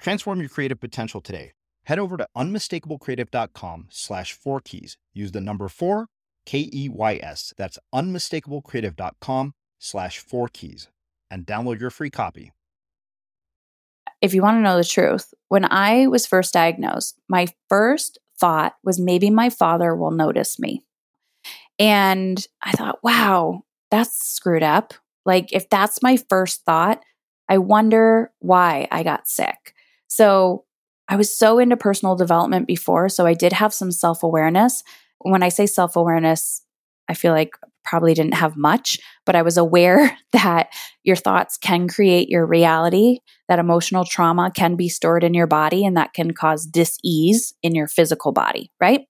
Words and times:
Transform 0.00 0.40
your 0.40 0.48
creative 0.48 0.80
potential 0.80 1.20
today. 1.20 1.52
Head 1.84 1.98
over 1.98 2.16
to 2.16 2.26
unmistakablecreative.com 2.36 3.86
slash 3.90 4.32
four 4.32 4.60
keys. 4.60 4.96
Use 5.12 5.32
the 5.32 5.40
number 5.40 5.68
four, 5.68 6.06
K 6.46 6.70
E 6.72 6.88
Y 6.88 7.20
S. 7.22 7.52
That's 7.56 7.78
unmistakablecreative.com 7.94 9.54
slash 9.78 10.18
four 10.18 10.48
keys 10.48 10.88
and 11.30 11.46
download 11.46 11.80
your 11.80 11.90
free 11.90 12.10
copy. 12.10 12.52
If 14.20 14.34
you 14.34 14.42
want 14.42 14.56
to 14.56 14.62
know 14.62 14.76
the 14.76 14.84
truth, 14.84 15.32
when 15.48 15.64
I 15.70 16.06
was 16.06 16.26
first 16.26 16.52
diagnosed, 16.52 17.18
my 17.28 17.46
first 17.68 18.18
thought 18.38 18.74
was 18.84 19.00
maybe 19.00 19.30
my 19.30 19.48
father 19.48 19.94
will 19.94 20.10
notice 20.10 20.58
me. 20.58 20.82
And 21.78 22.46
I 22.62 22.72
thought, 22.72 22.98
wow, 23.02 23.62
that's 23.90 24.26
screwed 24.26 24.62
up. 24.62 24.92
Like, 25.24 25.52
if 25.52 25.70
that's 25.70 26.02
my 26.02 26.18
first 26.28 26.64
thought, 26.64 27.02
I 27.48 27.58
wonder 27.58 28.30
why 28.40 28.88
I 28.90 29.02
got 29.02 29.26
sick. 29.26 29.74
So 30.10 30.64
I 31.08 31.16
was 31.16 31.34
so 31.36 31.58
into 31.58 31.76
personal 31.76 32.16
development 32.16 32.66
before. 32.66 33.08
So 33.08 33.26
I 33.26 33.34
did 33.34 33.52
have 33.54 33.72
some 33.72 33.90
self 33.90 34.22
awareness. 34.22 34.82
When 35.20 35.42
I 35.42 35.48
say 35.48 35.66
self 35.66 35.96
awareness, 35.96 36.62
I 37.08 37.14
feel 37.14 37.32
like 37.32 37.52
probably 37.84 38.12
didn't 38.12 38.34
have 38.34 38.56
much, 38.56 38.98
but 39.24 39.34
I 39.34 39.42
was 39.42 39.56
aware 39.56 40.16
that 40.32 40.68
your 41.02 41.16
thoughts 41.16 41.56
can 41.56 41.88
create 41.88 42.28
your 42.28 42.44
reality, 42.44 43.20
that 43.48 43.58
emotional 43.58 44.04
trauma 44.04 44.50
can 44.54 44.76
be 44.76 44.88
stored 44.88 45.24
in 45.24 45.32
your 45.32 45.46
body, 45.46 45.84
and 45.84 45.96
that 45.96 46.12
can 46.12 46.32
cause 46.32 46.66
dis-ease 46.66 47.54
in 47.62 47.74
your 47.74 47.88
physical 47.88 48.32
body, 48.32 48.70
right? 48.80 49.06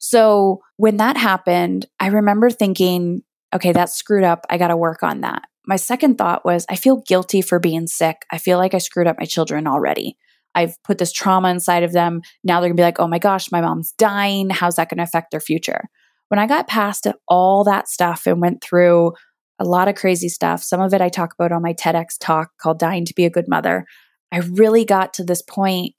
So 0.00 0.62
when 0.76 0.96
that 0.96 1.16
happened, 1.16 1.86
I 2.00 2.08
remember 2.08 2.48
thinking, 2.48 3.22
okay, 3.54 3.72
that's 3.72 3.94
screwed 3.94 4.24
up. 4.24 4.46
I 4.48 4.56
got 4.56 4.68
to 4.68 4.76
work 4.76 5.02
on 5.02 5.20
that. 5.20 5.42
My 5.66 5.76
second 5.76 6.16
thought 6.18 6.44
was, 6.44 6.66
I 6.68 6.76
feel 6.76 7.02
guilty 7.06 7.42
for 7.42 7.58
being 7.58 7.86
sick. 7.86 8.24
I 8.30 8.38
feel 8.38 8.58
like 8.58 8.74
I 8.74 8.78
screwed 8.78 9.06
up 9.06 9.18
my 9.18 9.26
children 9.26 9.66
already. 9.66 10.16
I've 10.54 10.80
put 10.82 10.98
this 10.98 11.12
trauma 11.12 11.50
inside 11.50 11.82
of 11.82 11.92
them. 11.92 12.22
Now 12.42 12.60
they're 12.60 12.68
gonna 12.68 12.76
be 12.76 12.82
like, 12.82 13.00
oh 13.00 13.08
my 13.08 13.18
gosh, 13.18 13.50
my 13.50 13.60
mom's 13.60 13.92
dying. 13.92 14.50
How's 14.50 14.76
that 14.76 14.88
gonna 14.88 15.02
affect 15.02 15.30
their 15.30 15.40
future? 15.40 15.84
When 16.28 16.38
I 16.38 16.46
got 16.46 16.68
past 16.68 17.06
all 17.28 17.64
that 17.64 17.88
stuff 17.88 18.26
and 18.26 18.40
went 18.40 18.62
through 18.62 19.12
a 19.58 19.64
lot 19.64 19.88
of 19.88 19.94
crazy 19.94 20.28
stuff, 20.28 20.62
some 20.62 20.80
of 20.80 20.92
it 20.94 21.00
I 21.00 21.08
talk 21.08 21.34
about 21.34 21.52
on 21.52 21.62
my 21.62 21.74
TEDx 21.74 22.16
talk 22.20 22.50
called 22.60 22.78
Dying 22.78 23.04
to 23.04 23.14
Be 23.14 23.24
a 23.24 23.30
Good 23.30 23.48
Mother, 23.48 23.84
I 24.32 24.38
really 24.38 24.84
got 24.84 25.14
to 25.14 25.24
this 25.24 25.42
point 25.42 25.94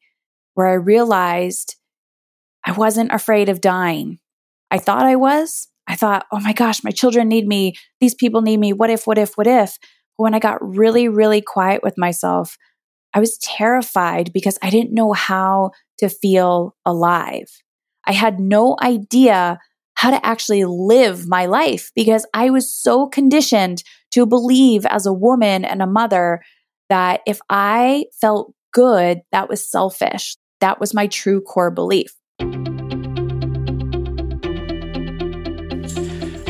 where 0.56 0.68
I 0.68 0.74
realized 0.74 1.75
I 2.66 2.72
wasn't 2.72 3.12
afraid 3.13 3.47
of 3.50 3.62
dying. 3.62 4.19
I 4.72 4.80
thought 4.80 5.06
I 5.06 5.16
was. 5.16 5.68
I 5.88 5.96
thought, 5.96 6.25
oh 6.31 6.40
my 6.40 6.51
gosh, 6.51 6.84
my 6.84 6.91
children 6.91 7.28
need 7.28 7.47
me. 7.47 7.75
These 8.00 8.16
people 8.16 8.41
need 8.41 8.57
me. 8.57 8.74
What 8.74 8.90
if, 8.90 9.06
what 9.06 9.18
if, 9.18 9.35
what 9.35 9.47
if? 9.47 9.78
When 10.18 10.34
I 10.34 10.40
got 10.40 10.66
really, 10.66 11.07
really 11.07 11.41
quiet 11.41 11.81
with 11.84 11.97
myself, 11.97 12.57
I 13.16 13.20
was 13.20 13.38
terrified 13.38 14.34
because 14.34 14.59
I 14.62 14.70
didn't 14.70 14.94
know 14.94 15.14
how 15.14 15.72
to 16.00 16.09
feel 16.09 16.76
alive. 16.86 17.50
I 18.06 18.12
had 18.12 18.40
no 18.40 18.76
idea 18.81 19.58
how 19.96 20.12
to 20.12 20.24
actually 20.26 20.66
live 20.66 21.28
my 21.28 21.46
life 21.46 21.92
because 21.96 22.25
I 22.34 22.50
was 22.50 22.72
so 22.72 23.08
conditioned 23.08 23.84
to 24.12 24.25
believe 24.25 24.86
as 24.86 25.06
a 25.06 25.14
woman 25.14 25.64
and 25.64 25.81
a 25.81 25.88
mother 25.88 26.44
that 26.90 27.22
if 27.25 27.40
I 27.50 28.06
felt 28.20 28.54
good, 28.74 29.22
that 29.31 29.48
was 29.48 29.68
selfish. 29.68 30.36
That 30.59 30.81
was 30.81 30.94
my 30.94 31.08
true 31.08 31.40
core 31.40 31.72
belief. 31.72 32.14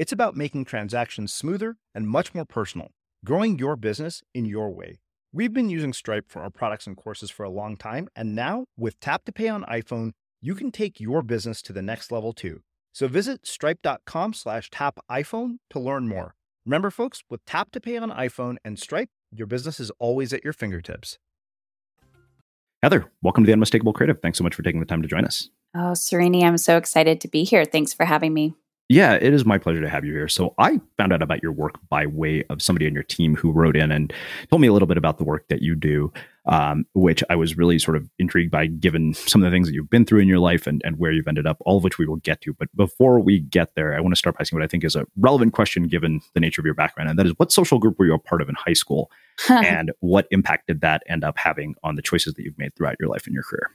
It's 0.00 0.12
about 0.12 0.34
making 0.34 0.64
transactions 0.64 1.30
smoother 1.30 1.76
and 1.94 2.08
much 2.08 2.32
more 2.32 2.46
personal, 2.46 2.88
growing 3.22 3.58
your 3.58 3.76
business 3.76 4.22
in 4.32 4.46
your 4.46 4.70
way. 4.70 4.98
We've 5.30 5.52
been 5.52 5.68
using 5.68 5.92
Stripe 5.92 6.24
for 6.26 6.40
our 6.40 6.48
products 6.48 6.86
and 6.86 6.96
courses 6.96 7.30
for 7.30 7.44
a 7.44 7.50
long 7.50 7.76
time, 7.76 8.08
and 8.16 8.34
now 8.34 8.64
with 8.78 8.98
Tap 9.00 9.26
to 9.26 9.32
Pay 9.32 9.48
on 9.48 9.62
iPhone, 9.64 10.12
you 10.40 10.54
can 10.54 10.72
take 10.72 11.00
your 11.00 11.20
business 11.20 11.60
to 11.60 11.74
the 11.74 11.82
next 11.82 12.10
level 12.10 12.32
too. 12.32 12.62
So 12.94 13.08
visit 13.08 13.46
stripe.com 13.46 14.32
slash 14.32 14.70
tap 14.70 15.00
iPhone 15.10 15.56
to 15.68 15.78
learn 15.78 16.08
more. 16.08 16.34
Remember, 16.64 16.90
folks, 16.90 17.22
with 17.28 17.44
Tap 17.44 17.70
to 17.72 17.78
Pay 17.78 17.98
on 17.98 18.10
iPhone 18.10 18.56
and 18.64 18.78
Stripe, 18.78 19.10
your 19.30 19.46
business 19.46 19.78
is 19.78 19.92
always 19.98 20.32
at 20.32 20.42
your 20.42 20.54
fingertips. 20.54 21.18
Heather, 22.82 23.12
welcome 23.20 23.44
to 23.44 23.46
the 23.46 23.52
Unmistakable 23.52 23.92
Creative. 23.92 24.18
Thanks 24.22 24.38
so 24.38 24.44
much 24.44 24.54
for 24.54 24.62
taking 24.62 24.80
the 24.80 24.86
time 24.86 25.02
to 25.02 25.08
join 25.08 25.26
us. 25.26 25.50
Oh, 25.74 25.92
Srini, 25.92 26.42
I'm 26.42 26.56
so 26.56 26.78
excited 26.78 27.20
to 27.20 27.28
be 27.28 27.44
here. 27.44 27.66
Thanks 27.66 27.92
for 27.92 28.06
having 28.06 28.32
me. 28.32 28.54
Yeah, 28.90 29.12
it 29.12 29.32
is 29.32 29.44
my 29.44 29.56
pleasure 29.56 29.80
to 29.80 29.88
have 29.88 30.04
you 30.04 30.12
here. 30.12 30.26
So 30.26 30.52
I 30.58 30.80
found 30.98 31.12
out 31.12 31.22
about 31.22 31.44
your 31.44 31.52
work 31.52 31.78
by 31.88 32.06
way 32.06 32.42
of 32.50 32.60
somebody 32.60 32.88
on 32.88 32.92
your 32.92 33.04
team 33.04 33.36
who 33.36 33.52
wrote 33.52 33.76
in 33.76 33.92
and 33.92 34.12
told 34.50 34.60
me 34.60 34.66
a 34.66 34.72
little 34.72 34.88
bit 34.88 34.96
about 34.96 35.18
the 35.18 35.22
work 35.22 35.46
that 35.46 35.62
you 35.62 35.76
do, 35.76 36.12
um, 36.46 36.84
which 36.92 37.22
I 37.30 37.36
was 37.36 37.56
really 37.56 37.78
sort 37.78 37.96
of 37.96 38.10
intrigued 38.18 38.50
by, 38.50 38.66
given 38.66 39.14
some 39.14 39.44
of 39.44 39.48
the 39.48 39.54
things 39.54 39.68
that 39.68 39.74
you've 39.74 39.90
been 39.90 40.04
through 40.04 40.18
in 40.18 40.26
your 40.26 40.40
life 40.40 40.66
and, 40.66 40.82
and 40.84 40.98
where 40.98 41.12
you've 41.12 41.28
ended 41.28 41.46
up, 41.46 41.58
all 41.60 41.76
of 41.76 41.84
which 41.84 41.98
we 41.98 42.06
will 42.06 42.16
get 42.16 42.40
to. 42.40 42.52
But 42.52 42.74
before 42.74 43.20
we 43.20 43.38
get 43.38 43.76
there, 43.76 43.94
I 43.94 44.00
want 44.00 44.12
to 44.12 44.18
start 44.18 44.36
by 44.36 44.40
asking 44.40 44.58
what 44.58 44.64
I 44.64 44.66
think 44.66 44.82
is 44.82 44.96
a 44.96 45.06
relevant 45.16 45.52
question 45.52 45.84
given 45.84 46.20
the 46.34 46.40
nature 46.40 46.60
of 46.60 46.64
your 46.64 46.74
background. 46.74 47.10
And 47.10 47.16
that 47.16 47.26
is 47.26 47.34
what 47.36 47.52
social 47.52 47.78
group 47.78 47.96
were 47.96 48.06
you 48.06 48.14
a 48.14 48.18
part 48.18 48.42
of 48.42 48.48
in 48.48 48.56
high 48.56 48.72
school? 48.72 49.08
and 49.48 49.92
what 50.00 50.26
impact 50.32 50.66
did 50.66 50.80
that 50.80 51.04
end 51.08 51.22
up 51.22 51.38
having 51.38 51.76
on 51.84 51.94
the 51.94 52.02
choices 52.02 52.34
that 52.34 52.42
you've 52.42 52.58
made 52.58 52.74
throughout 52.74 52.96
your 52.98 53.08
life 53.08 53.26
and 53.26 53.34
your 53.34 53.44
career? 53.44 53.70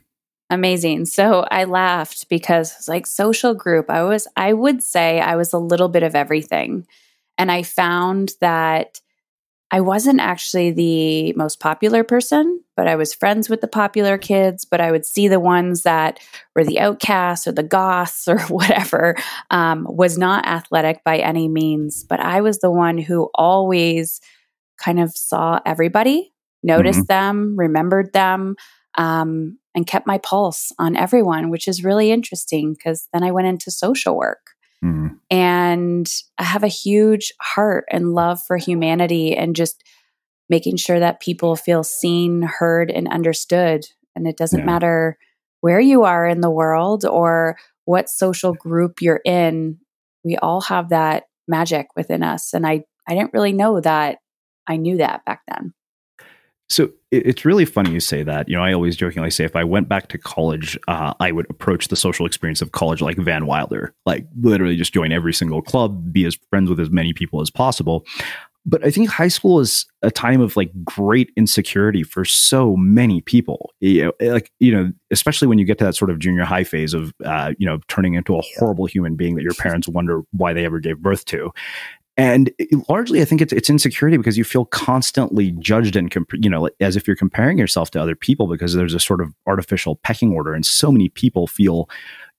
Amazing. 0.49 1.05
So 1.05 1.45
I 1.49 1.63
laughed 1.63 2.29
because 2.29 2.87
like 2.87 3.07
social 3.07 3.53
group. 3.53 3.89
I 3.89 4.03
was, 4.03 4.27
I 4.35 4.53
would 4.53 4.83
say 4.83 5.19
I 5.19 5.35
was 5.35 5.53
a 5.53 5.57
little 5.57 5.89
bit 5.89 6.03
of 6.03 6.15
everything. 6.15 6.85
And 7.37 7.51
I 7.51 7.63
found 7.63 8.33
that 8.41 9.01
I 9.71 9.81
wasn't 9.81 10.21
actually 10.21 10.71
the 10.71 11.33
most 11.33 11.59
popular 11.59 12.03
person, 12.03 12.61
but 12.77 12.87
I 12.87 12.95
was 12.95 13.13
friends 13.13 13.49
with 13.49 13.61
the 13.61 13.67
popular 13.67 14.17
kids. 14.19 14.63
But 14.63 14.79
I 14.79 14.91
would 14.91 15.05
see 15.05 15.27
the 15.27 15.39
ones 15.39 15.81
that 15.83 16.19
were 16.55 16.63
the 16.63 16.79
outcasts 16.79 17.47
or 17.47 17.51
the 17.51 17.63
goths 17.63 18.27
or 18.27 18.39
whatever, 18.41 19.15
um, 19.49 19.87
was 19.89 20.17
not 20.17 20.45
athletic 20.45 21.03
by 21.03 21.17
any 21.17 21.47
means. 21.47 22.03
But 22.03 22.19
I 22.19 22.41
was 22.41 22.59
the 22.59 22.71
one 22.71 22.99
who 22.99 23.29
always 23.33 24.21
kind 24.77 24.99
of 24.99 25.11
saw 25.17 25.59
everybody, 25.65 26.31
noticed 26.61 26.99
mm-hmm. 26.99 27.07
them, 27.07 27.55
remembered 27.57 28.13
them. 28.13 28.55
Um, 28.95 29.57
and 29.75 29.85
kept 29.85 30.07
my 30.07 30.17
pulse 30.17 30.71
on 30.79 30.95
everyone, 30.95 31.49
which 31.49 31.67
is 31.67 31.83
really 31.83 32.09
interesting 32.11 32.73
because 32.73 33.07
then 33.13 33.23
I 33.23 33.31
went 33.31 33.47
into 33.47 33.69
social 33.69 34.17
work. 34.17 34.51
Mm. 34.83 35.17
And 35.29 36.09
I 36.37 36.43
have 36.43 36.63
a 36.63 36.69
huge 36.69 37.33
heart 37.41 37.85
and 37.91 38.13
love 38.13 38.41
for 38.41 38.57
humanity 38.57 39.35
and 39.35 39.55
just 39.55 39.83
making 40.49 40.77
sure 40.77 40.99
that 40.99 41.19
people 41.19 41.55
feel 41.55 41.83
seen, 41.83 42.43
heard, 42.43 42.89
and 42.89 43.07
understood. 43.07 43.85
And 44.15 44.27
it 44.27 44.37
doesn't 44.37 44.59
yeah. 44.59 44.65
matter 44.65 45.17
where 45.61 45.79
you 45.79 46.03
are 46.03 46.27
in 46.27 46.41
the 46.41 46.51
world 46.51 47.05
or 47.05 47.57
what 47.85 48.09
social 48.09 48.53
group 48.53 49.01
you're 49.01 49.21
in, 49.25 49.79
we 50.23 50.37
all 50.37 50.61
have 50.61 50.89
that 50.89 51.23
magic 51.47 51.87
within 51.95 52.23
us. 52.23 52.53
And 52.53 52.65
I, 52.65 52.83
I 53.07 53.15
didn't 53.15 53.33
really 53.33 53.53
know 53.53 53.81
that 53.81 54.19
I 54.67 54.77
knew 54.77 54.97
that 54.97 55.25
back 55.25 55.41
then. 55.47 55.73
So 56.67 56.89
it's 57.11 57.45
really 57.45 57.65
funny 57.65 57.91
you 57.91 57.99
say 57.99 58.23
that. 58.23 58.49
You 58.49 58.57
know, 58.57 58.63
I 58.63 58.73
always 58.73 58.95
jokingly 58.95 59.29
say 59.29 59.45
if 59.45 59.55
I 59.55 59.63
went 59.63 59.87
back 59.87 60.07
to 60.09 60.17
college, 60.17 60.77
uh, 60.87 61.13
I 61.19 61.31
would 61.31 61.49
approach 61.49 61.89
the 61.89 61.95
social 61.95 62.25
experience 62.25 62.61
of 62.61 62.71
college 62.71 63.01
like 63.01 63.17
Van 63.17 63.45
Wilder, 63.45 63.93
like 64.05 64.25
literally 64.41 64.75
just 64.75 64.93
join 64.93 65.11
every 65.11 65.33
single 65.33 65.61
club, 65.61 66.11
be 66.11 66.25
as 66.25 66.37
friends 66.49 66.69
with 66.69 66.79
as 66.79 66.89
many 66.89 67.13
people 67.13 67.39
as 67.39 67.51
possible. 67.51 68.03
But 68.67 68.83
I 68.83 68.89
think 68.89 69.09
high 69.09 69.27
school 69.27 69.59
is 69.59 69.85
a 70.01 70.09
time 70.09 70.41
of 70.41 70.57
like 70.57 70.71
great 70.83 71.31
insecurity 71.37 72.01
for 72.01 72.25
so 72.25 72.75
many 72.75 73.21
people. 73.21 73.71
You 73.79 74.05
know, 74.05 74.31
like 74.31 74.51
you 74.59 74.71
know, 74.71 74.91
especially 75.11 75.47
when 75.47 75.59
you 75.59 75.65
get 75.65 75.77
to 75.77 75.85
that 75.85 75.95
sort 75.95 76.09
of 76.09 76.17
junior 76.17 76.45
high 76.45 76.63
phase 76.63 76.95
of 76.95 77.13
uh, 77.23 77.53
you 77.59 77.67
know 77.67 77.77
turning 77.89 78.15
into 78.15 78.35
a 78.35 78.41
horrible 78.57 78.87
human 78.87 79.15
being 79.15 79.35
that 79.35 79.43
your 79.43 79.53
parents 79.53 79.87
wonder 79.87 80.23
why 80.31 80.53
they 80.53 80.65
ever 80.65 80.79
gave 80.79 80.97
birth 80.97 81.25
to, 81.25 81.51
and 82.17 82.51
largely 82.87 83.21
i 83.21 83.25
think 83.25 83.41
it's, 83.41 83.53
it's 83.53 83.69
insecurity 83.69 84.17
because 84.17 84.37
you 84.37 84.43
feel 84.43 84.65
constantly 84.65 85.51
judged 85.51 85.95
and 85.95 86.11
comp- 86.11 86.33
you 86.33 86.49
know 86.49 86.69
as 86.79 86.95
if 86.95 87.07
you're 87.07 87.15
comparing 87.15 87.57
yourself 87.57 87.91
to 87.91 88.01
other 88.01 88.15
people 88.15 88.47
because 88.47 88.73
there's 88.73 88.93
a 88.93 88.99
sort 88.99 89.21
of 89.21 89.33
artificial 89.47 89.97
pecking 89.97 90.33
order 90.33 90.53
and 90.53 90.65
so 90.65 90.91
many 90.91 91.09
people 91.09 91.47
feel 91.47 91.89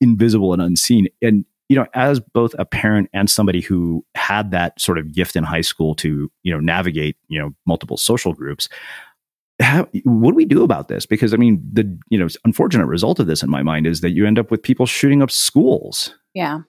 invisible 0.01 0.53
and 0.53 0.63
unseen. 0.63 1.09
And 1.23 1.45
you 1.69 1.77
know 1.77 1.87
as 1.95 2.21
both 2.21 2.55
a 2.59 2.65
parent 2.65 3.11
and 3.13 3.29
somebody 3.29 3.61
who 3.61 4.05
had 4.15 4.51
that 4.53 4.81
sort 4.81 4.99
of 4.99 5.13
gift 5.13 5.37
in 5.37 5.45
high 5.45 5.63
school 5.63 5.95
to 5.97 6.31
you 6.43 6.53
know 6.53 6.61
navigate 6.61 7.17
you 7.29 7.39
know 7.39 7.55
multiple 7.67 7.97
social 7.97 8.33
groups 8.33 8.69
how, 9.59 9.89
what 10.05 10.33
do 10.33 10.37
we 10.37 10.45
do 10.45 10.63
about 10.63 10.89
this? 10.89 11.07
Because 11.07 11.33
i 11.33 11.37
mean 11.37 11.67
the 11.73 11.99
you 12.09 12.19
know 12.19 12.29
unfortunate 12.45 12.87
result 12.87 13.19
of 13.19 13.27
this 13.27 13.43
in 13.43 13.51
my 13.51 13.63
mind 13.63 13.87
is 13.87 14.01
that 14.03 14.11
you 14.11 14.27
end 14.27 14.39
up 14.39 14.51
with 14.51 14.63
people 14.63 14.87
shooting 14.87 15.23
up 15.23 15.31
schools. 15.31 16.15
Yeah 16.35 16.61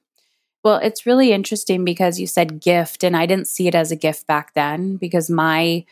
well, 0.64 0.78
it's 0.78 1.06
really 1.06 1.32
interesting 1.32 1.86
because 1.86 2.20
you 2.20 2.28
said 2.28 2.62
gift, 2.62 3.04
and 3.04 3.16
I 3.16 3.26
didn't 3.26 3.48
see 3.48 3.68
it 3.68 3.76
as 3.76 3.92
a 3.92 3.96
gift 3.96 4.28
back 4.28 4.54
then 4.54 4.98
because 4.98 5.30
my 5.30 5.86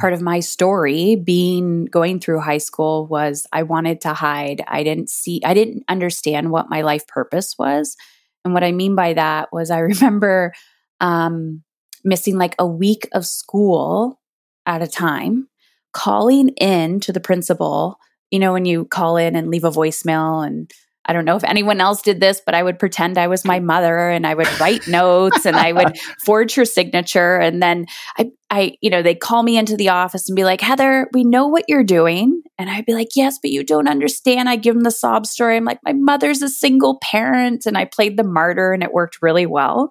part 0.00 0.12
of 0.12 0.22
my 0.22 0.40
story 0.40 1.16
being 1.16 1.84
going 1.84 2.18
through 2.18 2.40
high 2.40 2.58
school 2.58 3.06
was 3.06 3.46
I 3.52 3.62
wanted 3.62 4.00
to 4.02 4.14
hide. 4.14 4.62
I 4.66 4.82
didn't 4.82 5.10
see, 5.10 5.42
I 5.44 5.54
didn't 5.54 5.84
understand 5.88 6.50
what 6.50 6.70
my 6.70 6.80
life 6.82 7.06
purpose 7.06 7.56
was. 7.58 7.96
And 8.44 8.54
what 8.54 8.64
I 8.64 8.72
mean 8.72 8.94
by 8.94 9.12
that 9.14 9.52
was 9.52 9.70
I 9.70 9.78
remember 9.80 10.52
um, 11.00 11.62
missing 12.04 12.38
like 12.38 12.54
a 12.58 12.66
week 12.66 13.08
of 13.12 13.26
school 13.26 14.20
at 14.64 14.82
a 14.82 14.86
time, 14.86 15.48
calling 15.92 16.50
in 16.50 17.00
to 17.00 17.12
the 17.12 17.20
principal. 17.20 17.98
You 18.30 18.38
know, 18.38 18.52
when 18.52 18.64
you 18.64 18.86
call 18.86 19.18
in 19.18 19.36
and 19.36 19.50
leave 19.50 19.64
a 19.64 19.70
voicemail 19.70 20.46
and 20.46 20.72
I 21.04 21.12
don't 21.12 21.24
know 21.24 21.36
if 21.36 21.44
anyone 21.44 21.80
else 21.80 22.00
did 22.00 22.20
this, 22.20 22.40
but 22.44 22.54
I 22.54 22.62
would 22.62 22.78
pretend 22.78 23.18
I 23.18 23.26
was 23.26 23.44
my 23.44 23.58
mother 23.58 24.08
and 24.08 24.26
I 24.26 24.34
would 24.34 24.48
write 24.60 24.86
notes 24.86 25.44
and 25.44 25.56
I 25.56 25.72
would 25.72 25.98
forge 26.24 26.54
her 26.54 26.64
signature. 26.64 27.38
And 27.38 27.60
then 27.60 27.86
I, 28.16 28.30
I, 28.50 28.76
you 28.80 28.88
know, 28.88 29.02
they'd 29.02 29.20
call 29.20 29.42
me 29.42 29.58
into 29.58 29.76
the 29.76 29.88
office 29.88 30.28
and 30.28 30.36
be 30.36 30.44
like, 30.44 30.60
Heather, 30.60 31.08
we 31.12 31.24
know 31.24 31.48
what 31.48 31.64
you're 31.66 31.82
doing. 31.82 32.42
And 32.56 32.70
I'd 32.70 32.86
be 32.86 32.94
like, 32.94 33.16
yes, 33.16 33.38
but 33.42 33.50
you 33.50 33.64
don't 33.64 33.88
understand. 33.88 34.48
I 34.48 34.56
give 34.56 34.74
them 34.74 34.84
the 34.84 34.90
sob 34.92 35.26
story. 35.26 35.56
I'm 35.56 35.64
like, 35.64 35.80
my 35.84 35.92
mother's 35.92 36.42
a 36.42 36.48
single 36.48 36.98
parent. 37.02 37.66
And 37.66 37.76
I 37.76 37.84
played 37.84 38.16
the 38.16 38.24
martyr 38.24 38.72
and 38.72 38.82
it 38.82 38.92
worked 38.92 39.18
really 39.22 39.46
well. 39.46 39.88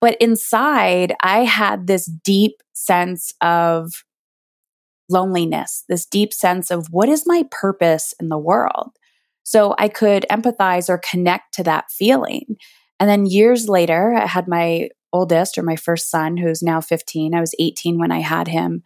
But 0.00 0.16
inside, 0.20 1.14
I 1.20 1.44
had 1.44 1.86
this 1.86 2.06
deep 2.06 2.54
sense 2.72 3.32
of 3.40 3.92
loneliness, 5.08 5.84
this 5.88 6.06
deep 6.06 6.32
sense 6.32 6.72
of 6.72 6.88
what 6.90 7.08
is 7.08 7.24
my 7.26 7.44
purpose 7.50 8.14
in 8.18 8.28
the 8.28 8.38
world? 8.38 8.90
So 9.42 9.74
I 9.78 9.88
could 9.88 10.26
empathize 10.30 10.88
or 10.88 10.98
connect 10.98 11.54
to 11.54 11.62
that 11.64 11.90
feeling. 11.90 12.56
And 13.00 13.08
then 13.08 13.26
years 13.26 13.68
later, 13.68 14.14
I 14.14 14.26
had 14.26 14.46
my 14.46 14.90
oldest 15.12 15.58
or 15.58 15.62
my 15.62 15.76
first 15.76 16.10
son, 16.10 16.36
who's 16.36 16.62
now 16.62 16.80
15. 16.80 17.34
I 17.34 17.40
was 17.40 17.54
18 17.58 17.98
when 17.98 18.12
I 18.12 18.20
had 18.20 18.48
him. 18.48 18.82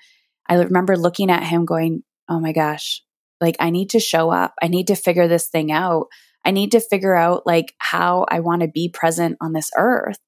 I 0.49 0.55
remember 0.55 0.97
looking 0.97 1.31
at 1.31 1.45
him 1.45 1.65
going, 1.65 2.03
Oh 2.29 2.41
my 2.41 2.53
gosh, 2.53 3.03
like 3.41 3.57
I 3.61 3.71
need 3.71 3.91
to 3.91 4.01
show 4.01 4.31
up. 4.31 4.55
I 4.63 4.69
need 4.69 4.89
to 4.89 4.97
figure 4.97 5.29
this 5.29 5.49
thing 5.49 5.71
out. 5.71 6.07
I 6.45 6.51
need 6.53 6.73
to 6.73 6.81
figure 6.81 7.15
out 7.15 7.45
like 7.45 7.75
how 7.79 8.25
I 8.29 8.41
want 8.41 8.63
to 8.63 8.69
be 8.69 8.89
present 8.89 9.37
on 9.41 9.53
this 9.53 9.71
earth. 9.77 10.19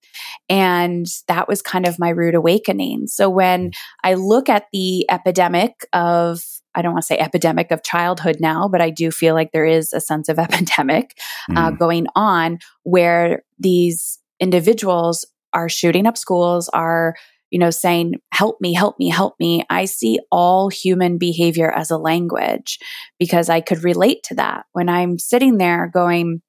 And 0.48 1.06
that 1.28 1.48
was 1.48 1.62
kind 1.62 1.86
of 1.86 1.98
my 1.98 2.08
rude 2.08 2.34
awakening. 2.34 3.06
So 3.06 3.30
when 3.30 3.70
I 4.02 4.14
look 4.14 4.48
at 4.48 4.66
the 4.72 5.08
epidemic 5.10 5.86
of, 5.92 6.42
I 6.78 6.82
don't 6.82 6.92
want 6.92 7.02
to 7.02 7.06
say 7.06 7.18
epidemic 7.18 7.70
of 7.72 7.82
childhood 7.82 8.36
now, 8.38 8.68
but 8.68 8.80
I 8.80 8.90
do 8.90 9.10
feel 9.10 9.34
like 9.34 9.52
there 9.52 9.66
is 9.66 9.92
a 9.92 10.00
sense 10.00 10.28
of 10.28 10.38
epidemic 10.46 11.18
uh, 11.56 11.70
Mm. 11.72 11.78
going 11.78 12.06
on 12.14 12.58
where 12.84 13.42
these 13.58 14.18
individuals 14.40 15.26
are 15.52 15.68
shooting 15.68 16.06
up 16.06 16.16
schools, 16.16 16.68
are 16.70 17.14
you 17.50 17.58
know, 17.58 17.70
saying, 17.70 18.16
help 18.30 18.60
me, 18.60 18.74
help 18.74 18.98
me, 18.98 19.08
help 19.08 19.34
me. 19.40 19.64
I 19.70 19.86
see 19.86 20.18
all 20.30 20.68
human 20.68 21.16
behavior 21.16 21.70
as 21.70 21.90
a 21.90 21.96
language 21.96 22.78
because 23.18 23.48
I 23.48 23.62
could 23.62 23.82
relate 23.82 24.22
to 24.24 24.34
that 24.34 24.66
when 24.72 24.90
I'm 24.90 25.18
sitting 25.18 25.56
there 25.56 25.90
going, 25.92 26.42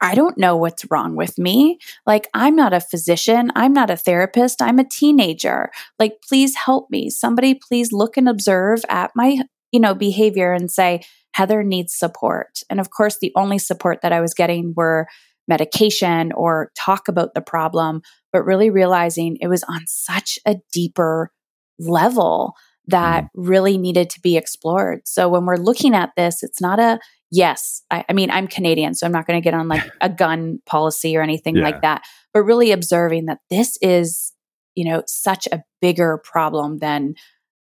I 0.00 0.14
don't 0.14 0.38
know 0.38 0.56
what's 0.56 0.90
wrong 0.90 1.14
with 1.14 1.36
me. 1.36 1.78
Like, 2.06 2.26
I'm 2.32 2.56
not 2.56 2.72
a 2.72 2.80
physician. 2.80 3.52
I'm 3.54 3.74
not 3.74 3.90
a 3.90 3.98
therapist. 3.98 4.62
I'm 4.62 4.78
a 4.78 4.88
teenager. 4.88 5.70
Like, 5.98 6.14
please 6.26 6.54
help 6.56 6.88
me. 6.90 7.10
Somebody, 7.10 7.54
please 7.54 7.92
look 7.92 8.16
and 8.16 8.26
observe 8.26 8.80
at 8.88 9.10
my, 9.14 9.40
you 9.72 9.80
know, 9.80 9.94
behavior 9.94 10.52
and 10.52 10.70
say, 10.70 11.02
Heather 11.32 11.62
needs 11.62 11.94
support. 11.94 12.60
And 12.68 12.80
of 12.80 12.90
course, 12.90 13.18
the 13.20 13.32
only 13.36 13.58
support 13.58 14.00
that 14.02 14.12
I 14.12 14.20
was 14.20 14.34
getting 14.34 14.74
were 14.76 15.06
medication 15.46 16.32
or 16.32 16.70
talk 16.76 17.08
about 17.08 17.34
the 17.34 17.40
problem, 17.40 18.02
but 18.32 18.44
really 18.44 18.70
realizing 18.70 19.36
it 19.40 19.48
was 19.48 19.64
on 19.64 19.82
such 19.86 20.38
a 20.46 20.56
deeper 20.72 21.30
level 21.78 22.54
that 22.86 23.24
mm. 23.24 23.28
really 23.34 23.78
needed 23.78 24.10
to 24.10 24.20
be 24.20 24.36
explored. 24.36 25.00
So 25.04 25.28
when 25.28 25.46
we're 25.46 25.56
looking 25.56 25.94
at 25.94 26.10
this, 26.16 26.42
it's 26.42 26.60
not 26.60 26.78
a 26.80 26.98
yes. 27.30 27.82
I, 27.90 28.04
I 28.08 28.12
mean, 28.12 28.30
I'm 28.30 28.46
Canadian, 28.46 28.94
so 28.94 29.06
I'm 29.06 29.12
not 29.12 29.26
going 29.26 29.40
to 29.40 29.44
get 29.44 29.54
on 29.54 29.68
like 29.68 29.84
a 30.00 30.08
gun 30.08 30.60
policy 30.66 31.16
or 31.16 31.22
anything 31.22 31.56
Yeah. 31.56 31.64
like 31.64 31.82
that, 31.82 32.02
but 32.32 32.42
really 32.42 32.72
observing 32.72 33.26
that 33.26 33.38
this 33.50 33.76
is, 33.80 34.32
you 34.74 34.84
know, 34.84 35.02
such 35.06 35.46
a 35.52 35.62
bigger 35.80 36.20
problem 36.24 36.78
than 36.78 37.14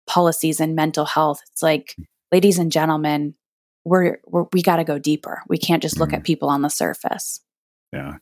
policies 0.07 0.59
and 0.59 0.75
mental 0.75 1.05
health. 1.05 1.41
It's 1.51 1.63
like, 1.63 1.95
ladies 2.31 2.59
and 2.59 2.71
gentlemen, 2.71 3.35
we're, 3.83 4.19
we're 4.25 4.45
we 4.51 4.61
got 4.61 4.77
to 4.77 4.83
go 4.83 4.97
deeper. 4.99 5.41
We 5.47 5.57
can't 5.57 5.81
just 5.81 5.99
look 5.99 6.13
at 6.13 6.23
people 6.23 6.49
on 6.49 6.61
the 6.61 6.69
surface. 6.69 7.41
Yeah. 7.93 8.15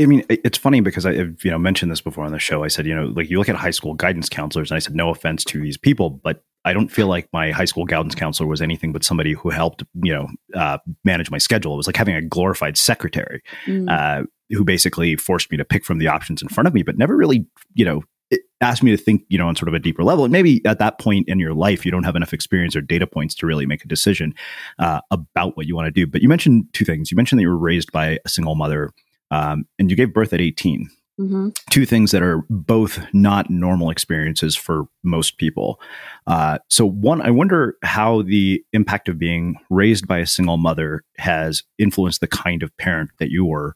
I- 0.00 0.06
mean, 0.06 0.24
it's 0.28 0.58
funny 0.58 0.80
because 0.80 1.06
I, 1.06 1.12
you 1.12 1.36
know, 1.44 1.58
mentioned 1.58 1.90
this 1.92 2.00
before 2.00 2.24
on 2.24 2.32
the 2.32 2.38
show. 2.38 2.64
I 2.64 2.68
said, 2.68 2.84
you 2.86 2.94
know, 2.94 3.06
like 3.06 3.30
you 3.30 3.38
look 3.38 3.48
at 3.48 3.54
high 3.56 3.70
school 3.70 3.94
guidance 3.94 4.28
counselors, 4.28 4.70
and 4.70 4.76
I 4.76 4.80
said, 4.80 4.94
no 4.94 5.10
offense 5.10 5.44
to 5.44 5.60
these 5.60 5.76
people, 5.76 6.10
but 6.10 6.42
I 6.64 6.72
don't 6.72 6.88
feel 6.88 7.06
like 7.06 7.28
my 7.32 7.52
high 7.52 7.64
school 7.64 7.84
guidance 7.84 8.16
counselor 8.16 8.48
was 8.48 8.60
anything 8.60 8.92
but 8.92 9.04
somebody 9.04 9.32
who 9.34 9.50
helped, 9.50 9.84
you 10.02 10.12
know, 10.12 10.28
uh, 10.54 10.78
manage 11.04 11.30
my 11.30 11.38
schedule. 11.38 11.74
It 11.74 11.76
was 11.76 11.86
like 11.86 11.96
having 11.96 12.16
a 12.16 12.22
glorified 12.22 12.76
secretary 12.76 13.40
Mm. 13.66 13.88
uh, 13.88 14.26
who 14.50 14.64
basically 14.64 15.14
forced 15.14 15.50
me 15.50 15.56
to 15.56 15.64
pick 15.64 15.84
from 15.84 15.98
the 15.98 16.08
options 16.08 16.42
in 16.42 16.48
front 16.48 16.66
of 16.66 16.74
me, 16.74 16.82
but 16.82 16.98
never 16.98 17.16
really, 17.16 17.46
you 17.74 17.84
know, 17.84 18.02
it 18.30 18.40
asked 18.60 18.82
me 18.82 18.90
to 18.90 18.96
think, 18.96 19.22
you 19.28 19.38
know, 19.38 19.48
on 19.48 19.56
sort 19.56 19.68
of 19.68 19.74
a 19.74 19.78
deeper 19.78 20.04
level. 20.04 20.24
And 20.24 20.32
maybe 20.32 20.64
at 20.64 20.78
that 20.78 20.98
point 20.98 21.28
in 21.28 21.38
your 21.38 21.54
life, 21.54 21.84
you 21.84 21.90
don't 21.90 22.04
have 22.04 22.16
enough 22.16 22.32
experience 22.32 22.76
or 22.76 22.80
data 22.80 23.06
points 23.06 23.34
to 23.36 23.46
really 23.46 23.66
make 23.66 23.84
a 23.84 23.88
decision 23.88 24.34
uh, 24.78 25.00
about 25.10 25.56
what 25.56 25.66
you 25.66 25.74
want 25.74 25.86
to 25.86 25.90
do. 25.90 26.06
But 26.06 26.22
you 26.22 26.28
mentioned 26.28 26.66
two 26.72 26.84
things. 26.84 27.10
You 27.10 27.16
mentioned 27.16 27.38
that 27.38 27.42
you 27.42 27.48
were 27.48 27.58
raised 27.58 27.92
by 27.92 28.18
a 28.24 28.28
single 28.28 28.54
mother, 28.54 28.90
um, 29.30 29.66
and 29.78 29.90
you 29.90 29.96
gave 29.96 30.12
birth 30.12 30.32
at 30.32 30.40
18 30.40 30.90
hmm 31.18 31.48
two 31.68 31.84
things 31.84 32.12
that 32.12 32.22
are 32.22 32.44
both 32.48 33.00
not 33.12 33.50
normal 33.50 33.90
experiences 33.90 34.54
for 34.54 34.84
most 35.02 35.36
people. 35.36 35.80
Uh, 36.26 36.58
so, 36.68 36.86
one, 36.86 37.20
I 37.20 37.30
wonder 37.30 37.76
how 37.82 38.22
the 38.22 38.64
impact 38.72 39.08
of 39.08 39.18
being 39.18 39.56
raised 39.68 40.06
by 40.06 40.18
a 40.18 40.26
single 40.26 40.56
mother 40.56 41.02
has 41.18 41.62
influenced 41.76 42.20
the 42.20 42.28
kind 42.28 42.62
of 42.62 42.74
parent 42.78 43.10
that 43.18 43.30
you 43.30 43.44
were. 43.44 43.74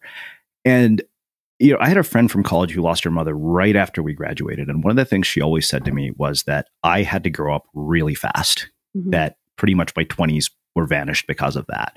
And, 0.64 1.02
you 1.62 1.72
know, 1.72 1.78
I 1.80 1.88
had 1.88 1.96
a 1.96 2.02
friend 2.02 2.30
from 2.30 2.42
college 2.42 2.72
who 2.72 2.82
lost 2.82 3.04
her 3.04 3.10
mother 3.10 3.34
right 3.34 3.76
after 3.76 4.02
we 4.02 4.12
graduated. 4.14 4.68
And 4.68 4.82
one 4.82 4.90
of 4.90 4.96
the 4.96 5.04
things 5.04 5.26
she 5.26 5.40
always 5.40 5.68
said 5.68 5.84
to 5.84 5.92
me 5.92 6.10
was 6.16 6.42
that 6.42 6.66
I 6.82 7.02
had 7.02 7.22
to 7.24 7.30
grow 7.30 7.54
up 7.54 7.66
really 7.72 8.14
fast, 8.14 8.68
Mhm. 8.96 9.12
that 9.12 9.36
pretty 9.56 9.74
much 9.74 9.92
my 9.96 10.04
20s 10.04 10.50
were 10.74 10.86
vanished 10.86 11.26
because 11.26 11.54
of 11.56 11.66
that. 11.68 11.96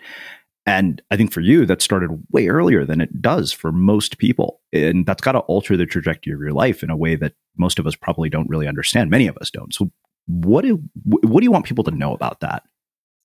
And 0.67 1.01
I 1.11 1.17
think 1.17 1.31
for 1.31 1.41
you, 1.41 1.65
that 1.65 1.81
started 1.81 2.09
way 2.31 2.47
earlier 2.47 2.85
than 2.85 3.01
it 3.01 3.21
does 3.21 3.51
for 3.51 3.71
most 3.71 4.17
people. 4.17 4.61
And 4.73 5.05
that's 5.05 5.21
got 5.21 5.33
to 5.33 5.39
alter 5.39 5.75
the 5.77 5.85
trajectory 5.85 6.33
of 6.33 6.39
your 6.39 6.53
life 6.53 6.81
in 6.83 6.89
a 6.89 6.97
way 6.97 7.15
that 7.15 7.33
most 7.57 7.77
of 7.79 7.85
us 7.87 7.95
probably 7.95 8.29
don't 8.29 8.49
really 8.49 8.67
understand. 8.67 9.09
Many 9.09 9.27
of 9.27 9.37
us 9.37 9.49
don't. 9.51 9.73
So, 9.73 9.91
what 10.27 10.63
do, 10.63 10.81
what 11.03 11.39
do 11.41 11.43
you 11.43 11.51
want 11.51 11.65
people 11.65 11.83
to 11.83 11.91
know 11.91 12.13
about 12.13 12.39
that 12.39 12.63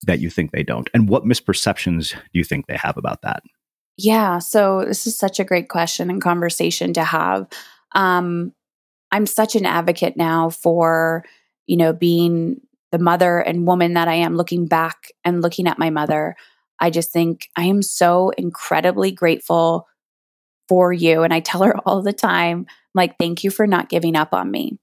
that 0.06 0.20
you 0.20 0.28
think 0.30 0.52
they 0.52 0.62
don't? 0.62 0.90
And 0.92 1.08
what 1.08 1.24
misperceptions 1.24 2.12
do 2.12 2.18
you 2.38 2.44
think 2.44 2.66
they 2.66 2.76
have 2.76 2.96
about 2.98 3.22
that? 3.22 3.42
Yeah. 3.96 4.38
So 4.38 4.84
this 4.84 5.06
is 5.06 5.16
such 5.18 5.40
a 5.40 5.44
great 5.44 5.68
question 5.68 6.10
and 6.10 6.22
conversation 6.22 6.92
to 6.94 7.04
have. 7.04 7.46
Um, 7.92 8.52
I'm 9.12 9.26
such 9.26 9.56
an 9.56 9.66
advocate 9.66 10.16
now 10.16 10.50
for, 10.50 11.24
you 11.66 11.76
know, 11.76 11.92
being 11.92 12.60
the 12.92 12.98
mother 12.98 13.38
and 13.38 13.66
woman 13.66 13.94
that 13.94 14.08
I 14.08 14.14
am, 14.14 14.36
looking 14.36 14.66
back 14.66 15.12
and 15.24 15.42
looking 15.42 15.66
at 15.66 15.78
my 15.78 15.90
mother. 15.90 16.36
I 16.78 16.90
just 16.90 17.12
think 17.12 17.48
I 17.56 17.64
am 17.64 17.82
so 17.82 18.30
incredibly 18.30 19.12
grateful 19.12 19.86
for 20.68 20.92
you. 20.92 21.22
And 21.22 21.34
I 21.34 21.40
tell 21.40 21.62
her 21.62 21.76
all 21.86 22.02
the 22.02 22.12
time, 22.12 22.66
like, 22.94 23.16
thank 23.18 23.44
you 23.44 23.50
for 23.50 23.66
not 23.66 23.88
giving 23.88 24.16
up 24.16 24.32
on 24.32 24.50
me. 24.50 24.78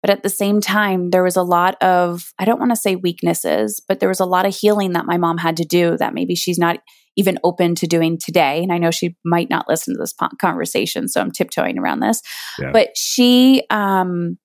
But 0.00 0.10
at 0.10 0.22
the 0.22 0.28
same 0.28 0.60
time, 0.60 1.10
there 1.10 1.24
was 1.24 1.36
a 1.36 1.42
lot 1.42 1.80
of, 1.82 2.32
I 2.38 2.44
don't 2.44 2.60
want 2.60 2.70
to 2.70 2.76
say 2.76 2.96
weaknesses, 2.96 3.80
but 3.86 4.00
there 4.00 4.08
was 4.08 4.20
a 4.20 4.26
lot 4.26 4.46
of 4.46 4.54
healing 4.54 4.92
that 4.92 5.06
my 5.06 5.16
mom 5.16 5.38
had 5.38 5.56
to 5.56 5.64
do 5.64 5.96
that 5.98 6.14
maybe 6.14 6.34
she's 6.34 6.58
not 6.58 6.78
even 7.16 7.38
open 7.42 7.74
to 7.74 7.86
doing 7.88 8.16
today. 8.16 8.62
And 8.62 8.72
I 8.72 8.78
know 8.78 8.92
she 8.92 9.16
might 9.24 9.50
not 9.50 9.66
listen 9.68 9.94
to 9.94 9.98
this 9.98 10.14
conversation, 10.40 11.08
so 11.08 11.20
I'm 11.20 11.32
tiptoeing 11.32 11.76
around 11.76 11.98
this. 11.98 12.22
Yeah. 12.60 12.70
But 12.72 12.96
she, 12.96 13.64
um, 13.70 14.38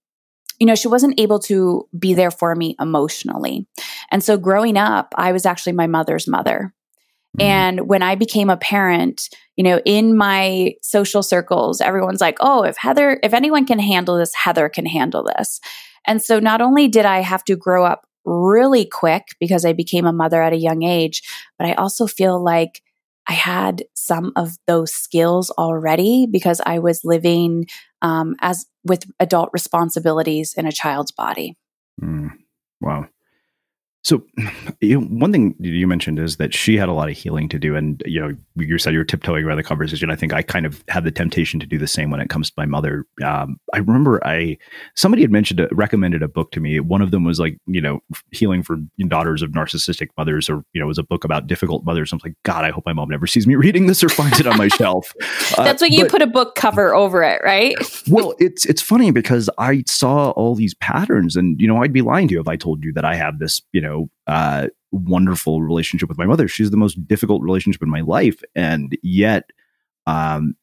you 0.59 0.65
know, 0.65 0.75
she 0.75 0.87
wasn't 0.87 1.19
able 1.19 1.39
to 1.39 1.87
be 1.97 2.15
there 2.15 2.31
for 2.31 2.55
me 2.55 2.75
emotionally. 2.79 3.67
And 4.11 4.23
so 4.23 4.37
growing 4.37 4.75
up, 4.75 5.13
I 5.15 5.33
was 5.33 5.45
actually 5.45 5.73
my 5.73 5.87
mother's 5.87 6.27
mother. 6.27 6.73
And 7.39 7.87
when 7.87 8.03
I 8.03 8.15
became 8.15 8.49
a 8.49 8.57
parent, 8.57 9.29
you 9.55 9.63
know, 9.63 9.81
in 9.85 10.15
my 10.15 10.75
social 10.81 11.23
circles, 11.23 11.81
everyone's 11.81 12.21
like, 12.21 12.37
oh, 12.39 12.63
if 12.63 12.77
Heather, 12.77 13.19
if 13.23 13.33
anyone 13.33 13.65
can 13.65 13.79
handle 13.79 14.17
this, 14.17 14.33
Heather 14.35 14.69
can 14.69 14.85
handle 14.85 15.23
this. 15.37 15.59
And 16.05 16.21
so 16.21 16.39
not 16.39 16.61
only 16.61 16.87
did 16.87 17.05
I 17.05 17.19
have 17.19 17.43
to 17.45 17.55
grow 17.55 17.85
up 17.85 18.05
really 18.25 18.85
quick 18.85 19.29
because 19.39 19.65
I 19.65 19.73
became 19.73 20.05
a 20.05 20.13
mother 20.13 20.41
at 20.41 20.53
a 20.53 20.57
young 20.57 20.83
age, 20.83 21.21
but 21.57 21.67
I 21.67 21.73
also 21.73 22.07
feel 22.07 22.41
like 22.41 22.81
I 23.27 23.33
had 23.33 23.83
some 23.95 24.33
of 24.35 24.57
those 24.67 24.93
skills 24.93 25.49
already 25.51 26.27
because 26.29 26.61
I 26.65 26.79
was 26.79 27.01
living 27.03 27.65
um, 28.01 28.35
as 28.41 28.65
with 28.83 29.05
adult 29.19 29.49
responsibilities 29.53 30.53
in 30.57 30.65
a 30.65 30.71
child's 30.71 31.11
body. 31.11 31.57
Mm, 32.01 32.31
wow. 32.81 33.07
So, 34.03 34.21
you 34.81 34.99
know, 34.99 35.07
one 35.07 35.31
thing 35.31 35.55
you 35.59 35.87
mentioned 35.87 36.19
is 36.19 36.35
that 36.35 36.53
she 36.53 36.77
had 36.77 36.89
a 36.89 36.93
lot 36.93 37.09
of 37.09 37.15
healing 37.15 37.47
to 37.49 37.57
do, 37.57 37.75
and 37.75 38.03
you 38.05 38.19
know, 38.19 38.35
you 38.55 38.77
said 38.77 38.93
you're 38.93 39.05
tiptoeing 39.05 39.45
around 39.45 39.57
the 39.57 39.63
conversation. 39.63 40.11
I 40.11 40.15
think 40.15 40.33
I 40.33 40.41
kind 40.41 40.65
of 40.65 40.83
have 40.89 41.05
the 41.05 41.11
temptation 41.11 41.57
to 41.61 41.65
do 41.65 41.77
the 41.77 41.87
same 41.87 42.11
when 42.11 42.19
it 42.19 42.29
comes 42.29 42.49
to 42.49 42.53
my 42.57 42.65
mother. 42.65 43.05
Um, 43.23 43.57
I 43.73 43.77
remember 43.77 44.25
I 44.27 44.57
somebody 44.95 45.21
had 45.21 45.31
mentioned 45.31 45.61
a, 45.61 45.69
recommended 45.71 46.21
a 46.21 46.27
book 46.27 46.51
to 46.51 46.59
me. 46.59 46.81
One 46.81 47.01
of 47.01 47.11
them 47.11 47.23
was 47.23 47.39
like, 47.39 47.57
you 47.65 47.79
know, 47.79 48.01
healing 48.31 48.61
for 48.61 48.77
daughters 49.07 49.41
of 49.41 49.51
narcissistic 49.51 50.09
mothers, 50.17 50.49
or 50.49 50.65
you 50.73 50.81
know, 50.81 50.85
it 50.85 50.87
was 50.87 50.97
a 50.97 51.03
book 51.03 51.23
about 51.23 51.47
difficult 51.47 51.85
mothers. 51.85 52.11
I 52.11 52.17
was 52.17 52.23
like, 52.23 52.35
God, 52.43 52.65
I 52.65 52.71
hope 52.71 52.85
my 52.85 52.93
mom 52.93 53.07
never 53.09 53.25
sees 53.25 53.47
me 53.47 53.55
reading 53.55 53.87
this 53.87 54.03
or 54.03 54.09
finds 54.09 54.37
it 54.39 54.47
on 54.47 54.57
my 54.57 54.67
shelf. 54.79 55.13
Uh, 55.57 55.63
That's 55.63 55.81
what 55.81 55.91
you 55.91 56.03
but- 56.03 56.11
put 56.11 56.21
a 56.21 56.27
book 56.27 56.55
cover 56.55 56.93
over 56.93 57.23
it, 57.23 57.41
right? 57.41 57.75
well, 58.09 58.33
it's 58.37 58.65
it's 58.65 58.81
funny 58.81 59.11
because 59.11 59.49
I 59.57 59.85
saw 59.87 60.31
all 60.31 60.55
these 60.55 60.73
patterns, 60.75 61.37
and 61.37 61.59
you 61.61 61.69
know, 61.69 61.81
I'd 61.81 61.93
be 61.93 62.01
lying 62.01 62.27
to 62.27 62.33
you 62.33 62.41
if 62.41 62.49
I 62.49 62.57
told 62.57 62.83
you 62.83 62.91
that 62.93 63.05
I 63.05 63.15
have 63.15 63.39
this, 63.39 63.61
you 63.71 63.79
know, 63.79 63.92
uh, 64.27 64.67
wonderful 64.91 65.61
relationship 65.61 66.09
with 66.09 66.17
my 66.17 66.25
mother. 66.25 66.47
She's 66.47 66.71
the 66.71 66.77
most 66.77 67.05
difficult 67.07 67.41
relationship 67.41 67.81
in 67.81 67.89
my 67.89 68.01
life, 68.01 68.41
and 68.55 68.97
yet, 69.01 69.49
um, 70.05 70.55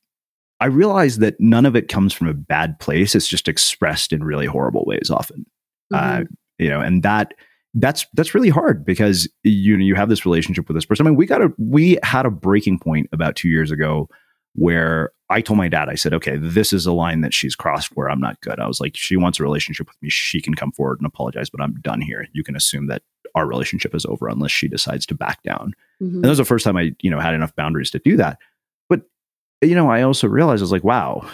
I 0.61 0.67
realize 0.67 1.19
that 1.19 1.41
none 1.41 1.65
of 1.65 1.75
it 1.75 1.89
comes 1.89 2.13
from 2.13 2.29
a 2.29 2.35
bad 2.35 2.79
place. 2.81 3.15
It's 3.15 3.29
just 3.29 3.49
expressed 3.49 4.13
in 4.13 4.23
really 4.23 4.47
horrible 4.47 4.85
ways 4.85 5.11
often, 5.11 5.47
uh, 5.95 6.25
you 6.59 6.69
know, 6.69 6.81
and 6.81 7.03
that 7.03 7.33
that's 7.75 8.07
that's 8.15 8.35
really 8.35 8.51
hard 8.51 8.85
because 8.85 9.29
you 9.43 9.77
know 9.77 9.85
you 9.85 9.95
have 9.95 10.09
this 10.09 10.27
relationship 10.27 10.69
with 10.69 10.77
this 10.77 10.85
person. 10.85 11.07
I 11.07 11.11
mean, 11.11 11.17
we 11.17 11.27
got 11.27 11.43
a 11.43 11.53
we 11.59 11.99
had 12.03 12.27
a 12.27 12.31
breaking 12.31 12.79
point 12.79 13.09
about 13.13 13.37
two 13.37 13.49
years 13.49 13.71
ago 13.71 14.09
where 14.55 15.13
I 15.29 15.41
told 15.41 15.59
my 15.59 15.69
dad, 15.69 15.89
I 15.89 15.95
said, 15.95 16.13
okay, 16.15 16.37
this 16.37 16.73
is 16.73 16.87
a 16.87 16.93
line 16.93 17.21
that 17.21 17.33
she's 17.33 17.55
crossed 17.55 17.97
where 17.97 18.11
I'm 18.11 18.21
not 18.21 18.41
good. 18.41 18.59
I 18.59 18.67
was 18.67 18.81
like, 18.81 18.97
she 18.97 19.17
wants 19.17 19.39
a 19.39 19.45
relationship 19.45 19.87
with 19.87 19.97
me. 20.03 20.11
She 20.11 20.41
can 20.43 20.55
come 20.55 20.73
forward 20.73 20.99
and 20.99 21.07
apologize, 21.07 21.49
but 21.51 21.61
I'm 21.61 21.81
done 21.81 22.01
here. 22.01 22.27
You 22.33 22.43
can 22.43 22.57
assume 22.57 22.89
that 22.89 23.03
our 23.37 23.47
relationship 23.47 23.95
is 23.95 24.05
over 24.07 24.29
unless 24.29 24.51
she 24.51 24.67
decides 24.67 25.07
to 25.07 25.15
back 25.15 25.43
down. 25.45 25.73
Mm-hmm. 26.03 26.17
And 26.17 26.25
that 26.25 26.29
was 26.31 26.39
the 26.39 26.45
first 26.45 26.65
time 26.65 26.77
I, 26.77 26.93
you 27.01 27.11
know, 27.11 27.21
had 27.21 27.35
enough 27.35 27.55
boundaries 27.55 27.93
to 27.93 28.01
do 28.01 28.17
that. 28.17 28.39
But, 28.89 29.03
you 29.61 29.77
know, 29.77 29.89
I 29.89 30.03
also 30.03 30.27
realized 30.27 30.63
I 30.63 30.65
was 30.65 30.73
like, 30.73 30.83
wow, 30.83 31.29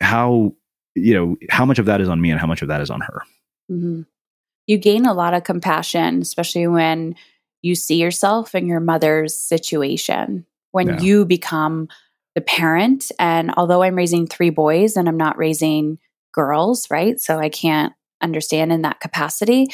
how, 0.00 0.54
you 0.94 1.12
know, 1.12 1.36
how 1.50 1.66
much 1.66 1.78
of 1.78 1.84
that 1.86 2.00
is 2.00 2.08
on 2.08 2.22
me 2.22 2.30
and 2.30 2.40
how 2.40 2.46
much 2.46 2.62
of 2.62 2.68
that 2.68 2.80
is 2.80 2.88
on 2.88 3.02
her. 3.02 3.22
Mm-hmm. 3.70 4.02
You 4.66 4.78
gain 4.78 5.04
a 5.04 5.12
lot 5.12 5.34
of 5.34 5.44
compassion, 5.44 6.22
especially 6.22 6.66
when 6.66 7.16
you 7.60 7.74
see 7.74 7.96
yourself 7.96 8.54
in 8.54 8.66
your 8.66 8.80
mother's 8.80 9.36
situation, 9.36 10.46
when 10.72 10.88
yeah. 10.88 11.00
you 11.00 11.24
become 11.26 11.88
the 12.36 12.42
parent. 12.42 13.10
And 13.18 13.52
although 13.56 13.82
I'm 13.82 13.96
raising 13.96 14.26
three 14.26 14.50
boys 14.50 14.96
and 14.96 15.08
I'm 15.08 15.16
not 15.16 15.38
raising 15.38 15.98
girls, 16.32 16.86
right? 16.90 17.18
So 17.18 17.38
I 17.38 17.48
can't 17.48 17.94
understand 18.22 18.72
in 18.72 18.82
that 18.82 19.00
capacity. 19.00 19.68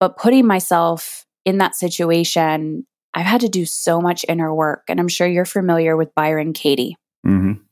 But 0.00 0.16
putting 0.16 0.46
myself 0.46 1.26
in 1.44 1.58
that 1.58 1.76
situation, 1.76 2.86
I've 3.12 3.26
had 3.26 3.42
to 3.42 3.48
do 3.48 3.66
so 3.66 4.00
much 4.00 4.24
inner 4.26 4.52
work. 4.52 4.84
And 4.88 4.98
I'm 4.98 5.08
sure 5.08 5.26
you're 5.26 5.44
familiar 5.44 5.96
with 5.96 6.14
Byron 6.14 6.54
Katie. 6.54 6.96
Mm-hmm. 7.26 7.62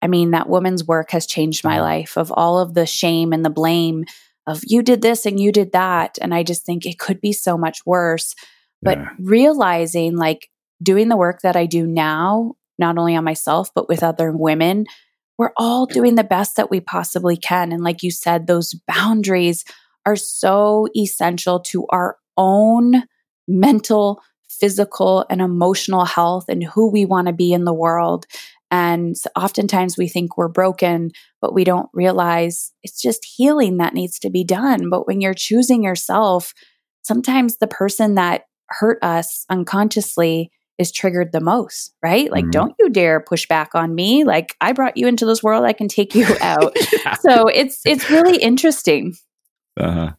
I 0.00 0.06
mean, 0.06 0.30
that 0.30 0.48
woman's 0.48 0.86
work 0.86 1.10
has 1.10 1.26
changed 1.26 1.62
my 1.62 1.82
life 1.82 2.16
of 2.16 2.32
all 2.32 2.58
of 2.58 2.72
the 2.72 2.86
shame 2.86 3.34
and 3.34 3.44
the 3.44 3.50
blame 3.50 4.06
of 4.46 4.62
you 4.66 4.82
did 4.82 5.02
this 5.02 5.26
and 5.26 5.38
you 5.38 5.52
did 5.52 5.72
that. 5.72 6.16
And 6.22 6.34
I 6.34 6.44
just 6.44 6.64
think 6.64 6.86
it 6.86 6.98
could 6.98 7.20
be 7.20 7.34
so 7.34 7.58
much 7.58 7.84
worse. 7.84 8.34
But 8.80 8.96
yeah. 8.96 9.10
realizing 9.18 10.16
like 10.16 10.48
doing 10.82 11.08
the 11.08 11.16
work 11.18 11.42
that 11.42 11.56
I 11.56 11.66
do 11.66 11.86
now 11.86 12.54
not 12.80 12.98
only 12.98 13.14
on 13.14 13.22
myself, 13.22 13.70
but 13.74 13.88
with 13.88 14.02
other 14.02 14.32
women. 14.32 14.86
We're 15.38 15.52
all 15.56 15.86
doing 15.86 16.16
the 16.16 16.24
best 16.24 16.56
that 16.56 16.70
we 16.70 16.80
possibly 16.80 17.36
can. 17.36 17.72
And 17.72 17.84
like 17.84 18.02
you 18.02 18.10
said, 18.10 18.46
those 18.46 18.74
boundaries 18.88 19.64
are 20.04 20.16
so 20.16 20.88
essential 20.96 21.60
to 21.60 21.86
our 21.90 22.16
own 22.36 23.04
mental, 23.46 24.20
physical, 24.48 25.24
and 25.30 25.40
emotional 25.40 26.04
health 26.04 26.46
and 26.48 26.64
who 26.64 26.90
we 26.90 27.04
want 27.04 27.28
to 27.28 27.32
be 27.32 27.52
in 27.52 27.64
the 27.64 27.72
world. 27.72 28.26
And 28.70 29.16
oftentimes 29.36 29.96
we 29.96 30.08
think 30.08 30.36
we're 30.36 30.48
broken, 30.48 31.10
but 31.40 31.54
we 31.54 31.64
don't 31.64 31.88
realize 31.92 32.72
it's 32.82 33.00
just 33.00 33.24
healing 33.24 33.78
that 33.78 33.94
needs 33.94 34.18
to 34.20 34.30
be 34.30 34.44
done. 34.44 34.90
But 34.90 35.06
when 35.06 35.20
you're 35.20 35.34
choosing 35.34 35.82
yourself, 35.82 36.52
sometimes 37.02 37.56
the 37.56 37.66
person 37.66 38.14
that 38.14 38.44
hurt 38.68 39.02
us 39.02 39.44
unconsciously 39.50 40.52
is 40.80 40.90
triggered 40.90 41.30
the 41.30 41.40
most, 41.40 41.94
right? 42.02 42.30
Like, 42.30 42.44
mm-hmm. 42.44 42.50
don't 42.50 42.74
you 42.78 42.88
dare 42.88 43.20
push 43.20 43.46
back 43.46 43.74
on 43.74 43.94
me. 43.94 44.24
Like, 44.24 44.56
I 44.60 44.72
brought 44.72 44.96
you 44.96 45.06
into 45.06 45.26
this 45.26 45.42
world, 45.42 45.64
I 45.64 45.74
can 45.74 45.86
take 45.86 46.14
you 46.14 46.26
out. 46.40 46.74
yeah. 46.92 47.14
So 47.14 47.46
it's 47.46 47.82
it's 47.84 48.10
really 48.10 48.38
interesting. 48.38 49.14
Uh-huh. 49.78 50.12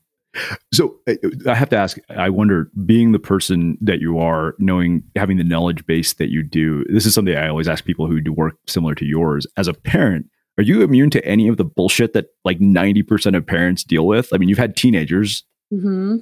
So 0.72 0.98
I 1.46 1.56
have 1.56 1.70
to 1.70 1.78
ask, 1.78 1.98
I 2.10 2.30
wonder, 2.30 2.72
being 2.86 3.12
the 3.12 3.20
person 3.20 3.78
that 3.82 4.00
you 4.00 4.20
are, 4.20 4.56
knowing, 4.60 5.04
having 5.18 5.36
the 5.36 5.44
knowledge 5.44 5.86
base 5.86 6.14
that 6.14 6.30
you 6.30 6.42
do, 6.42 6.86
this 6.86 7.06
is 7.06 7.14
something 7.14 7.36
I 7.36 7.50
always 7.50 7.68
ask 7.68 7.84
people 7.84 8.08
who 8.08 8.22
do 8.22 8.32
work 8.32 8.56
similar 8.66 8.96
to 8.96 9.06
yours. 9.06 9.46
As 9.58 9.68
a 9.68 9.74
parent, 9.74 10.28
are 10.58 10.64
you 10.64 10.84
immune 10.84 11.10
to 11.10 11.26
any 11.26 11.50
of 11.50 11.58
the 11.58 11.66
bullshit 11.66 12.14
that 12.14 12.28
like 12.46 12.60
90% 12.60 13.36
of 13.36 13.46
parents 13.46 13.84
deal 13.84 14.08
with? 14.08 14.30
I 14.32 14.38
mean, 14.38 14.48
you've 14.48 14.58
had 14.58 14.78
teenagers. 14.78 15.44
hmm 15.70 16.18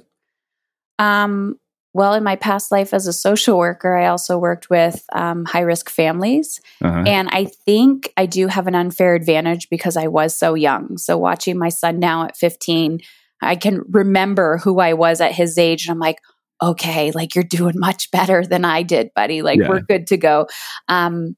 Um, 0.98 1.59
well, 1.92 2.14
in 2.14 2.22
my 2.22 2.36
past 2.36 2.70
life 2.70 2.94
as 2.94 3.06
a 3.06 3.12
social 3.12 3.58
worker, 3.58 3.96
I 3.96 4.06
also 4.06 4.38
worked 4.38 4.70
with 4.70 5.04
um, 5.12 5.44
high 5.44 5.62
risk 5.62 5.90
families. 5.90 6.60
Uh-huh. 6.80 7.02
And 7.06 7.28
I 7.32 7.46
think 7.46 8.12
I 8.16 8.26
do 8.26 8.46
have 8.46 8.66
an 8.68 8.76
unfair 8.76 9.14
advantage 9.14 9.68
because 9.70 9.96
I 9.96 10.06
was 10.06 10.36
so 10.36 10.54
young. 10.54 10.98
So, 10.98 11.18
watching 11.18 11.58
my 11.58 11.68
son 11.68 11.98
now 11.98 12.24
at 12.24 12.36
15, 12.36 13.00
I 13.42 13.56
can 13.56 13.82
remember 13.88 14.58
who 14.58 14.78
I 14.78 14.92
was 14.92 15.20
at 15.20 15.32
his 15.32 15.58
age. 15.58 15.86
And 15.86 15.92
I'm 15.92 15.98
like, 15.98 16.18
okay, 16.62 17.10
like 17.10 17.34
you're 17.34 17.42
doing 17.44 17.74
much 17.76 18.10
better 18.10 18.44
than 18.44 18.64
I 18.64 18.82
did, 18.82 19.10
buddy. 19.14 19.42
Like, 19.42 19.58
yeah. 19.58 19.68
we're 19.68 19.80
good 19.80 20.06
to 20.08 20.16
go. 20.16 20.46
Um, 20.88 21.36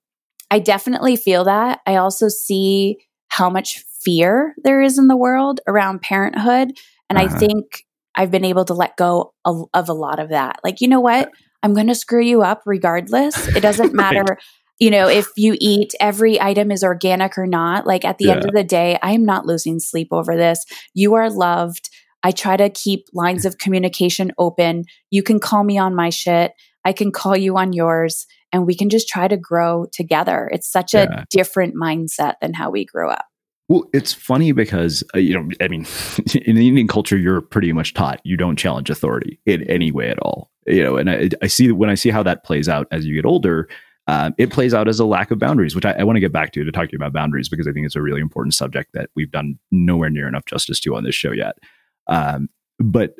I 0.51 0.59
definitely 0.59 1.17
feel 1.17 1.45
that. 1.45 1.81
I 1.87 1.97
also 1.97 2.29
see 2.29 2.99
how 3.29 3.49
much 3.49 3.85
fear 4.03 4.55
there 4.65 4.83
is 4.83 4.99
in 4.99 5.07
the 5.07 5.17
world 5.17 5.61
around 5.67 6.03
parenthood. 6.03 6.73
And 7.09 7.19
uh-huh. 7.19 7.35
I 7.35 7.38
think 7.38 7.87
I've 8.14 8.31
been 8.31 8.44
able 8.44 8.64
to 8.66 8.75
let 8.75 8.96
go 8.96 9.35
of, 9.44 9.64
of 9.75 9.88
a 9.88 9.94
lot 9.94 10.18
of 10.18 10.31
that. 10.31 10.61
Like, 10.64 10.81
you 10.81 10.88
know 10.88 11.01
what? 11.01 11.31
I'm 11.62 11.75
going 11.75 11.87
to 11.87 11.94
screw 11.94 12.22
you 12.22 12.42
up 12.42 12.62
regardless. 12.66 13.48
It 13.48 13.61
doesn't 13.61 13.94
matter. 13.94 14.38
You 14.79 14.90
know, 14.90 15.09
if 15.09 15.29
you 15.37 15.57
eat 15.61 15.94
every 16.01 16.40
item 16.40 16.70
is 16.70 16.83
organic 16.83 17.38
or 17.38 17.46
not, 17.46 17.87
like 17.87 18.05
at 18.05 18.18
the 18.18 18.27
yeah. 18.27 18.33
end 18.33 18.44
of 18.44 18.53
the 18.53 18.64
day, 18.64 18.98
I 19.03 19.12
am 19.12 19.25
not 19.25 19.46
losing 19.46 19.79
sleep 19.79 20.09
over 20.11 20.37
this. 20.37 20.64
You 20.92 21.14
are 21.14 21.31
loved. 21.31 21.88
I 22.25 22.31
try 22.33 22.57
to 22.57 22.68
keep 22.68 23.07
lines 23.12 23.44
of 23.44 23.59
communication 23.59 24.33
open. 24.38 24.85
You 25.11 25.22
can 25.22 25.40
call 25.40 25.64
me 25.64 25.79
on 25.79 25.94
my 25.94 26.11
shit. 26.11 26.53
I 26.85 26.92
can 26.92 27.12
call 27.12 27.37
you 27.37 27.57
on 27.57 27.72
yours 27.72 28.27
and 28.53 28.66
we 28.66 28.75
can 28.75 28.90
just 28.90 29.09
try 29.09 29.29
to 29.29 29.37
grow 29.37 29.87
together. 29.92 30.51
It's 30.53 30.70
such 30.70 30.94
yeah. 30.94 31.22
a 31.22 31.27
different 31.31 31.75
mindset 31.75 32.35
than 32.40 32.55
how 32.55 32.70
we 32.70 32.85
grew 32.85 33.09
up. 33.09 33.25
Well, 33.73 33.89
it's 33.95 34.13
funny 34.13 34.53
because 34.53 35.03
uh, 35.15 35.19
you 35.19 35.33
know, 35.33 35.49
I 35.63 35.69
mean, 35.69 35.87
in 36.35 36.59
Indian 36.59 36.87
culture, 36.87 37.17
you're 37.17 37.41
pretty 37.41 37.73
much 37.73 37.95
taught 37.95 38.21
you 38.23 38.37
don't 38.37 38.57
challenge 38.57 38.91
authority 38.91 39.41
in 39.47 39.63
any 39.63 39.91
way 39.91 40.11
at 40.11 40.19
all. 40.19 40.51
You 40.67 40.85
know, 40.85 40.99
and 40.99 41.09
I, 41.09 41.31
I 41.41 41.47
see 41.47 41.73
when 41.73 41.89
I 41.89 41.95
see 41.95 42.11
how 42.11 42.23
that 42.23 42.45
plays 42.45 42.69
out 42.69 42.87
as 42.91 43.07
you 43.07 43.15
get 43.15 43.25
older, 43.25 43.71
uh, 44.09 44.33
it 44.37 44.51
plays 44.51 44.75
out 44.75 44.89
as 44.89 45.01
a 45.01 45.07
lack 45.07 45.31
of 45.31 45.39
boundaries, 45.39 45.75
which 45.75 45.87
I, 45.87 45.93
I 45.93 46.05
want 46.05 46.17
to 46.17 46.21
get 46.21 46.35
back 46.35 46.53
to 46.53 46.65
to 46.65 46.71
talk 46.71 46.91
to 46.91 46.93
you 46.93 46.99
about 46.99 47.15
boundaries 47.15 47.49
because 47.49 47.67
I 47.67 47.73
think 47.73 47.87
it's 47.87 47.97
a 47.97 48.03
really 48.03 48.21
important 48.21 48.53
subject 48.53 48.91
that 48.93 49.09
we've 49.17 49.31
done 49.31 49.59
nowhere 49.71 50.11
near 50.11 50.29
enough 50.29 50.45
justice 50.45 50.79
to 50.81 50.95
on 50.95 51.05
this 51.05 51.15
show 51.15 51.33
yet. 51.33 51.57
Um, 52.09 52.51
but 52.79 53.15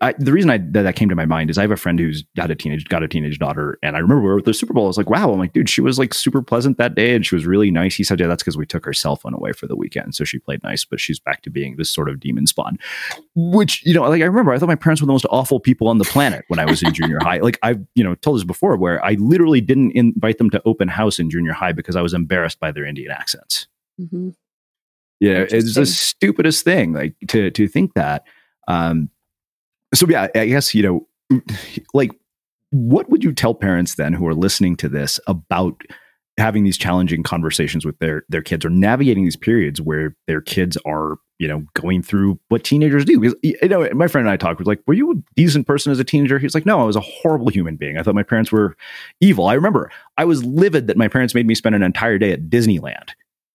I, 0.00 0.14
the 0.18 0.32
reason 0.32 0.48
I, 0.48 0.56
that, 0.56 0.84
that 0.84 0.96
came 0.96 1.10
to 1.10 1.14
my 1.14 1.26
mind 1.26 1.50
is 1.50 1.58
I 1.58 1.60
have 1.60 1.70
a 1.70 1.76
friend 1.76 1.98
who's 1.98 2.22
got 2.34 2.50
a 2.50 2.54
teenage 2.54 2.86
got 2.86 3.02
a 3.02 3.08
teenage 3.08 3.38
daughter, 3.38 3.78
and 3.82 3.94
I 3.94 3.98
remember 3.98 4.22
we 4.22 4.28
were 4.28 4.38
at 4.38 4.46
the 4.46 4.54
Super 4.54 4.72
Bowl. 4.72 4.84
I 4.84 4.86
was 4.86 4.96
like, 4.96 5.10
"Wow!" 5.10 5.30
I'm 5.30 5.38
like, 5.38 5.52
"Dude, 5.52 5.68
she 5.68 5.82
was 5.82 5.98
like 5.98 6.14
super 6.14 6.40
pleasant 6.40 6.78
that 6.78 6.94
day, 6.94 7.14
and 7.14 7.26
she 7.26 7.34
was 7.34 7.44
really 7.44 7.70
nice." 7.70 7.94
He 7.94 8.02
said, 8.02 8.18
"Yeah, 8.18 8.26
that's 8.26 8.42
because 8.42 8.56
we 8.56 8.64
took 8.64 8.86
her 8.86 8.94
cell 8.94 9.16
phone 9.16 9.34
away 9.34 9.52
for 9.52 9.66
the 9.66 9.76
weekend, 9.76 10.14
so 10.14 10.24
she 10.24 10.38
played 10.38 10.62
nice, 10.62 10.86
but 10.86 10.98
she's 10.98 11.20
back 11.20 11.42
to 11.42 11.50
being 11.50 11.76
this 11.76 11.90
sort 11.90 12.08
of 12.08 12.18
demon 12.18 12.46
spawn." 12.46 12.78
Which 13.34 13.84
you 13.84 13.92
know, 13.92 14.08
like 14.08 14.22
I 14.22 14.26
remember, 14.26 14.54
I 14.54 14.58
thought 14.58 14.68
my 14.68 14.76
parents 14.76 15.02
were 15.02 15.06
the 15.06 15.12
most 15.12 15.26
awful 15.30 15.60
people 15.60 15.88
on 15.88 15.98
the 15.98 16.04
planet 16.04 16.46
when 16.48 16.58
I 16.58 16.64
was 16.64 16.82
in 16.82 16.94
junior 16.94 17.18
high. 17.20 17.38
Like 17.38 17.58
I've 17.62 17.84
you 17.94 18.02
know 18.02 18.14
told 18.14 18.38
this 18.38 18.44
before, 18.44 18.78
where 18.78 19.04
I 19.04 19.12
literally 19.18 19.60
didn't 19.60 19.90
invite 19.92 20.38
them 20.38 20.48
to 20.50 20.62
open 20.64 20.88
house 20.88 21.18
in 21.18 21.28
junior 21.28 21.52
high 21.52 21.72
because 21.72 21.96
I 21.96 22.02
was 22.02 22.14
embarrassed 22.14 22.60
by 22.60 22.72
their 22.72 22.86
Indian 22.86 23.10
accents. 23.10 23.66
Mm-hmm. 24.00 24.30
Yeah, 25.20 25.44
it's 25.50 25.74
the 25.74 25.84
stupidest 25.84 26.64
thing, 26.64 26.94
like 26.94 27.14
to 27.28 27.50
to 27.50 27.68
think 27.68 27.92
that. 27.92 28.24
Um, 28.68 29.10
so 29.94 30.06
yeah, 30.08 30.28
I 30.34 30.46
guess 30.46 30.74
you 30.74 30.82
know, 30.82 31.42
like, 31.94 32.10
what 32.70 33.08
would 33.10 33.24
you 33.24 33.32
tell 33.32 33.54
parents 33.54 33.94
then 33.94 34.12
who 34.12 34.26
are 34.26 34.34
listening 34.34 34.76
to 34.76 34.88
this 34.88 35.20
about 35.26 35.80
having 36.38 36.64
these 36.64 36.76
challenging 36.76 37.22
conversations 37.22 37.86
with 37.86 37.98
their 37.98 38.24
their 38.28 38.42
kids 38.42 38.64
or 38.64 38.70
navigating 38.70 39.24
these 39.24 39.36
periods 39.36 39.80
where 39.80 40.14
their 40.26 40.40
kids 40.40 40.76
are 40.84 41.16
you 41.38 41.48
know 41.48 41.64
going 41.74 42.02
through 42.02 42.38
what 42.48 42.64
teenagers 42.64 43.04
do? 43.04 43.18
Because 43.18 43.36
you 43.42 43.56
know 43.68 43.88
my 43.94 44.08
friend 44.08 44.26
and 44.26 44.32
i 44.32 44.36
talked 44.36 44.58
was 44.58 44.66
like 44.66 44.80
were 44.86 44.94
you 44.94 45.12
a 45.12 45.14
decent 45.34 45.66
person 45.66 45.92
as 45.92 45.98
a 45.98 46.04
teenager? 46.04 46.38
He's 46.38 46.54
like 46.54 46.66
no 46.66 46.80
i 46.80 46.84
was 46.84 46.96
a 46.96 47.00
horrible 47.00 47.48
human 47.48 47.76
being. 47.76 47.98
I 47.98 48.02
thought 48.02 48.14
my 48.14 48.22
parents 48.22 48.52
were 48.52 48.76
evil. 49.20 49.46
I 49.46 49.54
remember 49.54 49.90
i 50.18 50.24
was 50.24 50.44
livid 50.44 50.88
that 50.88 50.96
my 50.96 51.08
parents 51.08 51.34
made 51.34 51.46
me 51.46 51.54
spend 51.54 51.74
an 51.74 51.82
entire 51.82 52.18
day 52.18 52.32
at 52.32 52.48
disneyland 52.48 53.10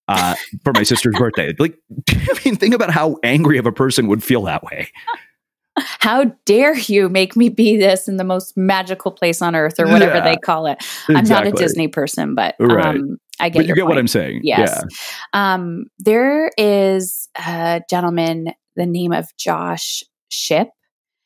uh, 0.08 0.36
for 0.64 0.74
my 0.74 0.84
sister's 0.84 1.16
birthday. 1.20 1.54
Like 1.60 1.78
i 2.10 2.40
mean 2.44 2.56
think 2.56 2.74
about 2.74 2.92
how 2.92 3.18
angry 3.24 3.58
of 3.58 3.66
a 3.66 3.72
person 3.72 4.08
would 4.08 4.24
feel 4.24 4.44
that 4.44 4.64
way 4.64 4.90
how 5.78 6.26
dare 6.46 6.78
you 6.78 7.10
make 7.10 7.36
me 7.36 7.50
be 7.50 7.78
this 7.78 8.08
in 8.08 8.18
the 8.18 8.24
most 8.24 8.58
magical 8.58 9.12
place 9.12 9.42
on 9.42 9.56
earth 9.56 9.80
or 9.80 9.88
whatever 9.88 10.16
yeah, 10.16 10.24
they 10.24 10.38
call 10.38 10.66
it 10.66 10.78
exactly. 10.80 11.16
i'm 11.16 11.26
not 11.26 11.48
a 11.48 11.52
disney 11.52 11.88
person 11.88 12.36
but 12.36 12.56
right. 12.60 12.86
um, 12.88 13.18
i 13.40 13.50
get, 13.50 13.60
but 13.60 13.68
you 13.68 13.76
get 13.76 13.82
point. 13.82 13.90
what 13.90 13.98
i'm 13.98 14.08
saying 14.08 14.42
yes 14.44 14.84
yeah. 15.34 15.54
um, 15.54 15.86
there 16.00 16.52
is 16.58 17.30
a 17.38 17.82
gentleman 17.90 18.54
the 18.76 18.86
name 18.86 19.14
of 19.14 19.28
josh 19.38 20.04
Shipp. 20.30 20.70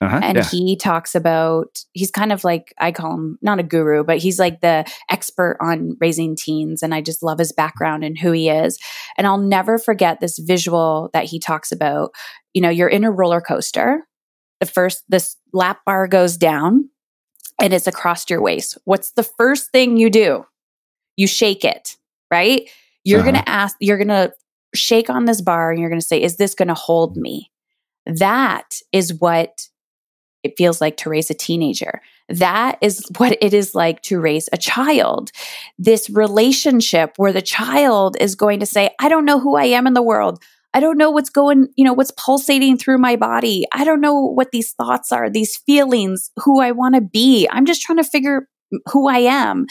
uh-huh, 0.01 0.19
and 0.21 0.37
yeah. 0.37 0.43
he 0.43 0.75
talks 0.75 1.15
about 1.15 1.79
he's 1.93 2.11
kind 2.11 2.31
of 2.31 2.43
like 2.43 2.73
i 2.79 2.91
call 2.91 3.13
him 3.13 3.39
not 3.41 3.59
a 3.59 3.63
guru 3.63 4.03
but 4.03 4.19
he's 4.19 4.37
like 4.37 4.61
the 4.61 4.85
expert 5.09 5.57
on 5.59 5.97
raising 5.99 6.35
teens 6.35 6.83
and 6.83 6.93
i 6.93 7.01
just 7.01 7.23
love 7.23 7.39
his 7.39 7.51
background 7.51 8.03
and 8.03 8.19
who 8.19 8.31
he 8.31 8.49
is 8.49 8.77
and 9.17 9.25
i'll 9.25 9.39
never 9.39 9.79
forget 9.79 10.19
this 10.19 10.37
visual 10.37 11.09
that 11.13 11.25
he 11.25 11.39
talks 11.39 11.71
about 11.71 12.11
you 12.53 12.61
know 12.61 12.69
you're 12.69 12.87
in 12.87 13.03
a 13.03 13.11
roller 13.11 13.41
coaster 13.41 14.05
the 14.65 14.71
first 14.71 15.03
this 15.09 15.37
lap 15.53 15.79
bar 15.85 16.07
goes 16.07 16.37
down 16.37 16.89
and 17.61 17.73
it's 17.73 17.87
across 17.87 18.29
your 18.29 18.41
waist 18.41 18.77
what's 18.85 19.11
the 19.11 19.23
first 19.23 19.71
thing 19.71 19.97
you 19.97 20.09
do 20.09 20.45
you 21.15 21.27
shake 21.27 21.63
it 21.63 21.97
right 22.31 22.69
you're 23.03 23.19
uh-huh. 23.19 23.31
going 23.31 23.43
to 23.43 23.49
ask 23.49 23.75
you're 23.79 23.97
going 23.97 24.07
to 24.07 24.33
shake 24.73 25.09
on 25.09 25.25
this 25.25 25.41
bar 25.41 25.71
and 25.71 25.79
you're 25.79 25.89
going 25.89 26.01
to 26.01 26.05
say 26.05 26.21
is 26.21 26.37
this 26.37 26.55
going 26.55 26.67
to 26.67 26.73
hold 26.73 27.15
me 27.15 27.51
that 28.05 28.81
is 28.91 29.13
what 29.13 29.67
it 30.43 30.57
feels 30.57 30.79
like 30.79 30.95
to 30.97 31.09
raise 31.09 31.31
a 31.31 31.33
teenager 31.33 32.01
That 32.29 32.77
is 32.81 33.03
what 33.17 33.35
it 33.41 33.53
is 33.53 33.73
like 33.73 34.01
to 34.03 34.19
raise 34.19 34.47
a 34.53 34.57
child. 34.57 35.31
This 35.79 36.09
relationship 36.09 37.13
where 37.17 37.33
the 37.33 37.41
child 37.41 38.15
is 38.19 38.35
going 38.35 38.59
to 38.59 38.65
say, 38.65 38.91
I 38.99 39.09
don't 39.09 39.25
know 39.25 39.39
who 39.39 39.55
I 39.55 39.65
am 39.65 39.87
in 39.87 39.93
the 39.93 40.03
world. 40.03 40.41
I 40.75 40.81
don't 40.81 40.97
know 40.97 41.09
what's 41.09 41.29
going, 41.29 41.69
you 41.77 41.85
know, 41.85 41.93
what's 41.93 42.11
pulsating 42.11 42.77
through 42.77 42.97
my 42.97 43.15
body. 43.15 43.63
I 43.71 43.85
don't 43.85 44.01
know 44.01 44.19
what 44.19 44.51
these 44.51 44.73
thoughts 44.73 45.09
are, 45.13 45.29
these 45.29 45.55
feelings, 45.65 46.31
who 46.43 46.59
I 46.59 46.73
want 46.73 46.95
to 46.95 47.01
be. 47.01 47.47
I'm 47.49 47.65
just 47.65 47.81
trying 47.81 47.97
to 47.97 48.03
figure 48.03 48.49
who 48.91 49.07
I 49.07 49.19
am, 49.19 49.67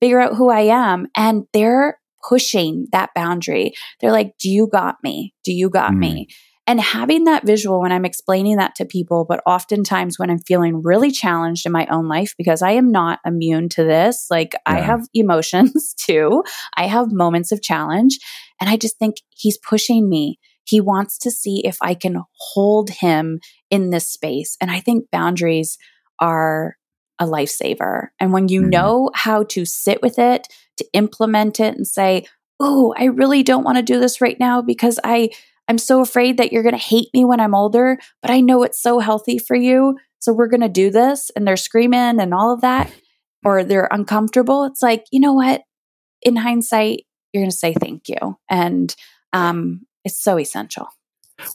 figure 0.00 0.20
out 0.20 0.34
who 0.34 0.50
I 0.50 0.62
am. 0.62 1.06
And 1.16 1.44
they're 1.52 2.00
pushing 2.28 2.88
that 2.90 3.10
boundary. 3.14 3.74
They're 4.00 4.10
like, 4.10 4.34
Do 4.38 4.50
you 4.50 4.66
got 4.66 4.96
me? 5.04 5.34
Do 5.44 5.52
you 5.52 5.70
got 5.70 5.92
mm. 5.92 5.98
me? 5.98 6.28
And 6.70 6.80
having 6.80 7.24
that 7.24 7.44
visual 7.44 7.80
when 7.80 7.90
I'm 7.90 8.04
explaining 8.04 8.58
that 8.58 8.76
to 8.76 8.84
people, 8.84 9.26
but 9.28 9.42
oftentimes 9.44 10.20
when 10.20 10.30
I'm 10.30 10.38
feeling 10.38 10.82
really 10.84 11.10
challenged 11.10 11.66
in 11.66 11.72
my 11.72 11.84
own 11.86 12.06
life, 12.06 12.32
because 12.38 12.62
I 12.62 12.70
am 12.70 12.92
not 12.92 13.18
immune 13.26 13.68
to 13.70 13.82
this, 13.82 14.28
like 14.30 14.52
yeah. 14.52 14.74
I 14.74 14.78
have 14.78 15.08
emotions 15.12 15.94
too, 15.98 16.44
I 16.76 16.86
have 16.86 17.10
moments 17.10 17.50
of 17.50 17.60
challenge. 17.60 18.20
And 18.60 18.70
I 18.70 18.76
just 18.76 19.00
think 19.00 19.16
he's 19.30 19.58
pushing 19.58 20.08
me. 20.08 20.38
He 20.64 20.80
wants 20.80 21.18
to 21.18 21.32
see 21.32 21.66
if 21.66 21.76
I 21.82 21.92
can 21.94 22.22
hold 22.38 22.90
him 22.90 23.40
in 23.68 23.90
this 23.90 24.06
space. 24.06 24.56
And 24.60 24.70
I 24.70 24.78
think 24.78 25.10
boundaries 25.10 25.76
are 26.20 26.76
a 27.18 27.26
lifesaver. 27.26 28.10
And 28.20 28.32
when 28.32 28.46
you 28.46 28.60
mm-hmm. 28.60 28.70
know 28.70 29.10
how 29.12 29.42
to 29.42 29.64
sit 29.64 30.02
with 30.02 30.20
it, 30.20 30.46
to 30.76 30.86
implement 30.92 31.58
it 31.58 31.74
and 31.74 31.84
say, 31.84 32.26
Oh, 32.60 32.94
I 32.96 33.06
really 33.06 33.42
don't 33.42 33.64
want 33.64 33.78
to 33.78 33.82
do 33.82 33.98
this 33.98 34.20
right 34.20 34.38
now 34.38 34.62
because 34.62 35.00
I 35.02 35.30
I'm 35.70 35.78
so 35.78 36.00
afraid 36.00 36.36
that 36.38 36.52
you're 36.52 36.64
going 36.64 36.74
to 36.74 36.78
hate 36.78 37.10
me 37.14 37.24
when 37.24 37.38
I'm 37.38 37.54
older, 37.54 37.96
but 38.22 38.32
I 38.32 38.40
know 38.40 38.64
it's 38.64 38.82
so 38.82 38.98
healthy 38.98 39.38
for 39.38 39.54
you. 39.54 39.96
So 40.18 40.32
we're 40.32 40.48
going 40.48 40.62
to 40.62 40.68
do 40.68 40.90
this. 40.90 41.30
And 41.36 41.46
they're 41.46 41.56
screaming 41.56 42.18
and 42.18 42.34
all 42.34 42.52
of 42.52 42.60
that, 42.62 42.92
or 43.44 43.62
they're 43.62 43.86
uncomfortable. 43.92 44.64
It's 44.64 44.82
like, 44.82 45.04
you 45.12 45.20
know 45.20 45.32
what? 45.32 45.62
In 46.22 46.34
hindsight, 46.34 47.04
you're 47.32 47.42
going 47.42 47.52
to 47.52 47.56
say 47.56 47.72
thank 47.72 48.08
you. 48.08 48.36
And 48.50 48.92
um, 49.32 49.82
it's 50.04 50.20
so 50.20 50.40
essential. 50.40 50.88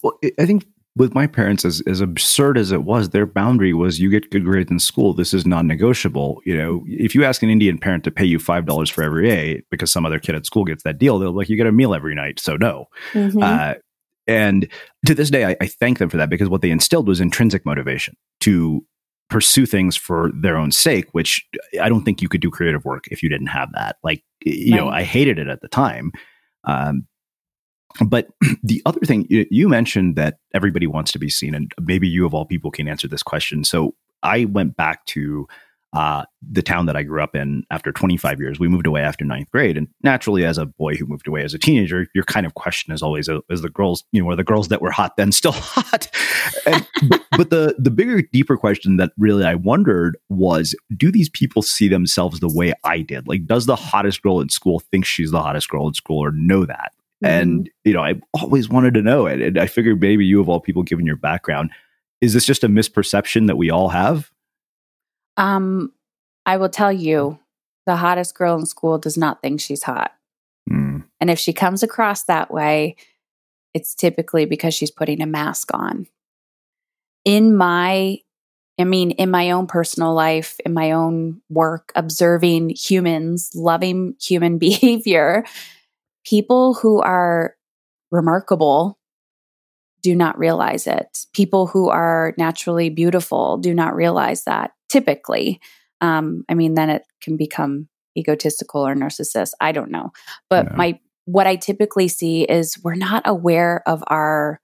Well, 0.01 0.17
I 0.39 0.45
think 0.45 0.65
with 0.95 1.13
my 1.13 1.28
parents, 1.28 1.65
as, 1.65 1.82
as 1.86 1.99
absurd 1.99 2.58
as 2.58 2.71
it 2.71 2.84
was, 2.84 3.10
their 3.10 3.25
boundary 3.25 3.73
was 3.73 3.99
you 3.99 4.10
get 4.10 4.32
good 4.32 4.45
grades 4.45 4.71
in 4.71 4.80
school. 4.80 5.13
This 5.13 5.34
is 5.34 5.45
non 5.45 5.67
negotiable. 5.67 6.41
You 6.45 6.56
know, 6.58 6.86
if 6.88 7.15
you 7.15 7.25
ask 7.25 7.43
an 7.43 7.49
Indian 7.49 7.78
parent 7.78 8.06
to 8.06 8.12
pay 8.12 8.23
you 8.23 8.39
$5 8.39 8.91
for 8.91 9.04
every 9.04 9.30
A 9.30 9.62
because 9.69 9.91
some 9.91 10.06
other 10.06 10.19
kid 10.19 10.36
at 10.36 10.45
school 10.45 10.63
gets 10.63 10.84
that 10.84 10.99
deal, 10.99 11.19
they'll 11.19 11.34
be 11.34 11.38
like, 11.39 11.49
you 11.49 11.58
get 11.58 11.67
a 11.67 11.73
meal 11.73 11.93
every 11.93 12.15
night. 12.15 12.39
So 12.39 12.56
no. 12.56 12.86
Mm-hmm. 13.12 13.43
Uh, 13.43 13.73
and 14.28 14.68
to 15.06 15.16
this 15.16 15.30
day, 15.30 15.46
I, 15.46 15.56
I 15.62 15.68
thank 15.68 16.00
them 16.00 16.10
for 16.10 16.18
that 16.18 16.30
because 16.30 16.50
what 16.50 16.62
they 16.62 16.72
instilled 16.72 17.08
was 17.08 17.20
intrinsic 17.20 17.66
motivation 17.66 18.16
to 18.42 18.86
pursue 19.30 19.66
things 19.66 19.96
for 19.96 20.32
their 20.34 20.58
own 20.58 20.72
sake, 20.72 21.06
which 21.12 21.46
I 21.82 21.90
don't 21.90 22.04
think 22.04 22.22
you 22.22 22.30
could 22.30 22.42
do 22.42 22.52
creative 22.52 22.86
work 22.86 23.06
if 23.10 23.24
you 23.24 23.30
didn't 23.30 23.48
have 23.48 23.70
that. 23.74 23.98
Like, 24.04 24.24
you 24.44 24.74
right. 24.74 24.82
know, 24.82 24.90
I 24.90 25.04
hated 25.04 25.40
it 25.40 25.48
at 25.48 25.62
the 25.62 25.68
time. 25.68 26.12
Um, 26.64 27.08
but 28.06 28.28
the 28.64 28.82
other 28.86 29.00
thing 29.02 29.26
you 29.30 29.70
mentioned 29.70 30.16
that 30.16 30.36
everybody 30.54 30.88
wants 30.88 31.12
to 31.14 31.20
be 31.20 31.30
seen, 31.30 31.56
and 31.56 31.72
maybe 31.80 32.08
you 32.08 32.26
of 32.26 32.34
all 32.34 32.46
people 32.46 32.72
can 32.72 32.88
answer 32.88 33.08
this 33.08 33.24
question. 33.24 33.64
So 33.64 33.96
I 34.22 34.46
went 34.46 34.76
back 34.76 35.06
to 35.08 35.48
uh, 35.95 36.25
the 36.51 36.62
town 36.62 36.86
that 36.88 36.97
I 36.97 37.03
grew 37.03 37.23
up 37.23 37.36
in 37.36 37.63
after 37.71 37.91
25 37.91 38.39
years. 38.39 38.60
We 38.60 38.67
moved 38.67 38.86
away 38.86 39.01
after 39.01 39.23
ninth 39.23 39.49
grade, 39.49 39.77
and 39.77 39.88
naturally, 40.03 40.45
as 40.45 40.58
a 40.58 40.65
boy 40.65 40.95
who 40.95 41.05
moved 41.05 41.25
away 41.25 41.43
as 41.43 41.53
a 41.53 41.58
teenager, 41.58 42.08
your 42.13 42.25
kind 42.25 42.45
of 42.45 42.53
question 42.53 42.93
is 42.93 43.01
always, 43.01 43.29
uh, 43.29 43.39
"Is 43.49 43.62
the 43.62 43.69
girls, 43.69 44.03
you 44.12 44.21
know, 44.21 44.29
are 44.29 44.36
the 44.36 44.43
girls 44.43 44.67
that 44.67 44.81
were 44.81 44.91
hot 44.91 45.15
then 45.15 45.31
still 45.31 45.51
hot?" 45.55 46.10
And, 46.65 46.86
but, 47.08 47.25
but 47.38 47.49
the 47.49 47.75
the 47.79 47.91
bigger, 47.91 48.21
deeper 48.21 48.58
question 48.58 48.97
that 48.97 49.13
really 49.17 49.45
I 49.45 49.55
wondered 49.55 50.17
was, 50.29 50.75
do 50.97 51.12
these 51.12 51.29
people 51.29 51.62
see 51.62 51.88
themselves 51.88 52.41
the 52.41 52.53
way 52.53 52.73
I 52.84 53.01
did? 53.01 53.27
Like, 53.27 53.45
does 53.45 53.65
the 53.65 53.77
hottest 53.77 54.21
girl 54.21 54.41
in 54.41 54.49
school 54.49 54.81
think 54.91 55.05
she's 55.05 55.31
the 55.31 55.41
hottest 55.41 55.69
girl 55.69 55.88
in 55.88 55.93
school, 55.93 56.19
or 56.19 56.31
know 56.31 56.65
that? 56.65 56.91
Mm-hmm. 57.23 57.25
And 57.25 57.69
you 57.86 57.93
know, 57.93 58.03
I 58.03 58.15
always 58.34 58.67
wanted 58.67 58.95
to 58.95 59.01
know 59.01 59.27
it, 59.27 59.41
and 59.41 59.58
I 59.58 59.67
figured 59.67 60.01
maybe 60.01 60.25
you 60.25 60.41
of 60.41 60.49
all 60.49 60.60
people, 60.60 60.84
given 60.84 61.05
your 61.05 61.15
background, 61.15 61.71
is 62.19 62.34
this 62.34 62.45
just 62.45 62.65
a 62.65 62.67
misperception 62.67 63.47
that 63.47 63.55
we 63.55 63.69
all 63.69 63.89
have? 63.89 64.29
Um, 65.38 65.91
I 66.45 66.58
will 66.58 66.69
tell 66.69 66.91
you, 66.91 67.39
the 67.86 67.95
hottest 67.95 68.36
girl 68.36 68.58
in 68.58 68.65
school 68.65 68.98
does 68.98 69.17
not 69.17 69.41
think 69.41 69.62
she's 69.62 69.84
hot. 69.84 70.12
Mm. 70.69 71.04
And 71.19 71.30
if 71.30 71.39
she 71.39 71.54
comes 71.54 71.84
across 71.84 72.24
that 72.24 72.52
way, 72.52 72.95
it's 73.74 73.93
typically 73.93 74.45
because 74.45 74.74
she's 74.74 74.91
putting 74.91 75.21
a 75.21 75.28
mask 75.28 75.74
on. 75.74 76.08
In 77.26 77.56
my, 77.56 78.19
I 78.80 78.84
mean, 78.84 79.12
in 79.12 79.30
my 79.30 79.52
own 79.52 79.67
personal 79.67 80.13
life, 80.13 80.60
in 80.65 80.74
my 80.74 80.91
own 80.91 81.41
work, 81.50 81.91
observing 81.95 82.69
humans, 82.69 83.52
loving 83.56 84.15
human 84.21 84.58
behavior, 84.60 85.45
people 86.26 86.74
who 86.74 87.02
are 87.02 87.56
remarkable 88.12 88.98
do 90.02 90.15
not 90.15 90.38
realize 90.38 90.86
it. 90.86 91.26
People 91.34 91.65
who 91.65 91.89
are 91.89 92.34
naturally 92.38 92.89
beautiful 92.89 93.58
do 93.58 93.74
not 93.74 93.95
realize 93.95 94.43
that 94.43 94.75
typically. 94.89 95.60
Um, 96.02 96.43
I 96.50 96.54
mean, 96.54 96.76
then 96.76 96.89
it 96.89 97.04
can 97.21 97.38
become 97.38 97.88
egotistical 98.17 98.86
or 98.86 98.95
narcissist. 98.95 99.52
I 99.60 99.71
don't 99.71 99.91
know. 99.91 100.12
But 100.50 100.67
yeah. 100.67 100.76
my 100.76 101.00
what 101.26 101.48
I 101.48 101.56
typically 101.56 102.08
see 102.08 102.43
is 102.43 102.78
we're 102.84 102.95
not 102.95 103.24
aware 103.26 103.82
of 103.88 104.04
our 104.08 104.62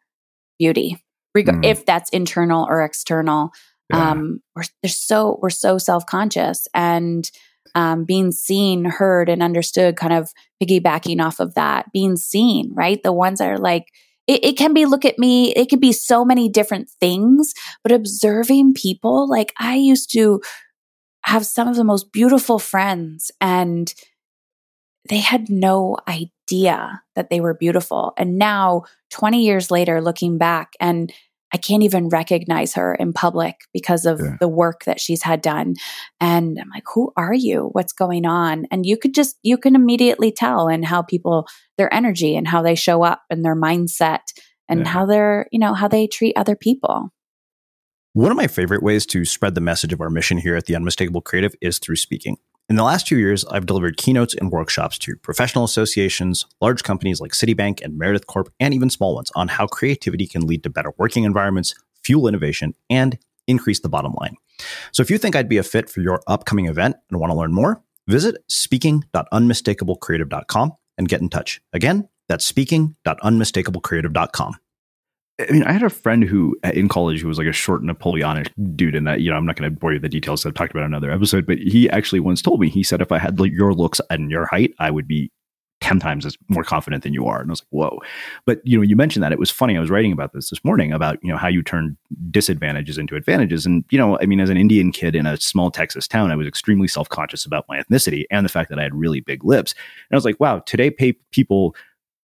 beauty, 0.60 1.04
reg- 1.34 1.48
mm. 1.48 1.66
if 1.66 1.86
that's 1.86 2.10
internal 2.12 2.68
or 2.70 2.84
external. 2.84 3.52
Yeah. 3.90 4.12
Um, 4.12 4.42
we're 4.56 4.64
they're 4.82 4.90
so 4.90 5.40
we're 5.42 5.50
so 5.50 5.78
self 5.78 6.06
conscious 6.06 6.68
and 6.74 7.30
um, 7.74 8.06
being 8.06 8.32
seen, 8.32 8.86
heard, 8.86 9.28
and 9.30 9.42
understood. 9.42 9.96
Kind 9.96 10.14
of 10.14 10.32
piggybacking 10.62 11.24
off 11.24 11.40
of 11.40 11.56
that, 11.56 11.92
being 11.92 12.16
seen, 12.16 12.72
right? 12.74 13.02
The 13.02 13.14
ones 13.14 13.40
that 13.40 13.50
are 13.50 13.58
like 13.58 13.88
it, 14.32 14.46
it 14.46 14.58
can 14.58 14.74
be 14.74 14.86
look 14.86 15.04
at 15.04 15.20
me. 15.20 15.54
It 15.54 15.70
could 15.70 15.82
be 15.82 15.92
so 15.92 16.24
many 16.24 16.48
different 16.48 16.90
things, 16.90 17.54
but 17.84 17.92
observing 17.92 18.74
people, 18.74 19.30
like 19.30 19.54
I 19.60 19.76
used 19.76 20.12
to 20.14 20.42
have 21.24 21.46
some 21.46 21.68
of 21.68 21.76
the 21.76 21.84
most 21.84 22.12
beautiful 22.12 22.58
friends 22.58 23.32
and 23.42 23.94
they 25.10 25.20
had 25.20 25.50
no 25.50 25.98
idea 26.08 27.02
that 27.16 27.30
they 27.30 27.42
were 27.42 27.54
beautiful. 27.54 28.14
And 28.18 28.38
now, 28.38 28.84
20 29.10 29.44
years 29.44 29.70
later, 29.72 30.00
looking 30.00 30.38
back, 30.38 30.74
and 30.80 31.12
I 31.54 31.58
can't 31.58 31.84
even 31.84 32.10
recognize 32.10 32.74
her 32.76 32.96
in 32.96 33.14
public 33.14 33.62
because 33.74 34.06
of 34.06 34.20
yeah. 34.20 34.38
the 34.40 34.48
work 34.48 34.86
that 34.86 35.00
she's 35.00 35.24
had 35.24 35.42
done. 35.42 35.76
And 36.20 36.58
I'm 36.60 36.70
like, 36.70 36.86
who 36.94 37.12
are 37.18 37.34
you? 37.34 37.70
What's 37.74 37.94
going 37.94 38.26
on? 38.26 38.68
And 38.72 38.86
you 38.86 38.98
could 38.98 39.14
just, 39.14 39.38
you 39.44 39.58
can 39.58 39.76
immediately 39.76 40.32
tell 40.32 40.68
and 40.68 40.86
how 40.86 41.02
people, 41.02 41.48
their 41.78 41.94
energy 41.94 42.36
and 42.36 42.48
how 42.48 42.62
they 42.62 42.76
show 42.76 43.04
up 43.04 43.24
and 43.30 43.44
their 43.44 43.56
mindset 43.56 44.20
and 44.70 44.82
yeah. 44.82 44.88
how 44.88 45.06
they're, 45.06 45.48
you 45.52 45.60
know, 45.60 45.74
how 45.74 45.88
they 45.88 46.08
treat 46.08 46.38
other 46.38 46.56
people. 46.56 47.10
One 48.14 48.32
of 48.32 48.38
my 48.38 48.48
favorite 48.48 48.84
ways 48.84 49.06
to 49.08 49.24
spread 49.24 49.56
the 49.56 49.62
message 49.62 49.94
of 49.94 50.02
our 50.02 50.10
mission 50.10 50.38
here 50.38 50.56
at 50.56 50.66
the 50.66 50.76
Unmistakable 50.76 51.22
Creative 51.22 51.56
is 51.62 51.80
through 51.80 51.96
speaking. 51.96 52.38
In 52.72 52.78
the 52.78 52.86
last 52.86 53.06
two 53.06 53.20
years, 53.20 53.44
I've 53.52 53.66
delivered 53.66 53.98
keynotes 53.98 54.34
and 54.34 54.50
workshops 54.50 54.98
to 55.00 55.18
professional 55.18 55.66
associations, 55.66 56.46
large 56.62 56.84
companies 56.84 57.20
like 57.20 57.34
Citibank 57.34 57.82
and 57.82 57.98
Meredith 57.98 58.28
Corp, 58.28 58.48
and 58.62 58.74
even 58.74 58.90
small 58.90 59.14
ones 59.14 59.30
on 59.36 59.50
how 59.50 59.68
creativity 59.68 60.26
can 60.26 60.48
lead 60.48 60.64
to 60.64 60.70
better 60.70 60.94
working 60.98 61.26
environments, 61.26 61.76
fuel 62.02 62.30
innovation, 62.30 62.74
and 62.90 63.20
increase 63.46 63.82
the 63.82 63.90
bottom 63.90 64.14
line. 64.22 64.38
So 64.94 65.02
if 65.02 65.12
you 65.12 65.18
think 65.18 65.36
I'd 65.36 65.50
be 65.50 65.58
a 65.58 65.64
fit 65.64 65.90
for 65.90 66.00
your 66.00 66.22
upcoming 66.28 66.68
event 66.68 66.96
and 67.10 67.20
want 67.20 67.32
to 67.32 67.38
learn 67.38 67.54
more, 67.54 67.84
visit 68.08 68.38
speaking.unmistakablecreative.com 68.48 70.72
and 70.98 71.10
get 71.10 71.20
in 71.20 71.28
touch. 71.28 71.62
Again, 71.74 72.08
that's 72.30 72.46
speaking.unmistakablecreative.com. 72.46 74.56
I 75.50 75.52
mean, 75.52 75.64
I 75.64 75.72
had 75.72 75.84
a 75.84 75.90
friend 75.90 76.24
who 76.24 76.58
uh, 76.64 76.72
in 76.74 76.88
college 76.88 77.22
who 77.22 77.28
was 77.28 77.38
like 77.38 77.48
a 77.48 77.54
short 77.54 77.84
Napoleonic 77.84 78.52
dude, 78.76 78.96
and 78.96 79.08
that 79.08 79.22
you 79.22 79.30
know 79.30 79.38
I'm 79.38 79.46
not 79.46 79.56
going 79.56 79.72
to 79.72 79.80
bore 79.80 79.92
you 79.92 79.96
with 79.96 80.04
the 80.04 80.10
details. 80.10 80.46
I've 80.46 80.54
talked 80.54 80.72
about 80.72 80.86
another 80.86 81.12
episode, 81.12 81.46
but 81.46 81.58
he 81.58 81.90
actually 81.90 82.20
once 82.20 82.42
told 82.42 82.60
me 82.60 82.70
he 82.70 82.84
said 82.84 83.02
if 83.02 83.12
I 83.12 83.20
had 83.20 83.40
like, 83.40 83.52
your 83.52 83.74
looks 83.74 84.02
and 84.10 84.30
your 84.30 84.46
height, 84.46 84.74
I 84.80 84.92
would 84.92 85.08
be 85.08 85.32
ten 85.82 86.00
times 86.00 86.26
as 86.26 86.38
more 86.48 86.64
confident 86.64 87.04
than 87.04 87.14
you 87.14 87.26
are. 87.26 87.42
And 87.42 87.50
I 87.50 87.54
was 87.54 87.62
like, 87.62 87.68
whoa. 87.72 88.00
But 88.46 88.62
you 88.64 88.78
know, 88.78 88.84
you 88.84 88.96
mentioned 88.96 89.24
that 89.24 89.32
it 89.32 89.40
was 89.40 89.52
funny. 89.52 89.76
I 89.76 89.80
was 89.80 89.90
writing 89.90 90.12
about 90.12 90.32
this 90.34 90.50
this 90.50 90.64
morning 90.64 90.94
about 90.94 91.18
you 91.24 91.32
know 91.32 91.38
how 91.38 91.48
you 91.48 91.64
turn 91.64 91.98
disadvantages 92.30 92.98
into 92.98 93.16
advantages, 93.16 93.66
and 93.66 93.84
you 93.90 93.98
know, 93.98 94.18
I 94.22 94.26
mean, 94.26 94.40
as 94.40 94.50
an 94.50 94.58
Indian 94.58 94.92
kid 94.92 95.16
in 95.16 95.26
a 95.26 95.38
small 95.38 95.72
Texas 95.72 96.08
town, 96.08 96.32
I 96.32 96.36
was 96.36 96.48
extremely 96.48 96.88
self 96.88 97.10
conscious 97.10 97.46
about 97.46 97.66
my 97.68 97.82
ethnicity 97.82 98.26
and 98.32 98.46
the 98.46 98.50
fact 98.50 98.70
that 98.70 98.80
I 98.80 98.84
had 98.84 98.96
really 98.96 99.20
big 99.20 99.44
lips. 99.44 99.74
And 99.74 100.16
I 100.16 100.18
was 100.18 100.26
like, 100.26 100.40
wow, 100.40 100.60
today 100.60 100.92
pay 100.92 101.14
people 101.32 101.76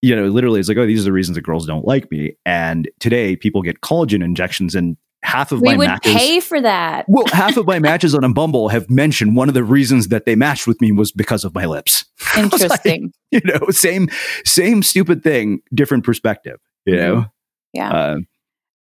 you 0.01 0.15
know, 0.15 0.27
literally 0.27 0.59
it's 0.59 0.69
like, 0.69 0.77
oh, 0.77 0.85
these 0.85 1.01
are 1.01 1.05
the 1.05 1.11
reasons 1.11 1.35
that 1.35 1.41
girls 1.41 1.65
don't 1.65 1.85
like 1.85 2.09
me. 2.11 2.35
And 2.45 2.89
today 2.99 3.35
people 3.35 3.61
get 3.61 3.81
collagen 3.81 4.23
injections 4.23 4.75
and 4.75 4.97
half 5.23 5.51
of 5.51 5.61
we 5.61 5.69
my 5.69 5.77
would 5.77 5.87
matches, 5.87 6.13
pay 6.13 6.39
for 6.39 6.61
that. 6.61 7.05
well, 7.07 7.25
half 7.27 7.57
of 7.57 7.65
my 7.65 7.79
matches 7.79 8.13
on 8.15 8.23
a 8.23 8.29
Bumble 8.31 8.69
have 8.69 8.89
mentioned 8.89 9.35
one 9.35 9.47
of 9.47 9.53
the 9.53 9.63
reasons 9.63 10.09
that 10.09 10.25
they 10.25 10.35
matched 10.35 10.67
with 10.67 10.79
me 10.79 10.91
was 10.91 11.11
because 11.11 11.43
of 11.43 11.53
my 11.53 11.65
lips. 11.65 12.05
Interesting. 12.37 13.11
like, 13.31 13.43
you 13.43 13.51
know, 13.51 13.69
same 13.69 14.09
same 14.45 14.83
stupid 14.83 15.23
thing, 15.23 15.59
different 15.73 16.03
perspective. 16.03 16.59
You 16.85 16.93
mm-hmm. 16.93 17.19
know, 17.19 17.25
yeah. 17.73 17.91
Uh, 17.91 18.17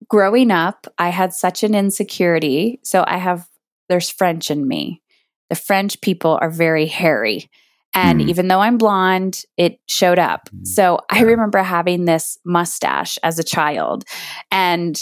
Growing 0.10 0.52
up, 0.52 0.88
I 0.98 1.10
had 1.10 1.34
such 1.34 1.64
an 1.64 1.76
insecurity. 1.76 2.80
So 2.84 3.04
I 3.08 3.18
have 3.18 3.48
there's 3.88 4.10
French 4.10 4.50
in 4.50 4.68
me. 4.68 5.02
The 5.50 5.56
French 5.56 6.00
people 6.02 6.40
are 6.42 6.50
very 6.50 6.86
hairy. 6.86 7.50
And 7.94 8.22
Mm. 8.22 8.30
even 8.30 8.48
though 8.48 8.62
I'm 8.62 8.78
blonde, 8.78 9.44
it 9.58 9.80
showed 9.88 10.20
up. 10.20 10.50
So 10.64 11.00
I 11.10 11.22
remember 11.22 11.60
having 11.60 12.06
this 12.06 12.38
mustache 12.46 13.18
as 13.24 13.38
a 13.38 13.44
child. 13.44 14.06
And 14.50 15.00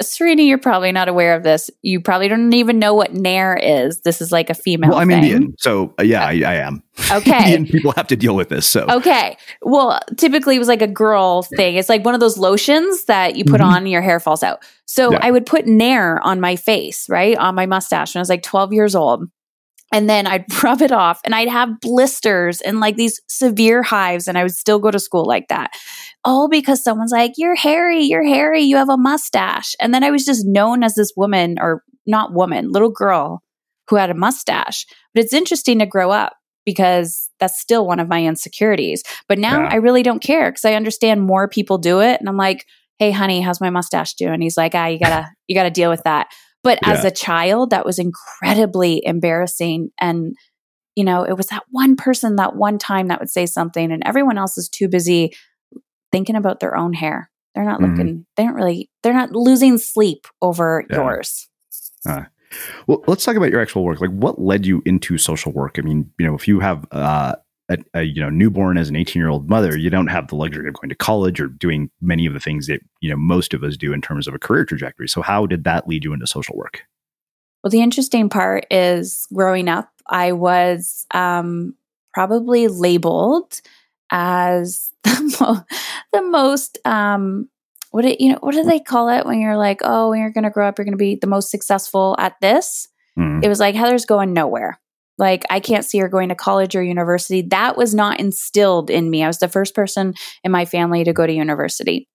Srini, 0.00 0.46
you're 0.46 0.58
probably 0.58 0.92
not 0.92 1.08
aware 1.08 1.34
of 1.34 1.42
this. 1.42 1.70
You 1.82 2.00
probably 2.00 2.28
don't 2.28 2.52
even 2.52 2.78
know 2.78 2.94
what 2.94 3.14
Nair 3.14 3.56
is. 3.56 4.02
This 4.02 4.20
is 4.20 4.30
like 4.30 4.48
a 4.48 4.54
female. 4.54 4.90
Well, 4.90 5.00
I'm 5.00 5.08
thing. 5.08 5.24
Indian, 5.24 5.54
so 5.58 5.92
uh, 5.98 6.04
yeah, 6.04 6.22
I, 6.24 6.32
I 6.46 6.54
am. 6.56 6.82
Okay. 7.10 7.54
Indian 7.54 7.66
people 7.66 7.92
have 7.92 8.06
to 8.08 8.16
deal 8.16 8.36
with 8.36 8.48
this. 8.48 8.64
So 8.66 8.84
Okay. 8.88 9.36
Well, 9.62 9.98
typically 10.16 10.54
it 10.56 10.58
was 10.60 10.68
like 10.68 10.82
a 10.82 10.86
girl 10.86 11.42
thing. 11.42 11.76
It's 11.76 11.88
like 11.88 12.04
one 12.04 12.14
of 12.14 12.20
those 12.20 12.36
lotions 12.38 13.04
that 13.06 13.34
you 13.36 13.44
put 13.44 13.60
Mhm. 13.60 13.64
on 13.64 13.76
and 13.78 13.90
your 13.90 14.02
hair 14.02 14.20
falls 14.20 14.42
out. 14.44 14.62
So 14.86 15.12
Yeah. 15.12 15.18
I 15.22 15.30
would 15.32 15.46
put 15.46 15.66
Nair 15.66 16.20
on 16.24 16.40
my 16.40 16.54
face, 16.56 17.08
right? 17.08 17.36
On 17.38 17.54
my 17.56 17.66
mustache 17.66 18.14
when 18.14 18.20
I 18.20 18.22
was 18.22 18.28
like 18.28 18.42
12 18.42 18.72
years 18.72 18.94
old. 18.94 19.24
And 19.92 20.08
then 20.08 20.26
I'd 20.26 20.44
rub 20.62 20.82
it 20.82 20.92
off 20.92 21.20
and 21.24 21.34
I'd 21.34 21.48
have 21.48 21.80
blisters 21.80 22.60
and 22.60 22.80
like 22.80 22.96
these 22.96 23.20
severe 23.28 23.82
hives. 23.82 24.28
And 24.28 24.36
I 24.36 24.42
would 24.42 24.52
still 24.54 24.78
go 24.78 24.90
to 24.90 24.98
school 24.98 25.24
like 25.24 25.48
that. 25.48 25.70
All 26.24 26.48
because 26.48 26.82
someone's 26.82 27.12
like, 27.12 27.32
You're 27.36 27.54
hairy, 27.54 28.02
you're 28.02 28.26
hairy, 28.26 28.62
you 28.62 28.76
have 28.76 28.88
a 28.90 28.96
mustache. 28.96 29.74
And 29.80 29.94
then 29.94 30.04
I 30.04 30.10
was 30.10 30.24
just 30.24 30.46
known 30.46 30.82
as 30.82 30.94
this 30.94 31.12
woman, 31.16 31.56
or 31.60 31.82
not 32.06 32.32
woman, 32.32 32.70
little 32.72 32.90
girl 32.90 33.42
who 33.88 33.96
had 33.96 34.10
a 34.10 34.14
mustache. 34.14 34.84
But 35.14 35.24
it's 35.24 35.32
interesting 35.32 35.78
to 35.78 35.86
grow 35.86 36.10
up 36.10 36.34
because 36.66 37.30
that's 37.40 37.58
still 37.58 37.86
one 37.86 37.98
of 38.00 38.08
my 38.08 38.22
insecurities. 38.24 39.02
But 39.26 39.38
now 39.38 39.62
Yeah. 39.62 39.68
I 39.72 39.76
really 39.76 40.02
don't 40.02 40.20
care 40.22 40.50
because 40.50 40.66
I 40.66 40.74
understand 40.74 41.22
more 41.22 41.48
people 41.48 41.78
do 41.78 42.00
it. 42.00 42.20
And 42.20 42.28
I'm 42.28 42.36
like, 42.36 42.66
Hey, 42.98 43.10
honey, 43.12 43.40
how's 43.40 43.60
my 43.60 43.70
mustache 43.70 44.14
doing? 44.14 44.40
He's 44.42 44.56
like, 44.58 44.74
Ah, 44.74 44.86
you 44.86 44.98
gotta, 44.98 45.30
you 45.46 45.54
gotta 45.54 45.70
deal 45.70 45.88
with 45.88 46.02
that. 46.04 46.26
But 46.64 46.78
as 46.82 47.04
a 47.04 47.10
child, 47.10 47.70
that 47.70 47.86
was 47.86 47.98
incredibly 47.98 49.04
embarrassing. 49.04 49.90
And, 50.00 50.34
you 50.96 51.04
know, 51.04 51.22
it 51.22 51.36
was 51.36 51.46
that 51.48 51.62
one 51.70 51.96
person 51.96 52.36
that 52.36 52.56
one 52.56 52.78
time 52.78 53.08
that 53.08 53.20
would 53.20 53.30
say 53.30 53.46
something, 53.46 53.92
and 53.92 54.02
everyone 54.04 54.38
else 54.38 54.58
is 54.58 54.68
too 54.68 54.88
busy 54.88 55.32
thinking 56.10 56.36
about 56.36 56.60
their 56.60 56.76
own 56.76 56.92
hair. 56.92 57.30
They're 57.54 57.64
not 57.64 57.80
Mhm. 57.80 57.90
looking, 57.90 58.26
they 58.36 58.44
don't 58.44 58.54
really, 58.54 58.90
they're 59.02 59.12
not 59.14 59.32
losing 59.32 59.78
sleep 59.78 60.26
over 60.42 60.84
Yeah. 60.90 60.96
yours. 60.96 61.48
Uh, 62.06 62.24
well, 62.86 63.02
let's 63.06 63.24
talk 63.24 63.36
about 63.36 63.50
your 63.50 63.60
actual 63.60 63.84
work. 63.84 64.00
Like, 64.00 64.10
what 64.10 64.40
led 64.40 64.66
you 64.66 64.82
into 64.86 65.18
social 65.18 65.52
work? 65.52 65.76
I 65.78 65.82
mean, 65.82 66.10
you 66.18 66.26
know, 66.26 66.34
if 66.34 66.48
you 66.48 66.60
have 66.60 66.86
uh, 66.92 67.36
a, 67.68 67.78
a 67.94 68.02
you 68.02 68.20
know 68.20 68.30
newborn 68.30 68.78
as 68.78 68.88
an 68.88 68.96
18 68.96 69.20
year 69.20 69.28
old 69.28 69.48
mother, 69.48 69.76
you 69.76 69.90
don't 69.90 70.06
have 70.08 70.28
the 70.28 70.36
luxury 70.36 70.68
of 70.68 70.74
going 70.74 70.88
to 70.88 70.94
college 70.94 71.40
or 71.40 71.48
doing 71.48 71.90
many 72.00 72.26
of 72.26 72.32
the 72.32 72.40
things 72.40 72.66
that 72.66 72.80
you 73.00 73.10
know 73.10 73.16
most 73.16 73.54
of 73.54 73.62
us 73.62 73.76
do 73.76 73.92
in 73.92 74.00
terms 74.00 74.26
of 74.26 74.34
a 74.34 74.38
career 74.38 74.64
trajectory. 74.64 75.08
So, 75.08 75.22
how 75.22 75.46
did 75.46 75.64
that 75.64 75.88
lead 75.88 76.04
you 76.04 76.12
into 76.12 76.26
social 76.26 76.56
work? 76.56 76.82
Well, 77.62 77.70
the 77.70 77.82
interesting 77.82 78.28
part 78.28 78.66
is 78.70 79.26
growing 79.32 79.68
up, 79.68 79.90
I 80.06 80.32
was 80.32 81.06
um, 81.12 81.74
probably 82.14 82.68
labeled 82.68 83.60
as 84.10 84.92
the, 85.04 85.36
mo- 85.40 85.76
the 86.12 86.22
most 86.22 86.78
um, 86.84 87.48
what 87.90 88.04
it, 88.04 88.20
you 88.20 88.32
know 88.32 88.38
what 88.40 88.54
do 88.54 88.62
they 88.64 88.80
call 88.80 89.08
it 89.08 89.26
when 89.26 89.40
you're 89.40 89.56
like, 89.56 89.80
oh, 89.82 90.10
when 90.10 90.20
you're 90.20 90.30
going 90.30 90.44
to 90.44 90.50
grow 90.50 90.68
up, 90.68 90.78
you're 90.78 90.84
going 90.84 90.92
to 90.92 90.98
be 90.98 91.16
the 91.16 91.26
most 91.26 91.50
successful 91.50 92.14
at 92.18 92.40
this. 92.40 92.88
Mm. 93.18 93.44
It 93.44 93.48
was 93.48 93.60
like 93.60 93.74
Heather's 93.74 94.06
going 94.06 94.32
nowhere. 94.32 94.80
Like 95.18 95.44
I 95.50 95.60
can't 95.60 95.84
see 95.84 95.98
her 95.98 96.08
going 96.08 96.28
to 96.28 96.34
college 96.34 96.76
or 96.76 96.82
university. 96.82 97.42
That 97.42 97.76
was 97.76 97.94
not 97.94 98.20
instilled 98.20 98.88
in 98.90 99.10
me. 99.10 99.24
I 99.24 99.26
was 99.26 99.38
the 99.38 99.48
first 99.48 99.74
person 99.74 100.14
in 100.44 100.52
my 100.52 100.64
family 100.64 101.04
to 101.04 101.12
go 101.12 101.26
to 101.26 101.32
university. 101.32 102.08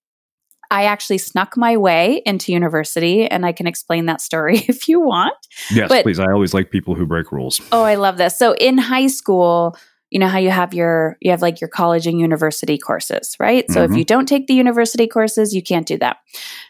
I 0.71 0.85
actually 0.85 1.19
snuck 1.19 1.55
my 1.55 1.77
way 1.77 2.23
into 2.25 2.51
university, 2.51 3.27
and 3.27 3.45
I 3.45 3.51
can 3.51 3.67
explain 3.67 4.07
that 4.07 4.21
story 4.21 4.57
if 4.67 4.87
you 4.87 4.99
want. 5.01 5.35
Yes, 5.69 5.89
But- 5.89 6.03
please. 6.03 6.19
I 6.19 6.31
always 6.31 6.53
like 6.53 6.71
people 6.71 6.95
who 6.95 7.05
break 7.05 7.31
rules. 7.31 7.61
Oh, 7.71 7.83
I 7.83 7.95
love 7.95 8.17
this. 8.17 8.39
So 8.39 8.53
in 8.55 8.77
high 8.79 9.07
school, 9.07 9.77
you 10.09 10.19
know 10.19 10.27
how 10.27 10.37
you 10.37 10.49
have 10.51 10.73
your 10.75 11.17
you 11.21 11.31
have 11.31 11.41
like 11.41 11.59
your 11.59 11.67
college 11.67 12.05
and 12.07 12.19
university 12.19 12.77
courses, 12.77 13.35
right? 13.39 13.65
So 13.71 13.83
if 13.83 13.89
Mhm. 13.91 13.97
you 13.97 14.05
don't 14.05 14.27
take 14.27 14.45
the 14.47 14.53
university 14.53 15.07
courses, 15.07 15.53
you 15.55 15.61
can't 15.63 15.87
do 15.87 15.97
that. 15.97 16.17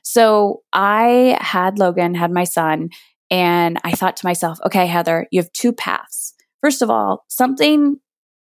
So 0.02 0.64
I 0.74 1.38
had 1.42 1.78
Logan, 1.78 2.16
had 2.16 2.32
my 2.32 2.46
son, 2.46 2.90
and 3.34 3.80
I 3.84 3.94
thought 3.94 4.16
to 4.18 4.28
myself, 4.28 4.60
okay, 4.64 4.86
Heather, 4.86 5.26
you 5.32 5.42
have 5.42 5.52
two 5.54 5.74
paths. 5.74 6.36
First 6.62 6.84
of 6.84 6.92
all, 6.92 7.26
something 7.30 8.00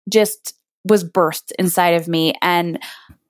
just 0.09 0.53
was 0.85 1.03
birthed 1.03 1.51
inside 1.59 1.95
of 1.95 2.07
me 2.07 2.33
and 2.41 2.81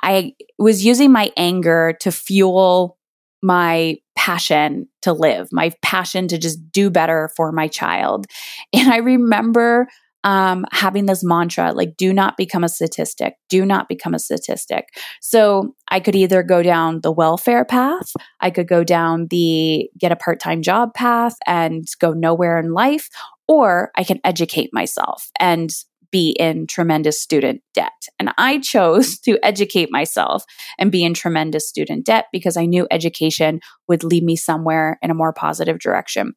I 0.03 0.35
was 0.59 0.85
using 0.85 1.11
my 1.11 1.31
anger 1.35 1.97
to 2.01 2.11
fuel 2.11 2.99
my 3.41 3.97
passion 4.15 4.87
to 5.01 5.11
live, 5.11 5.49
my 5.51 5.71
passion 5.81 6.27
to 6.27 6.37
just 6.37 6.71
do 6.71 6.91
better 6.91 7.31
for 7.35 7.51
my 7.51 7.67
child. 7.67 8.27
And 8.73 8.93
I 8.93 8.97
remember 8.97 9.87
um, 10.23 10.65
having 10.71 11.05
this 11.05 11.23
mantra 11.23 11.71
like, 11.73 11.95
do 11.97 12.13
not 12.13 12.37
become 12.37 12.63
a 12.63 12.69
statistic, 12.69 13.35
do 13.49 13.65
not 13.65 13.87
become 13.87 14.13
a 14.13 14.19
statistic. 14.19 14.87
So 15.21 15.75
I 15.89 15.99
could 15.99 16.15
either 16.15 16.43
go 16.43 16.61
down 16.61 17.01
the 17.01 17.11
welfare 17.11 17.65
path, 17.65 18.11
I 18.41 18.49
could 18.49 18.67
go 18.67 18.83
down 18.83 19.27
the 19.29 19.89
get 19.97 20.11
a 20.11 20.17
part 20.17 20.39
time 20.39 20.61
job 20.61 20.93
path 20.93 21.35
and 21.47 21.85
go 21.99 22.11
nowhere 22.13 22.59
in 22.59 22.73
life, 22.73 23.09
or 23.47 23.91
I 23.95 24.03
can 24.03 24.19
educate 24.23 24.71
myself 24.73 25.29
and 25.39 25.71
be 26.11 26.31
in 26.39 26.67
tremendous 26.67 27.21
student 27.21 27.61
debt. 27.73 28.07
And 28.19 28.31
I 28.37 28.59
chose 28.59 29.19
to 29.25 29.37
educate 29.43 29.89
myself 29.91 30.43
and 30.77 30.91
be 30.91 31.03
in 31.03 31.13
tremendous 31.13 31.67
student 31.67 32.05
debt 32.05 32.25
because 32.31 32.57
I 32.57 32.65
knew 32.65 32.87
education 32.91 33.59
would 33.87 34.03
lead 34.03 34.23
me 34.23 34.35
somewhere 34.35 34.97
in 35.01 35.11
a 35.11 35.15
more 35.15 35.33
positive 35.33 35.79
direction. 35.79 36.33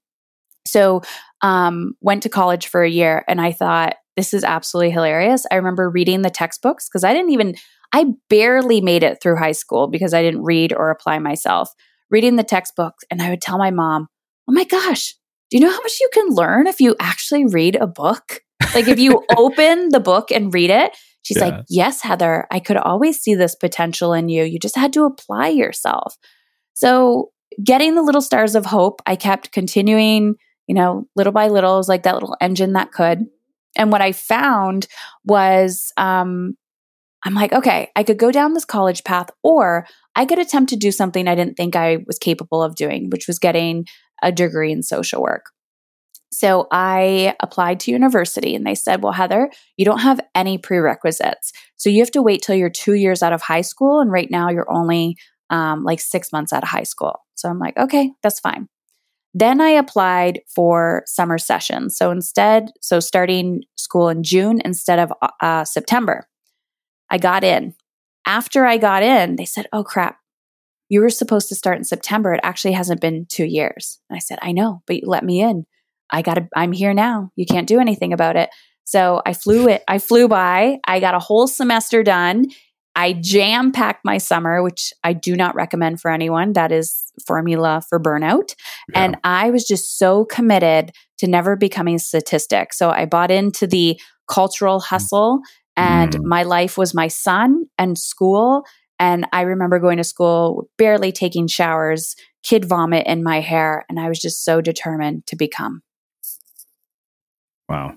So, 0.73 1.03
um, 1.43 1.95
went 2.01 2.23
to 2.23 2.29
college 2.29 2.67
for 2.69 2.83
a 2.83 2.89
year 2.91 3.25
and 3.29 3.41
I 3.41 3.53
thought, 3.53 3.97
this 4.17 4.33
is 4.35 4.45
absolutely 4.45 4.91
hilarious. 4.91 5.45
I 5.51 5.57
remember 5.57 5.89
reading 5.91 6.23
the 6.23 6.31
textbooks 6.31 6.89
because 6.89 7.05
I 7.05 7.13
didn't 7.13 7.31
even, 7.31 7.55
I 7.93 8.07
barely 8.29 8.81
made 8.81 9.03
it 9.03 9.19
through 9.23 9.37
high 9.37 9.53
school 9.53 9.89
because 9.89 10.15
I 10.15 10.23
didn't 10.23 10.45
read 10.45 10.73
or 10.73 10.91
apply 10.91 11.19
myself. 11.19 11.71
Reading 12.11 12.37
the 12.37 12.43
textbooks, 12.45 13.05
and 13.11 13.23
I 13.23 13.31
would 13.31 13.41
tell 13.41 13.57
my 13.57 13.71
mom, 13.71 14.07
oh 14.49 14.53
my 14.53 14.65
gosh, 14.65 15.15
do 15.51 15.57
you 15.57 15.65
know 15.65 15.71
how 15.71 15.81
much 15.81 15.99
you 16.01 16.09
can 16.13 16.29
learn 16.29 16.67
if 16.67 16.81
you 16.81 16.95
actually 17.01 17.47
read 17.47 17.77
a 17.77 17.87
book? 17.87 18.41
Like 18.75 18.89
if 18.89 18.99
you 18.99 19.25
open 19.37 19.89
the 19.91 20.01
book 20.01 20.31
and 20.31 20.53
read 20.53 20.71
it, 20.71 20.97
she's 21.23 21.39
Yeah. 21.39 21.45
like, 21.47 21.65
Yes, 21.69 22.03
Heather, 22.03 22.47
I 22.51 22.61
could 22.61 22.77
always 22.77 23.19
see 23.19 23.35
this 23.35 23.55
potential 23.55 24.13
in 24.13 24.29
you. 24.29 24.45
You 24.45 24.59
just 24.59 24.77
had 24.77 24.93
to 24.95 25.05
apply 25.05 25.49
yourself. 25.49 26.17
So, 26.75 27.31
getting 27.63 27.95
the 27.95 28.03
little 28.03 28.23
stars 28.23 28.55
of 28.55 28.67
hope, 28.67 29.01
I 29.07 29.17
kept 29.17 29.53
continuing, 29.53 30.37
you 30.73 30.77
know, 30.77 31.07
little 31.17 31.35
by 31.35 31.49
little. 31.49 31.75
It 31.75 31.77
was 31.77 31.89
like 31.91 32.05
that 32.05 32.15
little 32.15 32.35
engine 32.41 32.73
that 32.73 32.93
could. 32.93 33.27
And 33.77 33.93
what 33.93 34.01
I 34.01 34.13
found 34.13 34.87
was, 35.23 35.93
um, 35.99 36.57
I'm 37.27 37.35
like, 37.35 37.53
okay, 37.53 37.91
I 37.95 38.03
could 38.05 38.17
go 38.17 38.33
down 38.33 38.55
this 38.55 38.65
college 38.65 39.05
path, 39.05 39.29
or 39.43 39.87
I 40.17 40.25
could 40.25 40.39
attempt 40.39 40.71
to 40.71 40.77
do 40.77 40.91
something 40.91 41.29
I 41.29 41.35
didn't 41.35 41.59
think 41.59 41.77
I 41.77 41.99
was 42.07 42.19
capable 42.19 42.63
of 42.63 42.75
doing, 42.75 43.11
which 43.11 43.27
was 43.27 43.39
getting 43.39 43.85
a 44.23 44.33
degree 44.33 44.73
in 44.73 44.83
social 44.83 45.21
work. 45.21 45.51
So 46.31 46.69
I 46.73 47.37
applied 47.41 47.79
to 47.81 47.91
university 47.91 48.55
and 48.55 48.67
they 48.67 48.75
said, 48.75 49.03
Well, 49.03 49.13
Heather, 49.13 49.51
you 49.77 49.85
don't 49.85 49.99
have 49.99 50.21
any 50.35 50.57
prerequisites. 50.57 51.53
So 51.77 51.91
you 51.91 52.01
have 52.01 52.13
to 52.13 52.23
wait 52.23 52.41
till 52.41 52.57
you're 52.57 52.71
two 52.71 52.95
years 52.95 53.23
out 53.23 53.35
of 53.35 53.43
high 53.43 53.61
school. 53.61 54.01
And 54.01 54.11
right 54.11 54.31
now 54.31 54.49
you're 54.49 54.73
only 54.73 55.19
um, 55.51 55.85
like 55.85 56.01
six 56.01 56.33
months 56.33 56.51
out 56.51 56.63
of 56.63 56.71
high 56.71 56.85
school. 56.85 57.19
So 57.35 57.51
I'm 57.51 57.59
like, 57.59 57.77
Okay, 57.77 58.13
that's 58.23 58.41
fine. 58.41 58.69
Then 59.35 59.61
I 59.61 59.71
applied 59.71 60.40
for 60.55 61.03
summer 61.07 61.38
sessions. 61.38 61.97
So 61.97 62.11
instead, 62.11 62.71
so 62.81 63.01
starting 63.01 63.62
school 63.77 64.09
in 64.09 64.23
June 64.23 64.61
instead 64.64 64.99
of 64.99 65.12
uh, 65.40 65.64
September, 65.64 66.29
I 67.11 67.18
got 67.18 67.45
in. 67.45 67.75
After 68.27 68.66
I 68.66 68.77
got 68.77 69.03
in, 69.03 69.37
they 69.37 69.45
said, 69.45 69.66
Oh 69.73 69.85
crap, 69.85 70.18
you 70.88 71.01
were 71.01 71.11
supposed 71.11 71.49
to 71.49 71.55
start 71.55 71.79
in 71.79 71.85
September. 71.85 72.35
It 72.35 72.40
actually 72.42 72.73
hasn't 72.73 73.01
been 73.01 73.27
two 73.27 73.47
years. 73.47 73.99
And 74.09 74.16
I 74.16 74.21
said, 74.21 74.38
I 74.42 74.53
know, 74.53 74.83
but 74.87 74.97
you 74.97 75.03
let 75.07 75.25
me 75.25 75.40
in. 75.40 75.64
I 76.11 76.21
got 76.21 76.35
to, 76.35 76.49
I'm 76.55 76.73
here 76.73 76.92
now. 76.92 77.31
You 77.35 77.47
can't 77.47 77.66
do 77.66 77.81
anything 77.81 78.12
about 78.12 78.37
it. 78.37 78.51
So 78.85 79.23
I 79.25 79.33
flew 79.33 79.68
it, 79.68 79.83
I 79.88 79.99
flew 79.99 80.29
by. 80.29 80.79
I 80.87 81.01
got 81.01 81.14
a 81.14 81.18
whole 81.18 81.47
semester 81.47 82.03
done. 82.03 82.47
I 82.94 83.14
jam 83.14 83.72
packed 83.72 84.05
my 84.05 84.18
summer, 84.18 84.62
which 84.62 84.92
I 85.02 85.12
do 85.12 85.35
not 85.35 85.55
recommend 85.55 86.00
for 86.00 86.11
anyone. 86.11 86.52
That 86.52 86.72
is 86.72 87.11
formula 87.26 87.83
for 87.88 87.98
burnout. 87.98 88.55
Yeah. 88.92 89.05
And 89.05 89.16
I 89.24 89.50
was 89.50 89.66
just 89.66 89.98
so 89.98 90.24
committed 90.24 90.92
to 91.18 91.26
never 91.26 91.57
becoming 91.57 91.94
a 91.96 91.98
statistic. 91.98 92.72
So 92.74 92.90
I 92.90 93.07
bought 93.07 93.31
into 93.31 93.66
the 93.66 93.98
cultural 94.28 94.81
hustle, 94.81 95.40
and 95.76 96.12
Mm. 96.12 96.24
my 96.24 96.42
life 96.42 96.76
was 96.76 96.94
my 96.94 97.09
son 97.09 97.64
and 97.78 97.96
school. 97.96 98.64
And 98.98 99.26
I 99.33 99.40
remember 99.42 99.78
going 99.78 99.96
to 99.96 100.05
school, 100.05 100.68
barely 100.76 101.12
taking 101.12 101.48
showers, 101.48 102.14
kid 102.42 102.64
vomit 102.64 103.07
in 103.07 103.22
my 103.22 103.40
hair. 103.40 103.85
And 103.88 103.98
I 103.98 104.09
was 104.09 104.20
just 104.20 104.44
so 104.44 104.61
determined 104.61 105.26
to 105.26 105.37
become. 105.37 105.83
Wow. 107.68 107.96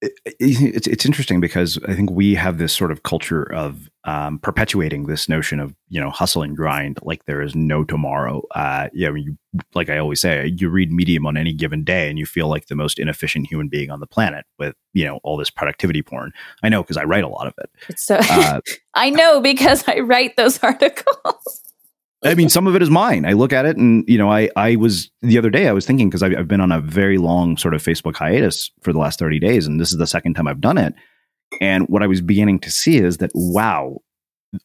It's 0.00 0.86
it's 0.86 1.04
interesting 1.04 1.40
because 1.40 1.78
I 1.88 1.94
think 1.94 2.10
we 2.10 2.34
have 2.36 2.58
this 2.58 2.72
sort 2.72 2.92
of 2.92 3.02
culture 3.02 3.52
of 3.52 3.90
um, 4.04 4.38
perpetuating 4.38 5.06
this 5.06 5.28
notion 5.28 5.58
of 5.58 5.74
you 5.88 6.00
know 6.00 6.10
hustle 6.10 6.42
and 6.42 6.56
grind 6.56 6.98
like 7.02 7.24
there 7.24 7.42
is 7.42 7.56
no 7.56 7.82
tomorrow. 7.82 8.42
Uh, 8.54 8.88
yeah, 8.92 9.12
you 9.12 9.36
like 9.74 9.90
I 9.90 9.98
always 9.98 10.20
say, 10.20 10.54
you 10.56 10.68
read 10.68 10.92
Medium 10.92 11.26
on 11.26 11.36
any 11.36 11.52
given 11.52 11.82
day 11.82 12.08
and 12.08 12.16
you 12.16 12.26
feel 12.26 12.48
like 12.48 12.66
the 12.66 12.76
most 12.76 13.00
inefficient 13.00 13.48
human 13.48 13.68
being 13.68 13.90
on 13.90 13.98
the 13.98 14.06
planet 14.06 14.44
with 14.56 14.76
you 14.92 15.04
know 15.04 15.18
all 15.24 15.36
this 15.36 15.50
productivity 15.50 16.02
porn. 16.02 16.32
I 16.62 16.68
know 16.68 16.82
because 16.82 16.96
I 16.96 17.04
write 17.04 17.24
a 17.24 17.28
lot 17.28 17.48
of 17.48 17.54
it. 17.58 17.98
So 17.98 18.18
uh, 18.20 18.60
I 18.94 19.10
know 19.10 19.40
because 19.40 19.82
I 19.88 19.98
write 19.98 20.36
those 20.36 20.58
articles. 20.62 21.67
I 22.24 22.34
mean, 22.34 22.48
some 22.48 22.66
of 22.66 22.74
it 22.74 22.82
is 22.82 22.90
mine. 22.90 23.24
I 23.24 23.32
look 23.32 23.52
at 23.52 23.64
it, 23.64 23.76
and 23.76 24.04
you 24.08 24.18
know, 24.18 24.30
I 24.30 24.50
I 24.56 24.76
was 24.76 25.10
the 25.22 25.38
other 25.38 25.50
day 25.50 25.68
I 25.68 25.72
was 25.72 25.86
thinking 25.86 26.08
because 26.08 26.22
I've, 26.22 26.36
I've 26.36 26.48
been 26.48 26.60
on 26.60 26.72
a 26.72 26.80
very 26.80 27.18
long 27.18 27.56
sort 27.56 27.74
of 27.74 27.82
Facebook 27.82 28.16
hiatus 28.16 28.70
for 28.82 28.92
the 28.92 28.98
last 28.98 29.18
thirty 29.18 29.38
days, 29.38 29.66
and 29.66 29.80
this 29.80 29.92
is 29.92 29.98
the 29.98 30.06
second 30.06 30.34
time 30.34 30.48
I've 30.48 30.60
done 30.60 30.78
it. 30.78 30.94
And 31.60 31.88
what 31.88 32.02
I 32.02 32.06
was 32.06 32.20
beginning 32.20 32.58
to 32.60 32.70
see 32.70 32.98
is 32.98 33.18
that 33.18 33.30
wow, 33.34 33.98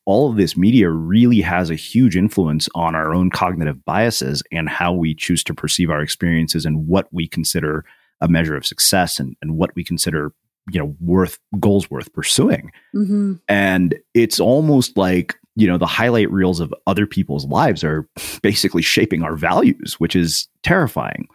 all 0.06 0.32
of 0.32 0.38
this 0.38 0.58
media 0.58 0.89
really 0.89 1.42
has 1.42 1.70
a 1.70 1.76
huge 1.76 2.16
influence 2.16 2.68
on 2.74 2.96
our 2.96 3.13
own 3.13 3.30
cognitive 3.30 3.86
biases 3.86 4.42
and 4.52 4.68
how 4.68 4.94
we 4.94 5.13
choose 5.13 5.44
to 5.46 5.54
perceive 5.54 5.89
our 5.89 6.02
experiences 6.02 6.66
and 6.66 6.88
what 6.88 7.08
we 7.12 7.28
consider 7.28 7.86
a 8.22 8.28
measure 8.28 8.56
of 8.56 8.66
success 8.66 9.20
and, 9.20 9.36
and 9.42 9.58
what 9.58 9.76
we 9.76 9.84
consider 9.84 10.34
you 10.72 10.80
know 10.80 10.96
worth 11.02 11.39
goals 11.60 11.92
worth 11.92 12.12
pursuing 12.13 12.72
mm-hmm. 12.96 13.34
and 13.50 13.96
it's 14.13 14.39
almost 14.39 14.98
like 14.98 15.36
you 15.56 15.68
know 15.68 15.78
the 15.78 15.86
highlight 15.86 16.32
reels 16.32 16.60
of 16.60 16.74
other 16.88 17.06
people's 17.06 17.46
lives 17.46 17.84
are 17.84 18.08
basically 18.42 18.82
shaping 18.82 19.24
our 19.24 19.36
values 19.36 20.00
which 20.00 20.16
is 20.16 20.48
terrifying. 20.63 21.28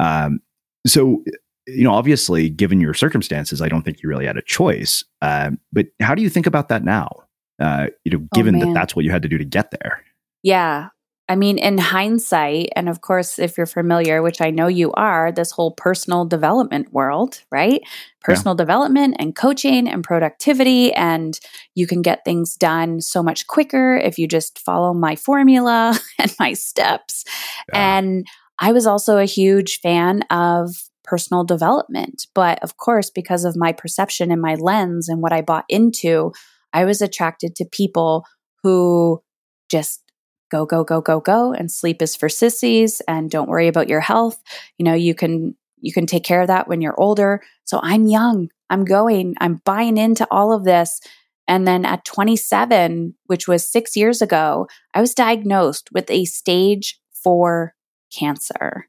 Um, 0.00 0.40
so 0.86 1.22
you 1.66 1.84
know 1.84 1.92
obviously 1.92 2.48
given 2.48 2.80
your 2.80 2.94
circumstances 2.94 3.60
i 3.60 3.68
don't 3.68 3.82
think 3.82 4.02
you 4.02 4.08
really 4.08 4.26
had 4.26 4.36
a 4.36 4.42
choice. 4.42 5.04
Um, 5.22 5.58
but 5.72 5.86
how 6.00 6.14
do 6.14 6.22
you 6.22 6.30
think 6.30 6.46
about 6.46 6.68
that 6.68 6.84
now? 6.84 7.10
Uh, 7.58 7.88
you 8.04 8.12
know 8.12 8.24
oh, 8.24 8.28
given 8.34 8.56
oh, 8.56 8.66
that 8.66 8.74
that's 8.74 8.96
what 8.96 9.04
you 9.04 9.10
had 9.10 9.22
to 9.22 9.28
do 9.28 9.38
to 9.38 9.44
get 9.44 9.70
there. 9.70 10.02
Yeah 10.42 10.88
I 11.28 11.36
mean, 11.36 11.58
in 11.58 11.76
hindsight, 11.76 12.70
and 12.74 12.88
of 12.88 13.02
course, 13.02 13.38
if 13.38 13.58
you're 13.58 13.66
familiar, 13.66 14.22
which 14.22 14.40
I 14.40 14.50
know 14.50 14.66
you 14.66 14.92
are, 14.92 15.30
this 15.30 15.50
whole 15.50 15.72
personal 15.72 16.24
development 16.24 16.90
world, 16.92 17.42
right? 17.50 17.82
Personal 18.22 18.54
yeah. 18.54 18.64
development 18.64 19.16
and 19.18 19.36
coaching 19.36 19.86
and 19.86 20.02
productivity. 20.02 20.92
And 20.94 21.38
you 21.74 21.86
can 21.86 22.00
get 22.00 22.24
things 22.24 22.56
done 22.56 23.02
so 23.02 23.22
much 23.22 23.46
quicker 23.46 23.96
if 23.96 24.18
you 24.18 24.26
just 24.26 24.58
follow 24.58 24.94
my 24.94 25.16
formula 25.16 25.98
and 26.18 26.34
my 26.40 26.54
steps. 26.54 27.24
Yeah. 27.72 27.98
And 27.98 28.26
I 28.58 28.72
was 28.72 28.86
also 28.86 29.18
a 29.18 29.26
huge 29.26 29.80
fan 29.80 30.22
of 30.30 30.70
personal 31.04 31.44
development. 31.44 32.26
But 32.34 32.62
of 32.62 32.78
course, 32.78 33.10
because 33.10 33.44
of 33.44 33.56
my 33.56 33.72
perception 33.72 34.30
and 34.30 34.40
my 34.40 34.54
lens 34.54 35.08
and 35.08 35.22
what 35.22 35.32
I 35.32 35.42
bought 35.42 35.64
into, 35.68 36.32
I 36.72 36.84
was 36.84 37.02
attracted 37.02 37.54
to 37.56 37.64
people 37.66 38.24
who 38.62 39.22
just 39.70 40.02
go, 40.50 40.66
go, 40.66 40.84
go, 40.84 41.00
go, 41.00 41.20
go. 41.20 41.52
And 41.52 41.70
sleep 41.70 42.02
is 42.02 42.16
for 42.16 42.28
sissies 42.28 43.00
and 43.08 43.30
don't 43.30 43.48
worry 43.48 43.68
about 43.68 43.88
your 43.88 44.00
health. 44.00 44.42
You 44.78 44.84
know, 44.84 44.94
you 44.94 45.14
can, 45.14 45.56
you 45.80 45.92
can 45.92 46.06
take 46.06 46.24
care 46.24 46.40
of 46.40 46.48
that 46.48 46.68
when 46.68 46.80
you're 46.80 46.98
older. 46.98 47.42
So 47.64 47.80
I'm 47.82 48.06
young. 48.06 48.48
I'm 48.70 48.84
going, 48.84 49.34
I'm 49.40 49.60
buying 49.64 49.96
into 49.96 50.26
all 50.30 50.52
of 50.52 50.64
this. 50.64 51.00
And 51.46 51.66
then 51.66 51.84
at 51.86 52.04
27, 52.04 53.14
which 53.26 53.48
was 53.48 53.66
six 53.66 53.96
years 53.96 54.20
ago, 54.20 54.68
I 54.92 55.00
was 55.00 55.14
diagnosed 55.14 55.88
with 55.92 56.10
a 56.10 56.26
stage 56.26 57.00
four 57.22 57.74
cancer. 58.12 58.86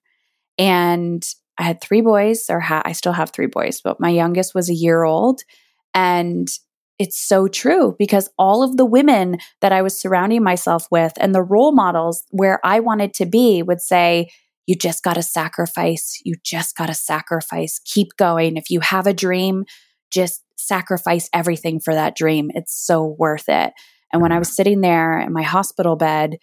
And 0.57 1.23
I 1.57 1.63
had 1.63 1.81
three 1.81 2.01
boys, 2.01 2.45
or 2.49 2.59
ha- 2.59 2.81
I 2.85 2.91
still 2.91 3.13
have 3.13 3.31
three 3.31 3.47
boys, 3.47 3.81
but 3.81 3.99
my 3.99 4.09
youngest 4.09 4.53
was 4.53 4.69
a 4.69 4.73
year 4.73 5.03
old. 5.03 5.41
And 5.93 6.47
it's 6.99 7.17
so 7.17 7.47
true 7.47 7.95
because 7.97 8.29
all 8.37 8.61
of 8.61 8.75
the 8.75 8.85
women 8.85 9.37
that 9.61 9.71
I 9.71 9.81
was 9.81 9.99
surrounding 9.99 10.43
myself 10.43 10.85
with 10.91 11.13
and 11.19 11.33
the 11.33 11.41
role 11.41 11.71
models 11.71 12.23
where 12.29 12.59
I 12.63 12.81
wanted 12.81 13.13
to 13.15 13.25
be 13.25 13.63
would 13.63 13.81
say, 13.81 14.29
you 14.67 14.75
just 14.75 15.03
got 15.03 15.15
to 15.15 15.23
sacrifice. 15.23 16.21
You 16.23 16.35
just 16.43 16.75
got 16.75 16.87
to 16.87 16.93
sacrifice. 16.93 17.79
Keep 17.85 18.17
going. 18.17 18.57
If 18.57 18.69
you 18.69 18.81
have 18.81 19.07
a 19.07 19.13
dream, 19.13 19.63
just 20.11 20.43
sacrifice 20.57 21.29
everything 21.33 21.79
for 21.79 21.93
that 21.93 22.15
dream. 22.15 22.51
It's 22.53 22.75
so 22.75 23.15
worth 23.17 23.47
it. 23.47 23.73
And 24.11 24.21
when 24.21 24.31
I 24.31 24.37
was 24.37 24.53
sitting 24.53 24.81
there 24.81 25.19
in 25.19 25.31
my 25.31 25.41
hospital 25.41 25.95
bed, 25.95 26.37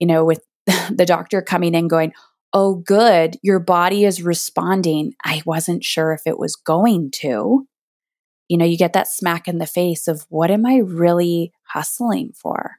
you 0.00 0.06
know, 0.06 0.24
with 0.24 0.40
the 0.66 1.06
doctor 1.06 1.42
coming 1.42 1.74
in 1.74 1.86
going, 1.86 2.12
Oh, 2.54 2.76
good, 2.76 3.36
your 3.42 3.60
body 3.60 4.06
is 4.06 4.22
responding. 4.22 5.12
I 5.22 5.42
wasn't 5.44 5.84
sure 5.84 6.12
if 6.12 6.22
it 6.24 6.38
was 6.38 6.56
going 6.56 7.10
to 7.16 7.66
you 8.48 8.56
know, 8.56 8.64
you 8.64 8.78
get 8.78 8.94
that 8.94 9.08
smack 9.08 9.46
in 9.46 9.58
the 9.58 9.66
face 9.66 10.08
of 10.08 10.26
what 10.28 10.50
am 10.50 10.66
I 10.66 10.78
really 10.78 11.52
hustling 11.64 12.32
for? 12.32 12.78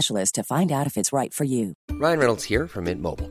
specialist 0.00 0.34
to 0.34 0.42
find 0.42 0.72
out 0.72 0.86
if 0.86 0.96
it's 0.96 1.12
right 1.12 1.34
for 1.34 1.44
you. 1.44 1.74
Ryan 1.92 2.18
Reynolds 2.18 2.44
here 2.44 2.66
from 2.66 2.84
Mint 2.84 3.02
Mobile. 3.02 3.30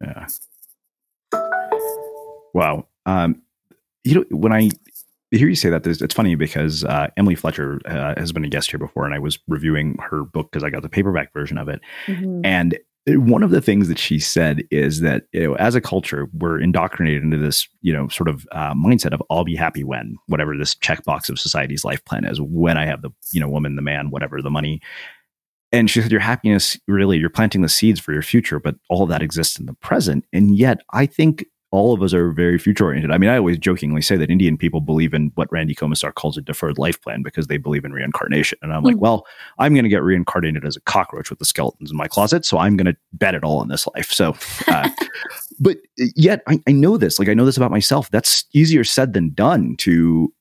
Yeah. 0.00 0.26
Wow. 2.52 2.86
Um, 3.06 3.42
you 4.04 4.14
know, 4.14 4.24
when 4.30 4.52
I 4.52 4.70
hear 5.30 5.48
you 5.48 5.56
say 5.56 5.70
that, 5.70 5.86
it's 5.86 6.14
funny 6.14 6.34
because 6.34 6.84
uh, 6.84 7.08
Emily 7.16 7.34
Fletcher 7.34 7.80
uh, 7.86 8.14
has 8.16 8.32
been 8.32 8.44
a 8.44 8.48
guest 8.48 8.70
here 8.70 8.78
before, 8.78 9.04
and 9.04 9.14
I 9.14 9.18
was 9.18 9.38
reviewing 9.48 9.96
her 9.98 10.24
book 10.24 10.50
because 10.52 10.62
I 10.62 10.70
got 10.70 10.82
the 10.82 10.88
paperback 10.88 11.32
version 11.32 11.58
of 11.58 11.68
it. 11.68 11.80
Mm-hmm. 12.06 12.42
And 12.44 12.78
one 13.06 13.42
of 13.42 13.50
the 13.50 13.60
things 13.60 13.88
that 13.88 13.98
she 13.98 14.18
said 14.18 14.64
is 14.70 15.00
that 15.00 15.24
you 15.32 15.42
know, 15.42 15.54
as 15.56 15.74
a 15.74 15.80
culture, 15.80 16.28
we're 16.32 16.58
indoctrinated 16.58 17.22
into 17.22 17.36
this, 17.36 17.68
you 17.82 17.92
know, 17.92 18.08
sort 18.08 18.28
of 18.28 18.46
uh, 18.52 18.72
mindset 18.74 19.12
of 19.12 19.22
"I'll 19.30 19.44
be 19.44 19.56
happy 19.56 19.84
when," 19.84 20.16
whatever 20.26 20.56
this 20.56 20.74
checkbox 20.74 21.28
of 21.28 21.38
society's 21.38 21.84
life 21.84 22.04
plan 22.04 22.24
is. 22.24 22.40
When 22.40 22.78
I 22.78 22.86
have 22.86 23.02
the, 23.02 23.10
you 23.32 23.40
know, 23.40 23.48
woman, 23.48 23.76
the 23.76 23.82
man, 23.82 24.10
whatever, 24.10 24.40
the 24.40 24.50
money, 24.50 24.80
and 25.74 25.90
she 25.90 26.00
said, 26.00 26.12
Your 26.12 26.20
happiness, 26.20 26.78
really, 26.86 27.18
you're 27.18 27.30
planting 27.30 27.62
the 27.62 27.68
seeds 27.68 28.00
for 28.00 28.12
your 28.12 28.22
future, 28.22 28.60
but 28.60 28.76
all 28.88 29.02
of 29.02 29.08
that 29.08 29.22
exists 29.22 29.58
in 29.58 29.66
the 29.66 29.74
present. 29.74 30.24
And 30.32 30.56
yet, 30.56 30.80
I 30.92 31.06
think 31.06 31.44
all 31.72 31.92
of 31.92 32.02
us 32.02 32.14
are 32.14 32.30
very 32.30 32.56
future 32.56 32.84
oriented. 32.84 33.10
I 33.10 33.18
mean, 33.18 33.28
I 33.28 33.36
always 33.36 33.58
jokingly 33.58 34.00
say 34.00 34.16
that 34.16 34.30
Indian 34.30 34.56
people 34.56 34.80
believe 34.80 35.12
in 35.12 35.32
what 35.34 35.50
Randy 35.50 35.74
Komisar 35.74 36.14
calls 36.14 36.38
a 36.38 36.40
deferred 36.40 36.78
life 36.78 37.02
plan 37.02 37.22
because 37.22 37.48
they 37.48 37.56
believe 37.56 37.84
in 37.84 37.92
reincarnation. 37.92 38.58
And 38.62 38.72
I'm 38.72 38.82
mm 38.82 38.86
like, 38.86 38.96
well, 38.98 39.26
I'm 39.58 39.74
going 39.74 39.82
to 39.82 39.90
get 39.90 40.04
reincarnated 40.04 40.64
as 40.64 40.76
a 40.76 40.80
cockroach 40.82 41.30
with 41.30 41.40
the 41.40 41.44
skeletons 41.44 41.90
in 41.90 41.96
my 41.96 42.06
closet. 42.06 42.44
So 42.44 42.58
I'm 42.58 42.76
going 42.76 42.86
to 42.86 42.96
bet 43.14 43.34
it 43.34 43.42
all 43.42 43.58
on 43.58 43.66
this 43.66 43.88
life. 43.88 44.12
So, 44.12 44.36
uh, 44.68 44.88
but 45.58 45.78
yet 45.96 46.42
I, 46.46 46.60
I 46.68 46.72
know 46.72 46.96
this, 46.96 47.18
like, 47.18 47.28
I 47.28 47.34
know 47.34 47.44
this 47.44 47.56
about 47.56 47.72
myself. 47.72 48.08
That's 48.10 48.44
easier 48.52 48.84
said 48.84 49.12
than 49.12 49.30
done 49.30 49.74
to 49.78 50.32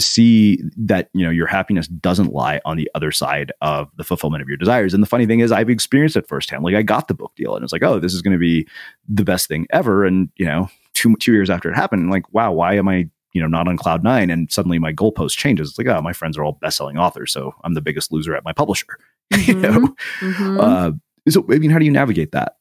see 0.00 0.62
that 0.76 1.08
you 1.12 1.24
know 1.24 1.30
your 1.30 1.46
happiness 1.46 1.88
doesn't 1.88 2.32
lie 2.32 2.60
on 2.64 2.76
the 2.76 2.90
other 2.94 3.12
side 3.12 3.52
of 3.60 3.90
the 3.96 4.04
fulfillment 4.04 4.42
of 4.42 4.48
your 4.48 4.56
desires. 4.56 4.94
And 4.94 5.02
the 5.02 5.08
funny 5.08 5.26
thing 5.26 5.40
is 5.40 5.52
i've 5.52 5.70
experienced 5.70 6.16
it 6.16 6.28
firsthand. 6.28 6.64
Like 6.64 6.74
i 6.74 6.82
got 6.82 7.08
the 7.08 7.14
book 7.14 7.32
deal 7.36 7.54
and 7.54 7.64
it's 7.64 7.72
like 7.72 7.82
oh 7.82 7.98
this 7.98 8.14
is 8.14 8.22
going 8.22 8.32
to 8.32 8.38
be 8.38 8.66
the 9.08 9.24
best 9.24 9.48
thing 9.48 9.66
ever. 9.70 10.04
And 10.04 10.28
you 10.36 10.46
know 10.46 10.68
two 10.94 11.14
two 11.16 11.32
years 11.32 11.50
after 11.50 11.70
it 11.70 11.74
happened 11.74 12.10
like 12.10 12.32
wow 12.32 12.52
why 12.52 12.74
am 12.74 12.88
i 12.88 13.08
you 13.32 13.40
know 13.40 13.48
not 13.48 13.68
on 13.68 13.76
cloud 13.76 14.02
nine? 14.04 14.30
And 14.30 14.50
suddenly 14.50 14.78
my 14.78 14.92
goalpost 14.92 15.36
changes. 15.36 15.70
It's 15.70 15.78
like 15.78 15.88
oh 15.88 16.00
my 16.00 16.12
friends 16.12 16.36
are 16.36 16.44
all 16.44 16.58
best-selling 16.60 16.98
authors 16.98 17.32
so 17.32 17.54
i'm 17.64 17.74
the 17.74 17.82
biggest 17.82 18.12
loser 18.12 18.34
at 18.34 18.44
my 18.44 18.52
publisher. 18.52 18.86
Mm-hmm. 19.32 19.50
you 19.50 19.56
know? 19.60 19.94
Mm-hmm. 20.20 20.60
uh, 20.60 20.90
so 21.30 21.46
i 21.50 21.58
mean 21.58 21.70
how 21.70 21.78
do 21.78 21.86
you 21.86 21.90
navigate 21.90 22.32
that? 22.32 22.56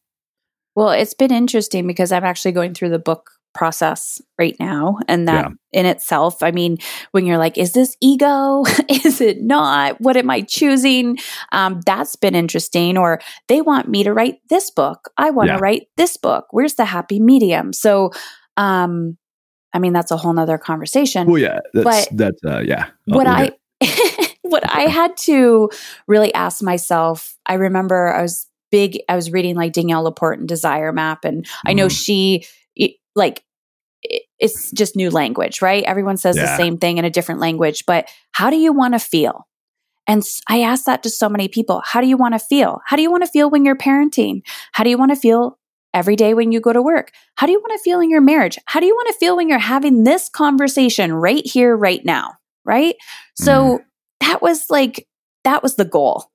Well 0.76 0.92
it's 0.92 1.14
been 1.14 1.32
interesting 1.32 1.86
because 1.86 2.12
i'm 2.12 2.24
actually 2.24 2.54
going 2.54 2.74
through 2.74 2.90
the 2.90 3.00
book 3.00 3.32
process 3.54 4.22
right 4.38 4.56
now. 4.60 4.98
And 5.08 5.28
that 5.28 5.46
yeah. 5.50 5.80
in 5.80 5.86
itself, 5.86 6.42
I 6.44 6.52
mean, 6.52 6.78
when 7.12 7.26
you're 7.26 7.38
like, 7.38 7.58
is 7.58 7.74
this 7.74 7.96
ego? 8.02 8.64
is 8.90 9.22
it 9.22 9.42
not? 9.42 10.00
What 10.00 10.18
am 10.18 10.30
I 10.30 10.42
choosing? 10.42 11.18
Um, 11.52 11.82
that's 11.86 12.16
been 12.16 12.36
interesting. 12.36 12.98
Or 12.98 13.20
they 13.48 13.62
want 13.62 13.88
me 13.88 14.04
to 14.04 14.14
write 14.14 14.40
this 14.50 14.72
book. 14.72 15.12
I 15.18 15.30
want 15.32 15.48
to 15.48 15.56
yeah. 15.56 15.60
write 15.62 15.88
this 15.98 16.18
book. 16.18 16.48
Where's 16.52 16.76
the 16.76 16.86
happy 16.86 17.20
medium? 17.20 17.74
So, 17.74 18.12
um, 18.58 19.18
I 19.74 19.80
mean, 19.80 19.94
that's 19.94 20.12
a 20.12 20.18
whole 20.18 20.34
nother 20.34 20.58
conversation. 20.58 21.28
Well, 21.28 21.42
yeah, 21.42 21.60
that's, 21.74 22.08
but 22.08 22.18
that's, 22.18 22.44
uh, 22.46 22.62
yeah. 22.66 22.90
what 23.06 23.28
I, 23.28 23.52
what 24.42 24.70
I 24.70 24.84
had 24.84 25.16
to 25.18 25.70
really 26.08 26.34
ask 26.34 26.62
myself, 26.62 27.38
I 27.46 27.56
remember 27.56 28.14
I 28.14 28.22
was 28.22 28.48
big, 28.72 29.00
I 29.10 29.16
was 29.16 29.32
reading 29.32 29.56
like 29.56 29.74
Danielle 29.74 30.04
LaPorte 30.04 30.40
and 30.40 30.48
Desire 30.48 30.92
Map. 30.92 31.26
And 31.26 31.46
I 31.66 31.74
know 31.74 31.88
mm. 31.88 31.92
she, 31.92 32.46
like 33.16 33.44
it's 34.40 34.72
just 34.72 34.96
new 34.96 35.12
language, 35.12 35.62
right? 35.62 35.84
Everyone 35.84 36.18
says 36.18 36.36
yeah. 36.36 36.46
the 36.46 36.58
same 36.58 36.78
thing 36.78 36.98
in 36.98 37.06
a 37.06 37.10
different 37.10 37.40
language, 37.40 37.84
but 37.86 38.10
how 38.32 38.50
do 38.50 38.58
you 38.58 38.74
want 38.74 38.96
to 38.96 39.00
feel? 39.00 39.48
And 40.08 40.24
I 40.50 40.62
ask 40.62 40.86
that 40.86 41.04
to 41.04 41.10
so 41.10 41.30
many 41.30 41.48
people. 41.48 41.82
How 41.86 42.02
do 42.02 42.08
you 42.08 42.18
want 42.18 42.34
to 42.34 42.40
feel? 42.40 42.82
How 42.86 42.96
do 42.96 43.04
you 43.04 43.12
want 43.12 43.24
to 43.24 43.30
feel 43.30 43.50
when 43.50 43.64
you're 43.64 43.78
parenting? 43.78 44.42
How 44.72 44.84
do 44.84 44.90
you 44.90 44.98
want 44.98 45.12
to 45.12 45.16
feel 45.16 45.60
every 45.94 46.16
day 46.16 46.34
when 46.34 46.52
you 46.52 46.60
go 46.60 46.74
to 46.74 46.82
work? 46.82 47.12
How 47.36 47.46
do 47.46 47.54
you 47.54 47.60
want 47.60 47.74
to 47.74 47.84
feel 47.84 48.00
in 48.00 48.10
your 48.10 48.22
marriage? 48.22 48.58
How 48.66 48.80
do 48.80 48.88
you 48.88 48.96
want 48.96 49.10
to 49.10 49.20
feel 49.20 49.38
when 49.38 49.48
you're 49.48 49.60
having 49.60 50.04
this 50.04 50.28
conversation 50.30 51.14
right 51.14 51.46
here, 51.46 51.76
right 51.76 52.04
now? 52.04 52.34
Right. 52.66 52.96
So 53.36 53.78
mm. 53.78 53.86
that 54.22 54.42
was 54.42 54.66
like, 54.70 55.08
that 55.44 55.62
was 55.62 55.76
the 55.76 55.86
goal. 55.86 56.32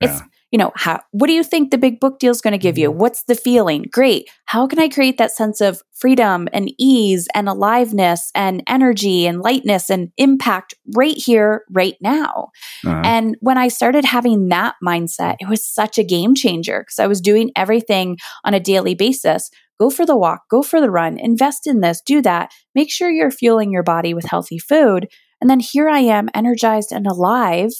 Yeah. 0.00 0.14
It's 0.14 0.22
you 0.54 0.58
know, 0.58 0.70
how, 0.76 1.00
what 1.10 1.26
do 1.26 1.32
you 1.32 1.42
think 1.42 1.72
the 1.72 1.78
big 1.78 1.98
book 1.98 2.20
deal 2.20 2.30
is 2.30 2.40
going 2.40 2.52
to 2.52 2.58
give 2.58 2.78
you? 2.78 2.88
Mm-hmm. 2.88 3.00
What's 3.00 3.24
the 3.24 3.34
feeling? 3.34 3.86
Great. 3.90 4.30
How 4.44 4.68
can 4.68 4.78
I 4.78 4.88
create 4.88 5.18
that 5.18 5.32
sense 5.32 5.60
of 5.60 5.82
freedom 5.92 6.48
and 6.52 6.72
ease 6.78 7.26
and 7.34 7.48
aliveness 7.48 8.30
and 8.36 8.62
energy 8.68 9.26
and 9.26 9.40
lightness 9.40 9.90
and 9.90 10.12
impact 10.16 10.72
right 10.94 11.16
here, 11.16 11.64
right 11.72 11.96
now? 12.00 12.50
Uh-huh. 12.86 13.02
And 13.04 13.36
when 13.40 13.58
I 13.58 13.66
started 13.66 14.04
having 14.04 14.48
that 14.50 14.76
mindset, 14.80 15.34
it 15.40 15.48
was 15.48 15.66
such 15.66 15.98
a 15.98 16.04
game 16.04 16.36
changer 16.36 16.82
because 16.82 17.00
I 17.00 17.08
was 17.08 17.20
doing 17.20 17.50
everything 17.56 18.16
on 18.44 18.54
a 18.54 18.60
daily 18.60 18.94
basis. 18.94 19.50
Go 19.80 19.90
for 19.90 20.06
the 20.06 20.16
walk, 20.16 20.42
go 20.48 20.62
for 20.62 20.80
the 20.80 20.88
run, 20.88 21.18
invest 21.18 21.66
in 21.66 21.80
this, 21.80 22.00
do 22.00 22.22
that. 22.22 22.52
Make 22.76 22.92
sure 22.92 23.10
you're 23.10 23.32
fueling 23.32 23.72
your 23.72 23.82
body 23.82 24.14
with 24.14 24.26
healthy 24.26 24.60
food. 24.60 25.08
And 25.40 25.50
then 25.50 25.58
here 25.58 25.88
I 25.88 25.98
am, 25.98 26.28
energized 26.32 26.92
and 26.92 27.08
alive 27.08 27.72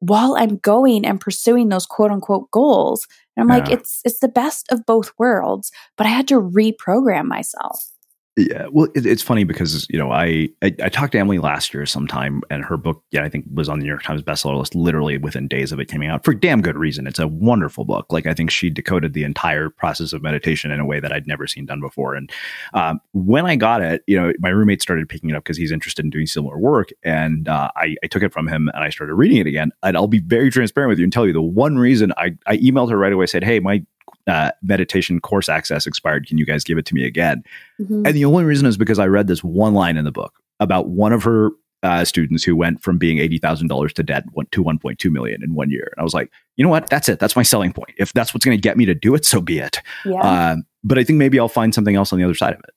while 0.00 0.34
I'm 0.36 0.56
going 0.56 1.06
and 1.06 1.20
pursuing 1.20 1.68
those 1.68 1.86
quote 1.86 2.10
unquote 2.10 2.50
goals. 2.50 3.06
And 3.36 3.44
I'm 3.44 3.56
yeah. 3.56 3.62
like, 3.64 3.72
it's 3.72 4.00
it's 4.04 4.18
the 4.18 4.28
best 4.28 4.70
of 4.72 4.84
both 4.84 5.12
worlds, 5.18 5.70
but 5.96 6.06
I 6.06 6.10
had 6.10 6.28
to 6.28 6.40
reprogram 6.40 7.26
myself. 7.26 7.90
Yeah, 8.36 8.68
well, 8.70 8.88
it, 8.94 9.04
it's 9.06 9.22
funny 9.22 9.42
because 9.42 9.86
you 9.90 9.98
know 9.98 10.12
I, 10.12 10.48
I, 10.62 10.74
I 10.84 10.88
talked 10.88 11.12
to 11.12 11.18
Emily 11.18 11.38
last 11.38 11.74
year 11.74 11.84
sometime, 11.84 12.42
and 12.48 12.64
her 12.64 12.76
book, 12.76 13.02
yeah, 13.10 13.24
I 13.24 13.28
think 13.28 13.44
was 13.52 13.68
on 13.68 13.80
the 13.80 13.82
New 13.82 13.88
York 13.88 14.04
Times 14.04 14.22
bestseller 14.22 14.56
list 14.56 14.74
literally 14.76 15.18
within 15.18 15.48
days 15.48 15.72
of 15.72 15.80
it 15.80 15.86
coming 15.86 16.08
out 16.08 16.24
for 16.24 16.32
damn 16.32 16.62
good 16.62 16.76
reason. 16.76 17.08
It's 17.08 17.18
a 17.18 17.26
wonderful 17.26 17.84
book. 17.84 18.06
Like 18.10 18.26
I 18.26 18.34
think 18.34 18.50
she 18.52 18.70
decoded 18.70 19.14
the 19.14 19.24
entire 19.24 19.68
process 19.68 20.12
of 20.12 20.22
meditation 20.22 20.70
in 20.70 20.78
a 20.78 20.86
way 20.86 21.00
that 21.00 21.12
I'd 21.12 21.26
never 21.26 21.48
seen 21.48 21.66
done 21.66 21.80
before. 21.80 22.14
And 22.14 22.30
um, 22.72 23.00
when 23.12 23.46
I 23.46 23.56
got 23.56 23.82
it, 23.82 24.04
you 24.06 24.16
know, 24.18 24.32
my 24.38 24.50
roommate 24.50 24.80
started 24.80 25.08
picking 25.08 25.30
it 25.30 25.36
up 25.36 25.42
because 25.42 25.56
he's 25.56 25.72
interested 25.72 26.04
in 26.04 26.10
doing 26.10 26.26
similar 26.28 26.56
work, 26.56 26.90
and 27.02 27.48
uh, 27.48 27.70
I, 27.74 27.96
I 28.04 28.06
took 28.06 28.22
it 28.22 28.32
from 28.32 28.46
him 28.46 28.70
and 28.74 28.84
I 28.84 28.90
started 28.90 29.14
reading 29.14 29.38
it 29.38 29.48
again. 29.48 29.72
And 29.82 29.96
I'll 29.96 30.06
be 30.06 30.20
very 30.20 30.50
transparent 30.50 30.88
with 30.88 31.00
you 31.00 31.04
and 31.04 31.12
tell 31.12 31.26
you 31.26 31.32
the 31.32 31.42
one 31.42 31.78
reason 31.78 32.12
I 32.16 32.36
I 32.46 32.58
emailed 32.58 32.90
her 32.90 32.96
right 32.96 33.12
away 33.12 33.26
said, 33.26 33.42
hey, 33.42 33.58
my 33.58 33.84
uh, 34.26 34.50
meditation 34.62 35.20
course 35.20 35.48
access 35.48 35.86
expired. 35.86 36.26
Can 36.26 36.38
you 36.38 36.46
guys 36.46 36.64
give 36.64 36.78
it 36.78 36.86
to 36.86 36.94
me 36.94 37.04
again? 37.04 37.42
Mm-hmm. 37.80 38.06
And 38.06 38.14
the 38.14 38.24
only 38.24 38.44
reason 38.44 38.66
is 38.66 38.76
because 38.76 38.98
I 38.98 39.06
read 39.06 39.26
this 39.26 39.42
one 39.42 39.74
line 39.74 39.96
in 39.96 40.04
the 40.04 40.12
book 40.12 40.34
about 40.60 40.88
one 40.88 41.12
of 41.12 41.22
her 41.24 41.50
uh, 41.82 42.04
students 42.04 42.44
who 42.44 42.54
went 42.54 42.82
from 42.82 42.98
being 42.98 43.18
eighty 43.18 43.38
thousand 43.38 43.68
dollars 43.68 43.92
to 43.94 44.02
debt 44.02 44.24
to 44.52 44.62
one 44.62 44.78
point 44.78 44.98
two 44.98 45.10
million 45.10 45.42
in 45.42 45.54
one 45.54 45.70
year. 45.70 45.88
And 45.96 46.00
I 46.00 46.04
was 46.04 46.12
like, 46.12 46.30
you 46.56 46.64
know 46.64 46.68
what? 46.70 46.90
That's 46.90 47.08
it. 47.08 47.18
That's 47.18 47.36
my 47.36 47.42
selling 47.42 47.72
point. 47.72 47.94
If 47.96 48.12
that's 48.12 48.34
what's 48.34 48.44
going 48.44 48.56
to 48.56 48.60
get 48.60 48.76
me 48.76 48.84
to 48.84 48.94
do 48.94 49.14
it, 49.14 49.24
so 49.24 49.40
be 49.40 49.58
it. 49.60 49.78
Yeah. 50.04 50.20
Uh, 50.20 50.56
but 50.84 50.98
I 50.98 51.04
think 51.04 51.18
maybe 51.18 51.40
I'll 51.40 51.48
find 51.48 51.74
something 51.74 51.96
else 51.96 52.12
on 52.12 52.18
the 52.18 52.24
other 52.24 52.34
side 52.34 52.52
of 52.52 52.60
it. 52.60 52.74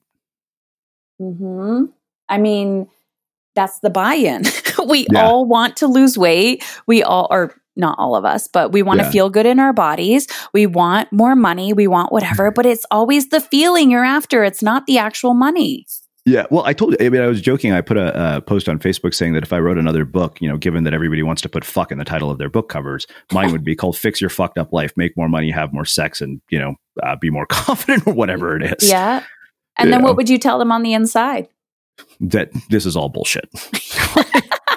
Hmm. 1.19 1.85
I 2.29 2.37
mean, 2.37 2.87
that's 3.55 3.79
the 3.79 3.89
buy-in. 3.89 4.43
we 4.87 5.05
Yeah. 5.11 5.25
all 5.25 5.45
want 5.45 5.77
to 5.77 5.87
lose 5.87 6.17
weight. 6.17 6.63
We 6.87 7.03
all 7.03 7.27
or 7.29 7.53
not 7.75 7.95
all 7.97 8.15
of 8.15 8.25
us, 8.25 8.47
but 8.47 8.71
we 8.71 8.81
want 8.81 8.99
to 8.99 9.05
Yeah. 9.05 9.11
feel 9.11 9.29
good 9.29 9.45
in 9.45 9.59
our 9.59 9.73
bodies. 9.73 10.27
We 10.53 10.65
want 10.67 11.11
more 11.11 11.35
money. 11.35 11.73
We 11.73 11.87
want 11.87 12.11
whatever, 12.11 12.51
but 12.51 12.65
it's 12.65 12.85
always 12.91 13.29
the 13.29 13.41
feeling 13.41 13.89
you're 13.91 14.03
after. 14.05 14.43
It's 14.43 14.61
not 14.63 14.85
the 14.85 14.97
actual 14.97 15.33
money. 15.33 15.85
Yeah, 16.25 16.45
well, 16.49 16.63
I 16.65 16.71
told 16.71 16.91
you. 16.97 17.05
I 17.05 17.09
mean, 17.09 17.21
I 17.21 17.27
was 17.27 17.41
joking. 17.41 17.73
I 17.73 17.81
put 17.81 17.97
a, 17.97 18.37
a 18.37 18.41
post 18.41 18.69
on 18.69 18.79
Facebook 18.79 19.13
saying 19.13 19.33
that 19.33 19.43
if 19.43 19.51
I 19.51 19.59
wrote 19.59 19.77
another 19.77 20.05
book, 20.05 20.39
you 20.39 20.47
know, 20.47 20.55
given 20.55 20.85
that 20.85 20.93
everybody 20.93 21.21
wants 21.21 21.41
to 21.41 21.49
put 21.49 21.65
"fuck" 21.65 21.91
in 21.91 21.97
the 21.97 22.05
title 22.05 22.31
of 22.31 22.37
their 22.37 22.47
book 22.49 22.69
covers, 22.69 23.05
mine 23.33 23.51
would 23.51 23.65
be 23.65 23.75
called 23.75 23.97
"Fix 23.97 24.21
Your 24.21 24.29
Fucked 24.29 24.57
Up 24.57 24.71
Life: 24.71 24.93
Make 24.95 25.17
More 25.17 25.27
Money, 25.27 25.51
Have 25.51 25.73
More 25.73 25.83
Sex, 25.83 26.21
and 26.21 26.39
you 26.49 26.59
know, 26.59 26.75
uh, 27.03 27.17
Be 27.17 27.29
More 27.29 27.45
Confident" 27.49 28.07
or 28.07 28.13
whatever 28.13 28.55
it 28.55 28.63
is. 28.81 28.89
Yeah. 28.89 29.23
And 29.77 29.91
then 29.91 29.99
Yeah. 29.99 30.05
what 30.05 30.15
would 30.15 30.29
you 30.29 30.37
tell 30.37 30.59
them 30.59 30.71
on 30.71 30.81
the 30.81 30.93
inside? 30.93 31.49
That 32.21 32.51
this 32.69 32.85
is 32.85 32.95
all 32.95 33.09
bullshit. 33.09 33.49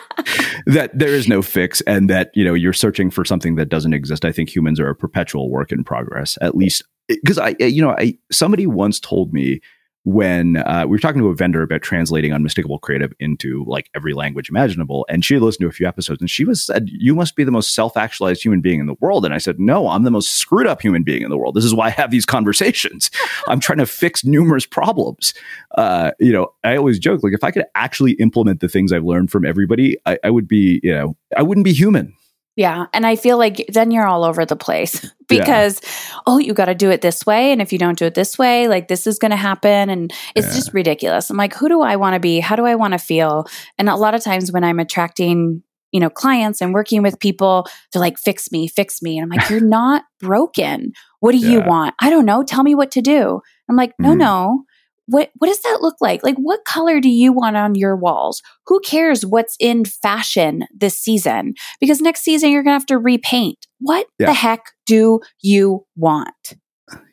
that 0.67 0.91
there 0.95 1.15
is 1.15 1.29
no 1.29 1.43
fix, 1.43 1.81
and 1.83 2.11
that 2.11 2.31
you 2.35 2.45
know 2.45 2.55
you're 2.55 2.73
searching 2.73 3.11
for 3.11 3.25
something 3.25 3.57
that 3.57 3.69
doesn't 3.69 3.93
exist. 3.93 4.25
I 4.25 4.33
think 4.33 4.55
humans 4.55 4.81
are 4.81 4.89
a 4.89 4.95
perpetual 4.95 5.51
work 5.51 5.73
in 5.73 5.85
progress. 5.85 6.39
At 6.41 6.57
least 6.57 6.85
because 7.09 7.39
I, 7.39 7.55
you 7.59 7.83
know, 7.83 7.91
I 7.91 8.19
somebody 8.33 8.67
once 8.67 9.01
told 9.01 9.33
me 9.33 9.61
when 10.07 10.59
uh, 10.59 10.85
we 10.85 10.93
were 10.93 11.01
talking 11.01 11.21
to 11.21 11.27
a 11.27 11.35
vendor 11.35 11.63
about 11.63 11.83
translating 11.83 12.33
unmistakable 12.33 12.79
creative 12.79 13.13
into 13.19 13.65
like 13.67 13.91
every 13.93 14.15
language 14.15 14.49
imaginable 14.49 15.05
and 15.09 15.25
she 15.25 15.35
had 15.35 15.43
listened 15.43 15.63
to 15.63 15.67
a 15.67 15.73
few 15.73 15.85
episodes 15.85 16.21
and 16.21 16.31
she 16.31 16.45
was 16.45 16.65
said 16.65 16.89
you 16.89 17.13
must 17.13 17.35
be 17.35 17.43
the 17.43 17.51
most 17.51 17.75
self-actualized 17.75 18.41
human 18.41 18.61
being 18.61 18.79
in 18.79 18.87
the 18.87 18.95
world 19.01 19.25
and 19.25 19.35
i 19.35 19.39
said 19.39 19.59
no 19.59 19.89
i'm 19.89 20.05
the 20.05 20.11
most 20.11 20.35
screwed 20.35 20.69
up 20.69 20.81
human 20.81 21.03
being 21.03 21.23
in 21.23 21.29
the 21.29 21.37
world. 21.37 21.57
This 21.57 21.65
is 21.65 21.75
why 21.75 21.87
i 21.87 21.91
have 21.91 22.13
these 22.13 22.25
conversations. 22.25 23.11
I'm 23.49 23.59
trying 23.59 23.79
to 23.79 23.87
fix 23.87 24.25
numerous 24.25 24.65
problems. 24.65 25.35
Uh, 25.77 26.13
you 26.21 26.33
know 26.33 26.53
i 26.63 26.77
always 26.77 27.01
joke 27.01 27.25
like 27.25 27.33
if 27.33 27.43
i 27.43 27.51
could 27.51 27.65
actually 27.75 28.13
implement 28.13 28.61
the 28.61 28.69
things 28.69 28.93
i've 28.93 29.05
learned 29.05 29.33
from 29.33 29.45
everybody 29.45 29.97
I, 30.07 30.19
I 30.23 30.31
would 30.31 30.47
be 30.47 30.81
you 30.85 30.93
know 30.93 31.17
i 31.37 31.43
wouldn't 31.43 31.65
be 31.65 31.73
human 31.73 32.15
Yeah. 32.57 32.87
And 32.95 33.07
I 33.07 33.17
feel 33.17 33.37
like 33.39 33.67
then 33.69 33.91
you're 33.91 34.07
all 34.07 34.25
over 34.25 34.45
the 34.47 34.57
place 34.57 35.05
Yeah. 35.05 35.11
because, 35.29 35.81
oh, 36.27 36.39
you 36.39 36.55
got 36.55 36.65
to 36.67 36.75
do 36.75 36.91
it 36.91 37.03
this 37.03 37.27
way. 37.27 37.53
And 37.53 37.61
if 37.61 37.73
you 37.73 37.79
don't 37.79 37.99
do 37.99 38.07
it 38.07 38.15
this 38.15 38.39
way, 38.39 38.67
like 38.67 38.89
this 38.89 39.07
is 39.07 39.19
going 39.19 39.31
to 39.31 39.37
happen. 39.37 39.91
And 39.91 40.13
it's 40.35 40.47
Yeah. 40.49 40.55
just 40.55 40.73
ridiculous. 40.73 41.29
I'm 41.31 41.37
like, 41.37 41.55
who 41.55 41.69
do 41.69 41.83
I 41.83 41.97
want 41.97 42.15
to 42.15 42.21
be? 42.21 42.41
How 42.41 42.57
do 42.57 42.65
I 42.65 42.75
want 42.75 42.93
to 42.93 42.99
feel? 42.99 43.47
And 43.79 43.89
a 43.91 43.97
lot 43.97 44.15
of 44.15 44.23
times 44.25 44.51
when 44.53 44.65
I'm 44.65 44.79
attracting, 44.79 45.63
you 45.93 46.01
know, 46.01 46.09
clients 46.11 46.61
and 46.63 46.73
working 46.73 47.03
with 47.03 47.21
people, 47.21 47.67
they're 47.93 48.01
like, 48.01 48.19
fix 48.19 48.51
me, 48.51 48.69
fix 48.69 49.03
me. 49.03 49.19
And 49.19 49.25
I'm 49.31 49.39
like, 49.39 49.51
you're 49.51 49.61
not 49.81 50.05
broken. 50.19 50.93
What 51.21 51.33
do 51.33 51.39
you 51.39 51.61
want? 51.61 51.95
I 52.01 52.09
don't 52.11 52.25
know. 52.25 52.43
Tell 52.43 52.63
me 52.63 52.75
what 52.75 52.91
to 52.93 53.03
do. 53.03 53.41
I'm 53.69 53.77
like, 53.77 53.93
no, 53.99 54.11
Mhm. 54.13 54.19
no. 54.19 54.65
What 55.07 55.31
what 55.39 55.49
does 55.49 55.61
that 55.63 55.79
look 55.81 55.97
like? 56.01 56.23
Like 56.23 56.37
what 56.37 56.65
color 56.65 57.01
do 57.01 57.09
you 57.09 57.33
want 57.33 57.57
on 57.57 57.75
your 57.75 57.97
walls? 57.97 58.43
Who 58.67 58.81
cares 58.81 59.25
what's 59.25 59.57
in 59.61 59.85
fashion 59.85 60.65
this 60.77 61.01
season? 61.01 61.55
Because 61.81 62.01
next 62.01 62.23
season 62.23 62.51
you're 62.51 62.63
going 62.63 62.75
to 62.75 62.79
have 62.81 62.87
to 62.87 62.99
repaint. 62.99 63.67
What 63.79 64.07
Yeah. 64.19 64.27
the 64.27 64.35
heck 64.35 64.65
do 64.87 65.21
you 65.41 65.85
want? 65.97 66.55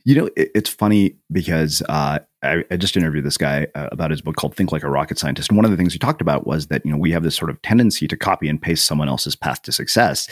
You 0.05 0.15
know, 0.15 0.29
it, 0.35 0.51
it's 0.55 0.69
funny 0.69 1.17
because 1.31 1.81
uh, 1.89 2.19
I, 2.43 2.63
I 2.69 2.77
just 2.77 2.97
interviewed 2.97 3.25
this 3.25 3.37
guy 3.37 3.67
uh, 3.73 3.87
about 3.91 4.11
his 4.11 4.21
book 4.21 4.35
called 4.35 4.55
Think 4.55 4.71
Like 4.71 4.83
a 4.83 4.89
Rocket 4.89 5.17
Scientist. 5.17 5.49
And 5.49 5.57
one 5.57 5.65
of 5.65 5.71
the 5.71 5.77
things 5.77 5.93
he 5.93 5.99
talked 5.99 6.21
about 6.21 6.45
was 6.45 6.67
that, 6.67 6.85
you 6.85 6.91
know, 6.91 6.97
we 6.97 7.11
have 7.11 7.23
this 7.23 7.35
sort 7.35 7.49
of 7.49 7.61
tendency 7.61 8.07
to 8.07 8.17
copy 8.17 8.49
and 8.49 8.61
paste 8.61 8.85
someone 8.85 9.07
else's 9.07 9.35
path 9.35 9.61
to 9.63 9.71
success. 9.71 10.29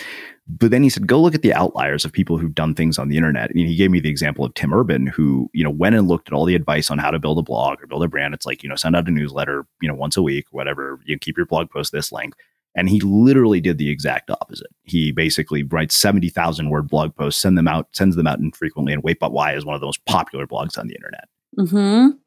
But 0.48 0.72
then 0.72 0.84
he 0.84 0.90
said, 0.90 1.08
go 1.08 1.22
look 1.22 1.36
at 1.36 1.42
the 1.42 1.54
outliers 1.54 2.04
of 2.04 2.12
people 2.12 2.38
who've 2.38 2.54
done 2.54 2.76
things 2.76 2.98
on 2.98 3.08
the 3.08 3.18
internet. 3.18 3.50
And 3.52 3.60
he 3.60 3.76
gave 3.76 3.92
me 3.92 4.00
the 4.00 4.10
example 4.10 4.44
of 4.44 4.54
Tim 4.54 4.74
Urban, 4.74 5.08
who, 5.08 5.50
you 5.54 5.64
know, 5.64 5.70
went 5.70 5.96
and 5.96 6.08
looked 6.08 6.28
at 6.28 6.34
all 6.34 6.46
the 6.46 6.56
advice 6.56 6.92
on 6.92 6.98
how 6.98 7.12
to 7.12 7.20
build 7.20 7.40
a 7.40 7.44
blog 7.44 7.82
or 7.82 7.88
build 7.88 8.04
a 8.04 8.08
brand. 8.08 8.34
It's 8.34 8.46
like, 8.46 8.62
you 8.62 8.70
know, 8.70 8.76
send 8.76 8.96
out 8.96 9.08
a 9.08 9.12
newsletter, 9.12 9.66
you 9.82 9.88
know, 9.88 9.96
once 9.96 10.18
a 10.18 10.22
week, 10.22 10.46
whatever, 10.52 11.00
you 11.06 11.18
keep 11.18 11.38
your 11.38 11.46
blog 11.46 11.70
post 11.70 11.92
this 11.92 12.12
length. 12.12 12.38
And 12.76 12.90
he 12.90 13.02
literally 13.02 13.60
did 13.60 13.78
the 13.78 13.90
exact 13.90 14.30
opposite. 14.32 14.70
He 14.84 15.12
basically 15.12 15.64
writes 15.64 15.96
70,000 15.96 16.70
word 16.70 16.88
blog 16.88 17.16
posts, 17.16 17.42
send 17.42 17.58
them 17.58 17.68
out, 17.68 17.88
sends 17.92 18.16
them 18.16 18.28
out 18.28 18.40
infrequently. 18.40 18.94
And 18.94 19.04
Wait 19.04 19.20
But 19.20 19.34
Why 19.34 19.56
is 19.56 19.66
one 19.66 19.76
of 19.76 19.82
the 19.82 19.88
most 19.88 20.04
popular 20.06 20.48
blogs 20.48 20.78
on 20.78 20.88
the 20.88 20.96
internet. 20.96 21.26
Mhm. 21.60 22.18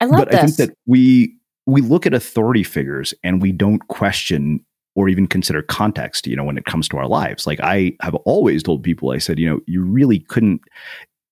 I 0.00 0.04
love 0.06 0.18
but 0.18 0.30
this. 0.30 0.40
I 0.40 0.46
think 0.46 0.56
that 0.56 0.76
we 0.86 1.36
we 1.66 1.80
look 1.80 2.06
at 2.06 2.12
authority 2.14 2.62
figures 2.62 3.14
and 3.22 3.40
we 3.40 3.50
don't 3.52 3.86
question 3.88 4.64
or 4.96 5.08
even 5.08 5.26
consider 5.26 5.62
context, 5.62 6.26
you 6.26 6.36
know, 6.36 6.44
when 6.44 6.58
it 6.58 6.66
comes 6.66 6.88
to 6.88 6.96
our 6.98 7.08
lives. 7.08 7.46
Like 7.46 7.58
I 7.60 7.96
have 8.00 8.14
always 8.14 8.62
told 8.62 8.82
people, 8.82 9.10
I 9.10 9.18
said, 9.18 9.38
you 9.38 9.48
know, 9.48 9.60
you 9.66 9.82
really 9.82 10.20
couldn't 10.20 10.60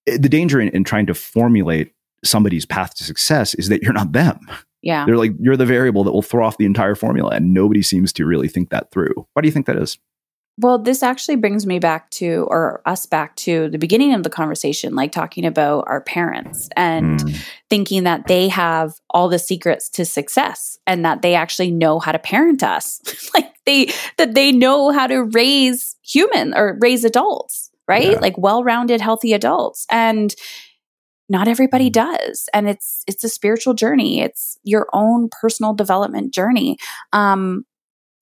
the 0.06 0.28
danger 0.28 0.60
in, 0.60 0.68
in 0.70 0.82
trying 0.84 1.06
to 1.06 1.14
formulate 1.14 1.92
somebody's 2.24 2.66
path 2.66 2.94
to 2.94 3.04
success 3.04 3.54
is 3.54 3.68
that 3.68 3.82
you're 3.82 3.92
not 3.92 4.12
them. 4.12 4.40
yeah. 4.82 5.04
They're 5.06 5.16
like 5.16 5.32
you're 5.38 5.56
the 5.56 5.66
variable 5.66 6.02
that 6.04 6.12
will 6.12 6.22
throw 6.22 6.44
off 6.46 6.56
the 6.58 6.64
entire 6.66 6.94
formula, 6.94 7.30
and 7.32 7.52
nobody 7.54 7.82
seems 7.82 8.12
to 8.14 8.24
really 8.26 8.48
think 8.48 8.70
that 8.70 8.90
through. 8.90 9.14
Why 9.34 9.42
do 9.42 9.48
you 9.48 9.52
think 9.52 9.66
that 9.66 9.76
is? 9.76 9.98
Well, 10.58 10.78
this 10.78 11.02
actually 11.02 11.36
brings 11.36 11.66
me 11.66 11.78
back 11.78 12.10
to, 12.10 12.46
or 12.50 12.82
us 12.84 13.06
back 13.06 13.34
to 13.36 13.68
the 13.70 13.78
beginning 13.78 14.12
of 14.12 14.22
the 14.22 14.30
conversation, 14.30 14.94
like 14.94 15.10
talking 15.10 15.46
about 15.46 15.84
our 15.86 16.00
parents 16.02 16.68
and 16.76 17.24
Mm. 17.24 17.44
thinking 17.70 18.04
that 18.04 18.26
they 18.26 18.48
have 18.48 18.94
all 19.10 19.28
the 19.28 19.38
secrets 19.38 19.88
to 19.90 20.04
success 20.04 20.78
and 20.86 21.04
that 21.04 21.22
they 21.22 21.34
actually 21.34 21.70
know 21.70 21.98
how 21.98 22.12
to 22.12 22.18
parent 22.18 22.62
us. 22.62 23.00
like 23.34 23.52
they, 23.64 23.90
that 24.18 24.34
they 24.34 24.52
know 24.52 24.90
how 24.90 25.06
to 25.06 25.22
raise 25.24 25.96
human 26.02 26.52
or 26.54 26.76
raise 26.80 27.04
adults, 27.04 27.70
right? 27.88 28.10
Yeah. 28.12 28.18
Like 28.20 28.36
well 28.36 28.62
rounded, 28.62 29.00
healthy 29.00 29.32
adults. 29.32 29.86
And 29.90 30.34
not 31.28 31.48
everybody 31.48 31.88
Mm. 31.88 31.92
does 31.92 32.48
and 32.52 32.68
it's 32.68 33.04
it's 33.06 33.24
a 33.24 33.28
spiritual 33.28 33.72
journey 33.74 34.20
it's 34.20 34.58
your 34.64 34.86
own 34.92 35.28
personal 35.40 35.72
development 35.72 36.34
journey 36.34 36.76
um 37.12 37.64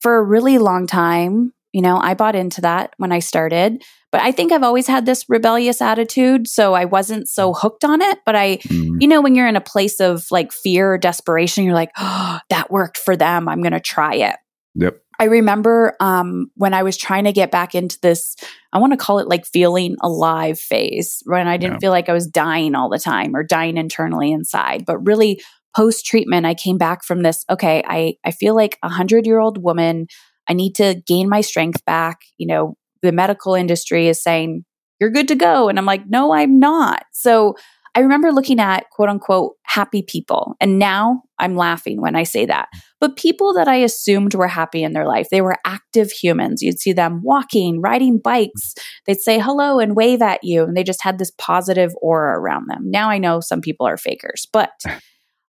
for 0.01 0.17
a 0.17 0.23
really 0.23 0.59
long 0.59 0.87
time 0.87 1.53
you 1.73 1.81
know 1.83 1.99
i 1.99 2.15
bought 2.15 2.35
into 2.37 2.61
that 2.61 2.93
when 2.99 3.13
i 3.13 3.19
started 3.19 3.83
but 4.13 4.21
i 4.21 4.33
think 4.33 4.53
i've 4.53 4.63
always 4.63 4.87
had 4.87 5.07
this 5.07 5.25
rebellious 5.29 5.81
attitude 5.81 6.47
so 6.49 6.75
i 6.75 6.85
wasn't 6.85 7.29
so 7.29 7.53
hooked 7.55 7.85
on 7.85 8.01
it 8.03 8.19
but 8.27 8.35
i 8.37 8.57
Mm. 8.69 9.01
you 9.01 9.09
know 9.09 9.21
when 9.21 9.35
you're 9.35 9.49
in 9.49 9.57
a 9.57 9.61
place 9.61 10.01
of 10.01 10.27
like 10.31 10.53
fear 10.53 10.93
or 10.95 10.99
desperation 10.99 11.65
you're 11.65 11.75
like 11.75 11.93
oh 11.99 12.39
that 12.51 12.71
worked 12.71 12.99
for 12.99 13.17
them 13.17 13.49
i'm 13.49 13.61
going 13.63 13.73
to 13.73 13.81
try 13.81 14.15
it 14.15 14.37
Yep. 14.77 14.99
I 15.19 15.25
remember 15.25 15.97
um, 16.01 16.51
when 16.55 16.73
I 16.73 16.83
was 16.85 16.97
trying 16.97 17.25
to 17.25 17.33
get 17.33 17.51
back 17.51 17.75
into 17.75 17.99
this, 18.01 18.37
I 18.73 18.79
want 18.79 18.93
to 18.93 18.97
call 18.97 19.19
it 19.19 19.27
like 19.29 19.45
feeling 19.45 19.97
alive 20.01 20.59
phase, 20.59 21.23
when 21.27 21.49
I 21.49 21.57
didn't 21.59 21.75
Yeah. 21.75 21.79
feel 21.81 21.91
like 21.91 22.09
I 22.09 22.13
was 22.15 22.27
dying 22.29 22.75
all 22.77 22.89
the 22.89 22.99
time 22.99 23.35
or 23.37 23.43
dying 23.43 23.77
internally 23.77 24.31
inside. 24.33 24.87
But 24.87 25.05
really, 25.05 25.43
post 25.77 26.07
treatment, 26.07 26.47
I 26.47 26.55
came 26.55 26.79
back 26.79 27.05
from 27.05 27.23
this. 27.23 27.45
Okay, 27.51 27.83
I 27.87 28.15
I 28.25 28.31
feel 28.31 28.55
like 28.55 28.79
a 28.83 28.89
hundred 28.89 29.27
year 29.27 29.41
old 29.41 29.63
woman. 29.63 30.07
I 30.51 30.53
need 30.53 30.75
to 30.77 31.01
gain 31.07 31.29
my 31.29 31.41
strength 31.41 31.85
back. 31.85 32.19
You 32.37 32.49
know, 32.49 32.75
the 33.03 33.13
medical 33.13 33.55
industry 33.55 34.09
is 34.09 34.23
saying 34.23 34.65
you're 35.01 35.11
good 35.11 35.29
to 35.29 35.37
go, 35.37 35.69
and 35.69 35.79
I'm 35.79 35.87
like, 35.87 36.03
no, 36.09 36.35
I'm 36.35 36.59
not. 36.59 37.05
So. 37.13 37.55
I 37.97 38.03
remember 38.03 38.31
looking 38.31 38.61
at 38.61 38.89
quote 38.93 39.09
unquote 39.09 39.57
happy 39.67 40.05
people. 40.07 40.55
And 40.61 40.79
now 40.79 41.23
I'm 41.41 41.57
laughing 41.57 42.01
when 42.01 42.15
I 42.15 42.23
say 42.23 42.47
that 42.47 42.69
but 43.01 43.17
people 43.17 43.55
that 43.55 43.67
I 43.67 43.77
assumed 43.77 44.35
were 44.35 44.47
happy 44.47 44.83
in 44.83 44.93
their 44.93 45.07
life. 45.07 45.29
They 45.31 45.41
were 45.41 45.57
active 45.65 46.11
humans. 46.11 46.63
You'd 46.63 46.79
see 46.79 46.93
them 46.93 47.23
walking, 47.25 47.81
riding 47.81 48.21
bikes. 48.23 48.75
They'd 49.07 49.21
say 49.21 49.39
hello 49.39 49.79
and 49.79 49.97
wave 49.97 50.21
at 50.21 50.45
you, 50.45 50.65
and 50.65 50.77
they 50.77 50.85
just 50.85 51.03
had 51.03 51.19
this 51.19 51.33
positive 51.39 51.93
aura 52.03 52.39
around 52.39 52.67
them. 52.69 52.91
Now 52.91 53.09
I 53.09 53.19
know 53.19 53.41
some 53.41 53.63
people 53.63 53.87
are 53.87 53.97
fakers, 53.97 54.47
but 54.53 54.71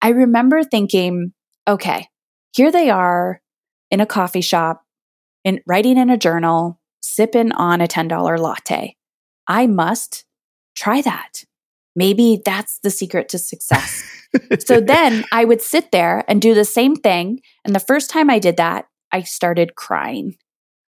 I 0.00 0.08
remember 0.08 0.62
thinking, 0.64 1.32
okay, 1.68 2.08
here 2.52 2.72
they 2.72 2.88
are 2.88 3.42
in 3.90 4.00
a 4.00 4.06
coffee 4.06 4.40
shop, 4.40 4.82
in 5.44 5.60
writing 5.66 5.98
in 5.98 6.10
a 6.10 6.16
journal, 6.16 6.80
sipping 7.02 7.52
on 7.52 7.80
a 7.80 7.86
$10 7.86 8.38
latte. 8.38 8.96
I 9.46 9.66
must 9.66 10.24
try 10.74 11.02
that. 11.02 11.44
Maybe 11.94 12.42
that's 12.44 12.78
the 12.80 12.90
secret 12.90 13.28
to 13.30 13.38
success. 13.38 14.02
so 14.66 14.80
then 14.80 15.24
I 15.30 15.44
would 15.44 15.62
sit 15.62 15.92
there 15.92 16.24
and 16.26 16.42
do 16.42 16.54
the 16.54 16.64
same 16.64 16.96
thing. 16.96 17.40
And 17.64 17.74
the 17.74 17.80
first 17.80 18.10
time 18.10 18.30
I 18.30 18.38
did 18.38 18.56
that, 18.56 18.86
I 19.12 19.22
started 19.22 19.76
crying. 19.76 20.36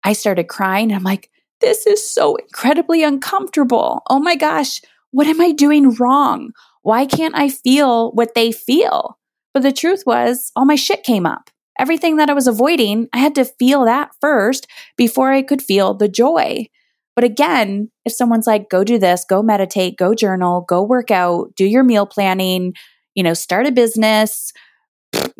I 0.04 0.12
started 0.12 0.48
crying. 0.48 0.90
And 0.90 0.96
I'm 0.96 1.02
like, 1.02 1.30
this 1.60 1.86
is 1.86 2.08
so 2.08 2.36
incredibly 2.36 3.02
uncomfortable. 3.02 4.02
Oh 4.08 4.20
my 4.20 4.36
gosh, 4.36 4.80
what 5.10 5.26
am 5.26 5.40
I 5.40 5.52
doing 5.52 5.94
wrong? 5.94 6.52
Why 6.82 7.06
can't 7.06 7.36
I 7.36 7.48
feel 7.48 8.12
what 8.12 8.34
they 8.34 8.52
feel? 8.52 9.18
But 9.54 9.62
the 9.62 9.72
truth 9.72 10.04
was, 10.06 10.50
all 10.56 10.64
my 10.64 10.74
shit 10.74 11.04
came 11.04 11.26
up. 11.26 11.50
Everything 11.78 12.16
that 12.16 12.30
I 12.30 12.34
was 12.34 12.46
avoiding, 12.46 13.08
I 13.12 13.18
had 13.18 13.34
to 13.36 13.44
feel 13.44 13.84
that 13.84 14.10
first 14.20 14.66
before 14.96 15.32
I 15.32 15.42
could 15.42 15.62
feel 15.62 15.94
the 15.94 16.08
joy. 16.08 16.68
But 17.14 17.24
again, 17.24 17.90
if 18.04 18.12
someone's 18.12 18.46
like, 18.46 18.70
go 18.70 18.84
do 18.84 18.98
this, 18.98 19.24
go 19.28 19.42
meditate, 19.42 19.98
go 19.98 20.14
journal, 20.14 20.64
go 20.68 20.82
work 20.82 21.10
out, 21.10 21.54
do 21.56 21.64
your 21.64 21.84
meal 21.84 22.06
planning, 22.06 22.74
you 23.14 23.22
know, 23.22 23.34
start 23.34 23.66
a 23.66 23.72
business, 23.72 24.52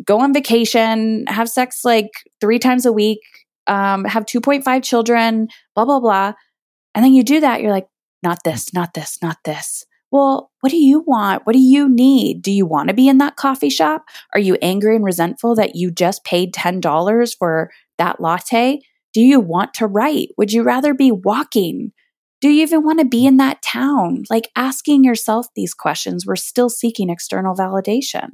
go 0.05 0.19
on 0.19 0.33
vacation, 0.33 1.25
have 1.27 1.49
sex 1.49 1.83
like 1.83 2.11
three 2.39 2.59
times 2.59 2.85
a 2.85 2.93
week, 2.93 3.21
um, 3.67 4.05
have 4.05 4.25
2.5 4.25 4.83
children, 4.83 5.47
blah, 5.75 5.85
blah, 5.85 5.99
blah. 5.99 6.33
And 6.93 7.03
then 7.03 7.13
you 7.13 7.23
do 7.23 7.39
that, 7.39 7.61
you're 7.61 7.71
like, 7.71 7.87
not 8.21 8.39
this, 8.45 8.73
not 8.73 8.93
this, 8.93 9.17
not 9.21 9.37
this. 9.43 9.85
Well, 10.13 10.51
what 10.59 10.69
do 10.69 10.77
you 10.77 10.99
want? 11.07 11.41
What 11.43 11.53
do 11.53 11.59
you 11.59 11.89
need? 11.89 12.43
Do 12.43 12.51
you 12.51 12.67
want 12.67 12.89
to 12.89 12.93
be 12.93 13.09
in 13.09 13.17
that 13.17 13.35
coffee 13.35 13.71
shop? 13.71 14.05
Are 14.35 14.39
you 14.39 14.59
angry 14.61 14.95
and 14.95 15.03
resentful 15.03 15.55
that 15.55 15.75
you 15.75 15.89
just 15.89 16.23
paid 16.23 16.53
$10 16.53 17.35
for 17.35 17.71
that 17.97 18.21
latte? 18.21 18.79
Do 19.11 19.21
you 19.21 19.39
want 19.39 19.73
to 19.73 19.87
write? 19.87 20.29
Would 20.37 20.53
you 20.53 20.61
rather 20.61 20.93
be 20.93 21.11
walking? 21.11 21.93
Do 22.41 22.49
you 22.49 22.61
even 22.61 22.83
want 22.83 22.99
to 22.99 23.05
be 23.05 23.25
in 23.25 23.37
that 23.37 23.63
town? 23.63 24.25
Like 24.29 24.51
asking 24.55 25.03
yourself 25.03 25.47
these 25.55 25.73
questions, 25.73 26.27
we're 26.27 26.35
still 26.35 26.69
seeking 26.69 27.09
external 27.09 27.55
validation. 27.55 28.33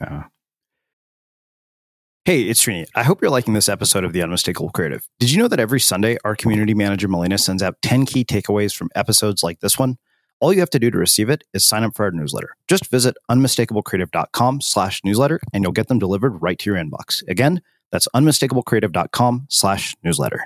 Yeah. 0.00 0.24
Hey, 2.24 2.44
it's 2.44 2.64
Srini. 2.64 2.86
I 2.94 3.02
hope 3.02 3.20
you're 3.20 3.30
liking 3.30 3.52
this 3.52 3.68
episode 3.68 4.04
of 4.04 4.14
The 4.14 4.22
Unmistakable 4.22 4.70
Creative. 4.70 5.06
Did 5.20 5.30
you 5.30 5.42
know 5.42 5.48
that 5.48 5.60
every 5.60 5.80
Sunday, 5.80 6.16
our 6.24 6.34
community 6.34 6.72
manager, 6.72 7.06
Melina, 7.06 7.36
sends 7.36 7.62
out 7.62 7.74
10 7.82 8.06
key 8.06 8.24
takeaways 8.24 8.74
from 8.74 8.88
episodes 8.94 9.42
like 9.42 9.60
this 9.60 9.78
one? 9.78 9.98
All 10.42 10.52
you 10.52 10.58
have 10.58 10.70
to 10.70 10.80
do 10.80 10.90
to 10.90 10.98
receive 10.98 11.30
it 11.30 11.44
is 11.54 11.64
sign 11.64 11.84
up 11.84 11.94
for 11.94 12.04
our 12.04 12.10
newsletter. 12.10 12.56
Just 12.66 12.90
visit 12.90 13.16
unmistakablecreative.com 13.30 14.60
slash 14.60 15.00
newsletter 15.04 15.38
and 15.52 15.62
you'll 15.62 15.70
get 15.70 15.86
them 15.86 16.00
delivered 16.00 16.30
right 16.42 16.58
to 16.58 16.68
your 16.68 16.82
inbox. 16.82 17.22
Again, 17.28 17.62
that's 17.92 18.08
unmistakablecreative.com 18.08 19.46
slash 19.48 19.94
newsletter. 20.02 20.44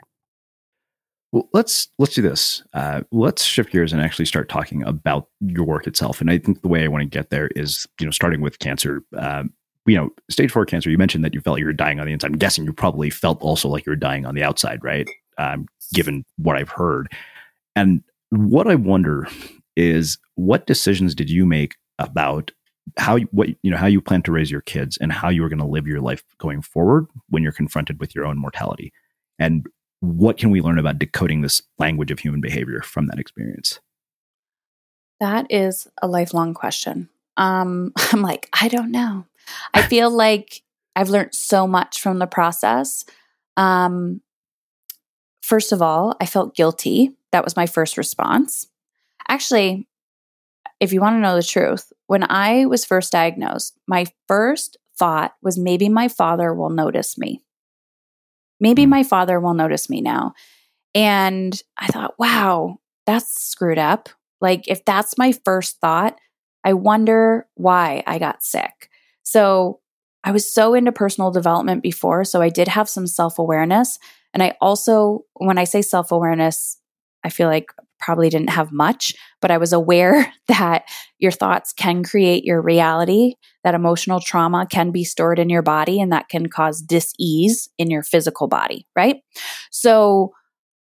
Well, 1.32 1.49
let's 1.55 1.88
let's 1.99 2.14
do 2.14 2.20
this. 2.20 2.62
Uh, 2.74 3.05
let's 3.11 3.42
shift 3.42 3.72
gears 3.72 3.94
and 3.94 4.03
actually 4.03 4.26
start 4.26 4.51
talking 4.51 4.82
about 4.82 5.28
your 5.40 5.64
work 5.64 5.86
itself. 5.86 6.20
And 6.20 6.30
I 6.30 6.36
think 6.36 6.61
the 6.61 6.68
way 6.68 6.84
I 6.84 6.88
want 6.88 7.01
to 7.01 7.09
get 7.09 7.30
there 7.30 7.49
is, 7.57 7.86
you 7.99 8.05
know, 8.05 8.12
starting 8.12 8.42
with 8.42 8.59
cancer. 8.59 9.03
Um, 9.16 9.51
you 9.86 9.97
know, 9.97 10.11
stage 10.28 10.51
four 10.51 10.66
cancer. 10.66 10.90
You 10.90 10.99
mentioned 10.99 11.24
that 11.24 11.32
you 11.32 11.40
felt 11.40 11.59
you 11.59 11.64
were 11.64 11.72
dying 11.72 12.01
on 12.01 12.07
the 12.07 12.12
inside. 12.12 12.32
I'm 12.32 12.38
guessing 12.38 12.66
you 12.66 12.72
probably 12.74 13.09
felt 13.09 13.40
also 13.40 13.68
like 13.68 13.86
you 13.86 13.92
were 13.92 13.97
dying 13.97 14.26
on 14.26 14.34
the 14.34 14.42
outside, 14.42 14.84
right? 14.84 15.09
Um, 15.38 15.68
given 15.94 16.26
what 16.36 16.57
I've 16.57 16.68
heard, 16.68 17.11
and 17.74 18.03
what 18.30 18.66
I 18.68 18.74
wonder 18.74 19.26
is, 19.77 20.18
what 20.35 20.66
decisions 20.66 21.14
did 21.14 21.31
you 21.31 21.47
make 21.47 21.77
about 21.99 22.51
how 22.97 23.18
what 23.18 23.49
you 23.62 23.70
know 23.70 23.77
how 23.77 23.87
you 23.87 24.01
plan 24.01 24.22
to 24.22 24.31
raise 24.31 24.51
your 24.51 24.61
kids 24.61 24.97
and 24.99 25.12
how 25.12 25.29
you 25.29 25.45
are 25.45 25.49
going 25.49 25.59
to 25.59 25.66
live 25.66 25.89
your 25.89 26.01
life 26.01 26.22
going 26.39 26.62
forward 26.62 27.07
when 27.31 27.43
you're 27.43 27.51
confronted 27.51 27.99
with 27.99 28.14
your 28.14 28.24
own 28.24 28.39
mortality 28.39 28.93
and 29.41 29.66
what 30.01 30.37
can 30.37 30.51
we 30.51 30.61
learn 30.61 30.79
about 30.79 30.99
decoding 30.99 31.41
this 31.41 31.62
language 31.79 32.11
of 32.11 32.18
human 32.18 32.41
behavior 32.41 32.83
from 32.83 33.07
that 33.07 33.18
experience? 33.18 33.81
That 35.20 35.47
is 35.51 35.89
a 36.03 36.07
lifelong 36.07 36.55
question. 36.55 37.09
Um, 37.37 37.93
I'm 38.12 38.22
like, 38.22 38.49
I 38.53 38.68
don't 38.68 38.91
know. 38.91 39.27
I 39.74 39.83
feel 39.83 40.11
like 40.16 40.62
I've 40.95 41.11
learned 41.11 41.35
so 41.35 41.66
much 41.66 42.01
from 42.01 42.18
the 42.18 42.27
process. 42.27 43.05
Um, 43.57 44.20
first 45.43 45.72
of 45.72 45.83
all, 45.83 46.16
I 46.20 46.27
felt 46.27 46.55
guilty. 46.55 47.16
That 47.33 47.45
was 47.45 47.57
my 47.57 47.66
first 47.66 47.97
response. 47.97 48.66
Actually, 49.29 49.89
if 50.81 50.93
you 50.93 51.01
want 51.01 51.16
to 51.16 51.20
know 51.20 51.37
the 51.37 51.43
truth, 51.43 51.93
when 52.07 52.24
I 52.31 52.66
was 52.66 52.85
first 52.85 53.12
diagnosed, 53.12 53.79
my 53.87 54.07
first 54.29 54.77
thought 54.99 55.33
was 55.43 55.59
maybe 55.59 55.89
my 55.89 56.09
father 56.09 56.55
will 56.55 56.70
notice 56.70 57.18
me. 57.18 57.43
Maybe 58.61 58.85
mm. 58.85 58.89
my 58.89 59.03
father 59.03 59.41
will 59.41 59.55
notice 59.55 59.91
me 59.91 60.01
now. 60.01 60.35
And 60.95 61.61
I 61.79 61.89
thought, 61.89 62.14
wow, 62.18 62.79
that's 63.05 63.49
screwed 63.49 63.79
up. 63.79 64.09
Like, 64.41 64.66
if 64.66 64.85
that's 64.85 65.18
my 65.18 65.33
first 65.45 65.81
thought, 65.81 66.18
I 66.64 66.72
wonder 66.72 67.47
why 67.55 68.03
I 68.07 68.18
got 68.18 68.43
sick. 68.43 68.91
So, 69.22 69.81
I 70.24 70.33
was 70.33 70.51
so 70.51 70.74
into 70.74 70.91
personal 70.91 71.31
development 71.31 71.83
before. 71.83 72.24
So, 72.24 72.41
I 72.41 72.49
did 72.49 72.68
have 72.68 72.89
some 72.89 73.07
self 73.07 73.39
awareness. 73.39 73.99
And 74.35 74.43
I 74.43 74.57
also, 74.61 75.24
when 75.35 75.59
I 75.59 75.64
say 75.64 75.83
self 75.83 76.12
awareness, 76.12 76.79
I 77.24 77.29
feel 77.29 77.49
like 77.49 77.72
probably 78.07 78.30
didn't 78.30 78.50
have 78.50 78.70
much, 78.70 79.14
but 79.42 79.50
I 79.50 79.59
was 79.59 79.72
aware 79.72 80.32
that 80.48 80.84
your 81.18 81.32
thoughts 81.32 81.72
can 81.72 82.04
create 82.04 82.44
your 82.44 82.62
reality, 82.62 83.34
that 83.64 83.74
emotional 83.74 84.20
trauma 84.20 84.64
can 84.70 84.92
be 84.92 85.02
stored 85.02 85.40
in 85.40 85.50
your 85.50 85.62
body, 85.62 86.00
and 86.00 86.12
that 86.12 86.28
can 86.28 86.48
cause 86.48 86.80
dis-ease 86.80 87.68
in 87.78 87.90
your 87.90 88.04
physical 88.04 88.46
body, 88.46 88.86
right? 88.94 89.16
So, 89.72 90.32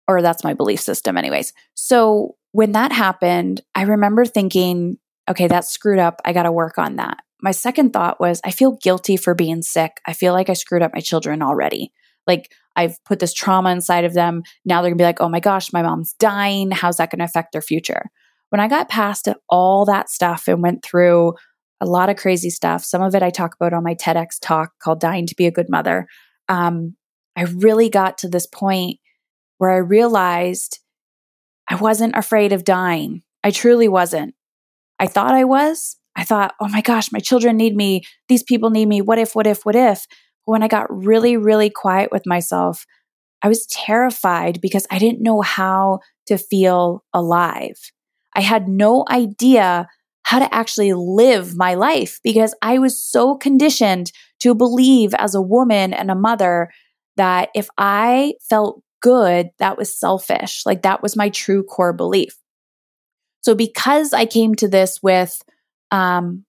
or 0.06 0.20
that's 0.20 0.44
my 0.44 0.52
belief 0.52 0.80
system, 0.80 1.16
anyways. 1.16 1.54
So, 1.74 2.36
when 2.52 2.72
that 2.72 2.92
happened, 2.92 3.62
I 3.74 3.82
remember 3.82 4.24
thinking, 4.24 4.98
okay, 5.30 5.48
that's 5.48 5.70
screwed 5.70 5.98
up. 5.98 6.20
I 6.24 6.32
got 6.32 6.44
to 6.44 6.52
work 6.52 6.78
on 6.78 6.96
that. 6.96 7.18
My 7.40 7.52
second 7.52 7.92
thought 7.92 8.20
was, 8.20 8.40
I 8.44 8.50
feel 8.50 8.78
guilty 8.82 9.16
for 9.16 9.34
being 9.34 9.62
sick. 9.62 10.00
I 10.06 10.12
feel 10.12 10.32
like 10.32 10.50
I 10.50 10.54
screwed 10.54 10.82
up 10.82 10.94
my 10.94 11.00
children 11.00 11.42
already. 11.42 11.92
Like, 12.28 12.52
I've 12.76 13.02
put 13.04 13.18
this 13.18 13.34
trauma 13.34 13.70
inside 13.70 14.04
of 14.04 14.14
them. 14.14 14.42
Now 14.64 14.80
they're 14.80 14.90
gonna 14.90 14.98
be 14.98 15.04
like, 15.04 15.20
oh 15.20 15.28
my 15.28 15.40
gosh, 15.40 15.72
my 15.72 15.82
mom's 15.82 16.12
dying. 16.14 16.70
How's 16.70 16.98
that 16.98 17.10
gonna 17.10 17.24
affect 17.24 17.52
their 17.52 17.62
future? 17.62 18.10
When 18.50 18.60
I 18.60 18.68
got 18.68 18.88
past 18.88 19.28
all 19.48 19.84
that 19.86 20.08
stuff 20.08 20.46
and 20.46 20.62
went 20.62 20.84
through 20.84 21.34
a 21.80 21.86
lot 21.86 22.08
of 22.08 22.16
crazy 22.16 22.50
stuff, 22.50 22.84
some 22.84 23.02
of 23.02 23.14
it 23.14 23.22
I 23.22 23.30
talk 23.30 23.54
about 23.54 23.72
on 23.72 23.82
my 23.82 23.94
TEDx 23.94 24.36
talk 24.40 24.72
called 24.80 25.00
Dying 25.00 25.26
to 25.26 25.34
Be 25.34 25.46
a 25.46 25.50
Good 25.50 25.68
Mother. 25.68 26.06
Um, 26.48 26.94
I 27.36 27.42
really 27.42 27.88
got 27.88 28.18
to 28.18 28.28
this 28.28 28.46
point 28.46 28.98
where 29.58 29.70
I 29.70 29.76
realized 29.76 30.78
I 31.68 31.74
wasn't 31.74 32.16
afraid 32.16 32.52
of 32.52 32.64
dying. 32.64 33.22
I 33.44 33.50
truly 33.50 33.88
wasn't. 33.88 34.34
I 34.98 35.06
thought 35.06 35.34
I 35.34 35.44
was. 35.44 35.96
I 36.16 36.24
thought, 36.24 36.54
oh 36.60 36.68
my 36.68 36.80
gosh, 36.80 37.12
my 37.12 37.20
children 37.20 37.56
need 37.56 37.76
me. 37.76 38.02
These 38.28 38.42
people 38.42 38.70
need 38.70 38.86
me. 38.86 39.00
What 39.00 39.18
if, 39.18 39.36
what 39.36 39.46
if, 39.46 39.64
what 39.64 39.76
if? 39.76 40.06
When 40.48 40.62
I 40.62 40.68
got 40.68 40.86
really, 40.90 41.36
really 41.36 41.68
quiet 41.68 42.10
with 42.10 42.24
myself, 42.24 42.86
I 43.42 43.48
was 43.48 43.66
terrified 43.66 44.60
because 44.62 44.86
I 44.90 44.98
didn't 44.98 45.22
know 45.22 45.42
how 45.42 46.00
to 46.26 46.38
feel 46.38 47.04
alive. 47.12 47.78
I 48.34 48.40
had 48.40 48.66
no 48.66 49.04
idea 49.10 49.86
how 50.22 50.38
to 50.38 50.54
actually 50.54 50.94
live 50.94 51.54
my 51.54 51.74
life 51.74 52.18
because 52.24 52.54
I 52.62 52.78
was 52.78 53.02
so 53.02 53.36
conditioned 53.36 54.10
to 54.40 54.54
believe 54.54 55.12
as 55.14 55.34
a 55.34 55.42
woman 55.42 55.92
and 55.92 56.10
a 56.10 56.14
mother 56.14 56.70
that 57.16 57.50
if 57.54 57.68
I 57.76 58.34
felt 58.48 58.82
good, 59.02 59.50
that 59.58 59.76
was 59.76 59.98
selfish. 59.98 60.62
Like 60.64 60.82
that 60.82 61.02
was 61.02 61.14
my 61.14 61.28
true 61.28 61.62
core 61.62 61.92
belief. 61.92 62.36
So 63.42 63.54
because 63.54 64.14
I 64.14 64.24
came 64.24 64.54
to 64.56 64.68
this 64.68 65.00
with 65.02 65.40
um, 65.90 66.44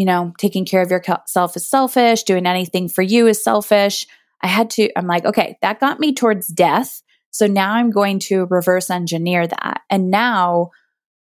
you 0.00 0.06
know, 0.06 0.32
taking 0.38 0.64
care 0.64 0.80
of 0.80 0.90
yourself 0.90 1.54
is 1.56 1.68
selfish, 1.68 2.22
doing 2.22 2.46
anything 2.46 2.88
for 2.88 3.02
you 3.02 3.26
is 3.26 3.44
selfish. 3.44 4.06
I 4.40 4.46
had 4.46 4.70
to, 4.70 4.88
I'm 4.96 5.06
like, 5.06 5.26
okay, 5.26 5.58
that 5.60 5.78
got 5.78 6.00
me 6.00 6.14
towards 6.14 6.46
death. 6.46 7.02
So 7.32 7.46
now 7.46 7.74
I'm 7.74 7.90
going 7.90 8.18
to 8.20 8.46
reverse 8.46 8.88
engineer 8.88 9.46
that. 9.46 9.82
And 9.90 10.10
now 10.10 10.70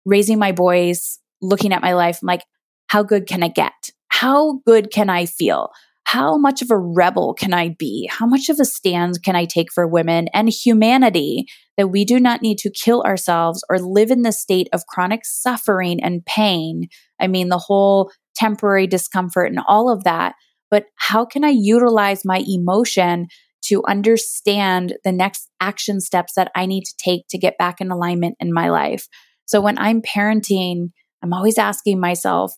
raising 0.06 0.38
my 0.38 0.52
boys, 0.52 1.18
looking 1.42 1.74
at 1.74 1.82
my 1.82 1.94
life, 1.94 2.20
I'm 2.22 2.28
like, 2.28 2.44
how 2.86 3.02
good 3.02 3.26
can 3.26 3.42
I 3.42 3.48
get? 3.48 3.74
How 4.10 4.60
good 4.64 4.92
can 4.92 5.10
I 5.10 5.26
feel? 5.26 5.72
How 6.04 6.38
much 6.38 6.62
of 6.62 6.70
a 6.70 6.78
rebel 6.78 7.34
can 7.34 7.56
I 7.56 7.70
be? 7.80 8.08
How 8.12 8.28
much 8.28 8.50
of 8.50 8.60
a 8.60 8.66
stand 8.66 9.24
can 9.24 9.36
I 9.36 9.46
take 9.46 9.74
for 9.74 9.88
women 9.88 10.28
and 10.36 10.50
humanity 10.50 11.48
that 11.78 11.88
we 11.88 12.06
do 12.06 12.20
not 12.20 12.44
need 12.44 12.60
to 12.60 12.70
kill 12.70 13.02
ourselves 13.02 13.64
or 13.72 13.80
live 13.80 14.12
in 14.12 14.22
the 14.22 14.32
state 14.32 14.70
of 14.72 14.86
chronic 14.86 15.22
suffering 15.26 16.00
and 16.00 16.24
pain? 16.28 16.90
I 17.20 17.26
mean, 17.26 17.50
the 17.50 17.58
whole 17.58 18.12
temporary 18.38 18.88
discomfort 18.88 19.52
and 19.52 19.60
all 19.68 19.92
of 19.92 20.04
that. 20.04 20.36
But 20.70 20.86
how 20.96 21.26
can 21.26 21.44
I 21.44 21.50
utilize 21.50 22.24
my 22.24 22.44
emotion 22.48 23.28
to 23.64 23.84
understand 23.86 24.96
the 25.04 25.12
next 25.12 25.50
action 25.60 26.00
steps 26.00 26.34
that 26.36 26.52
I 26.56 26.66
need 26.66 26.84
to 26.86 26.94
take 26.98 27.28
to 27.30 27.38
get 27.38 27.58
back 27.58 27.82
in 27.82 27.92
alignment 27.92 28.36
in 28.40 28.54
my 28.54 28.70
life? 28.70 29.08
So 29.46 29.62
when 29.62 29.78
I'm 29.78 30.02
parenting, 30.02 30.92
I'm 31.24 31.34
always 31.34 31.58
asking 31.58 32.00
myself, 32.00 32.54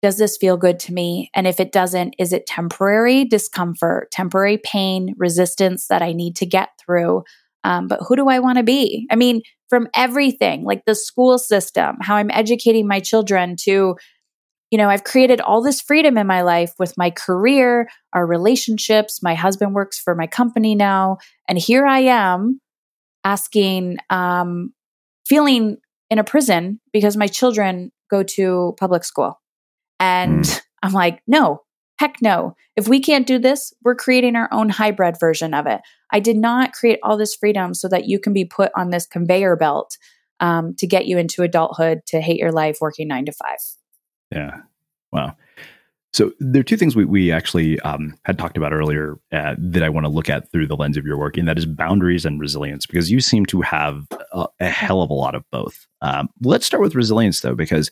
does 0.00 0.18
this 0.18 0.36
feel 0.36 0.56
good 0.56 0.78
to 0.80 0.92
me? 0.92 1.30
And 1.34 1.46
if 1.46 1.60
it 1.60 1.72
doesn't, 1.72 2.14
is 2.18 2.32
it 2.32 2.46
temporary 2.46 3.24
discomfort, 3.24 4.10
temporary 4.10 4.58
pain, 4.58 5.14
resistance 5.16 5.86
that 5.88 6.02
I 6.02 6.12
need 6.12 6.36
to 6.36 6.46
get 6.46 6.68
through? 6.84 7.24
Um, 7.64 7.88
but 7.88 8.00
who 8.06 8.14
do 8.14 8.28
I 8.28 8.38
want 8.38 8.58
to 8.58 8.64
be? 8.64 9.06
I 9.10 9.16
mean, 9.16 9.40
from 9.70 9.88
everything 9.96 10.64
like 10.64 10.84
the 10.84 10.94
school 10.94 11.38
system, 11.38 11.96
how 12.02 12.16
I'm 12.16 12.30
educating 12.30 12.86
my 12.86 13.00
children 13.00 13.56
to 13.62 13.96
you 14.74 14.78
know, 14.78 14.90
I've 14.90 15.04
created 15.04 15.40
all 15.40 15.62
this 15.62 15.80
freedom 15.80 16.18
in 16.18 16.26
my 16.26 16.42
life 16.42 16.72
with 16.80 16.98
my 16.98 17.08
career, 17.08 17.88
our 18.12 18.26
relationships. 18.26 19.22
My 19.22 19.36
husband 19.36 19.72
works 19.72 20.00
for 20.00 20.16
my 20.16 20.26
company 20.26 20.74
now. 20.74 21.18
And 21.48 21.56
here 21.56 21.86
I 21.86 22.00
am 22.00 22.60
asking, 23.22 23.98
um, 24.10 24.72
feeling 25.24 25.76
in 26.10 26.18
a 26.18 26.24
prison 26.24 26.80
because 26.92 27.16
my 27.16 27.28
children 27.28 27.92
go 28.10 28.24
to 28.24 28.74
public 28.80 29.04
school. 29.04 29.40
And 30.00 30.42
mm. 30.42 30.60
I'm 30.82 30.92
like, 30.92 31.22
no, 31.28 31.62
heck 32.00 32.20
no. 32.20 32.56
If 32.74 32.88
we 32.88 32.98
can't 32.98 33.28
do 33.28 33.38
this, 33.38 33.72
we're 33.84 33.94
creating 33.94 34.34
our 34.34 34.48
own 34.50 34.70
hybrid 34.70 35.20
version 35.20 35.54
of 35.54 35.68
it. 35.68 35.82
I 36.10 36.18
did 36.18 36.36
not 36.36 36.72
create 36.72 36.98
all 37.04 37.16
this 37.16 37.36
freedom 37.36 37.74
so 37.74 37.86
that 37.90 38.08
you 38.08 38.18
can 38.18 38.32
be 38.32 38.44
put 38.44 38.72
on 38.74 38.90
this 38.90 39.06
conveyor 39.06 39.54
belt 39.54 39.96
um, 40.40 40.74
to 40.78 40.88
get 40.88 41.06
you 41.06 41.16
into 41.16 41.44
adulthood 41.44 42.00
to 42.08 42.20
hate 42.20 42.40
your 42.40 42.50
life 42.50 42.78
working 42.80 43.06
nine 43.06 43.26
to 43.26 43.32
five. 43.32 43.60
Yeah. 44.34 44.60
Wow. 45.12 45.36
So 46.12 46.32
there 46.38 46.60
are 46.60 46.64
two 46.64 46.76
things 46.76 46.94
we, 46.94 47.04
we 47.04 47.32
actually 47.32 47.80
um, 47.80 48.16
had 48.24 48.38
talked 48.38 48.56
about 48.56 48.72
earlier 48.72 49.18
uh, 49.32 49.56
that 49.58 49.82
I 49.82 49.88
want 49.88 50.04
to 50.04 50.08
look 50.08 50.30
at 50.30 50.50
through 50.52 50.68
the 50.68 50.76
lens 50.76 50.96
of 50.96 51.04
your 51.04 51.18
work, 51.18 51.36
and 51.36 51.48
that 51.48 51.58
is 51.58 51.66
boundaries 51.66 52.24
and 52.24 52.38
resilience, 52.38 52.86
because 52.86 53.10
you 53.10 53.20
seem 53.20 53.46
to 53.46 53.62
have 53.62 54.06
a, 54.32 54.46
a 54.60 54.68
hell 54.68 55.02
of 55.02 55.10
a 55.10 55.14
lot 55.14 55.34
of 55.34 55.42
both. 55.50 55.88
Um, 56.02 56.28
let's 56.42 56.66
start 56.66 56.82
with 56.82 56.94
resilience, 56.94 57.40
though, 57.40 57.56
because 57.56 57.90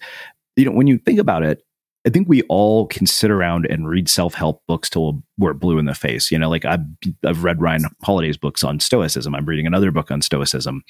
you 0.55 0.65
know 0.65 0.71
when 0.71 0.87
you 0.87 0.99
think 0.99 1.19
about 1.19 1.43
it, 1.43 1.65
I 2.07 2.11
think 2.11 2.29
we 2.29 2.43
all 2.43 2.87
can 2.87 3.07
sit 3.07 3.31
around 3.31 3.67
and 3.67 3.89
read 3.89 4.09
self 4.09 4.35
help 4.35 4.63
books 4.69 4.89
till 4.89 5.23
we're 5.37 5.53
blue 5.53 5.79
in 5.79 5.87
the 5.87 5.95
face. 5.95 6.31
You 6.31 6.39
know, 6.39 6.49
like 6.49 6.65
I've, 6.65 6.85
I've 7.25 7.43
read 7.43 7.61
Ryan 7.61 7.87
Holiday's 8.03 8.37
books 8.37 8.63
on 8.63 8.79
Stoicism. 8.79 9.35
I'm 9.35 9.47
reading 9.47 9.67
another 9.67 9.91
book 9.91 10.13
on 10.13 10.23
Stoicism. 10.23 10.83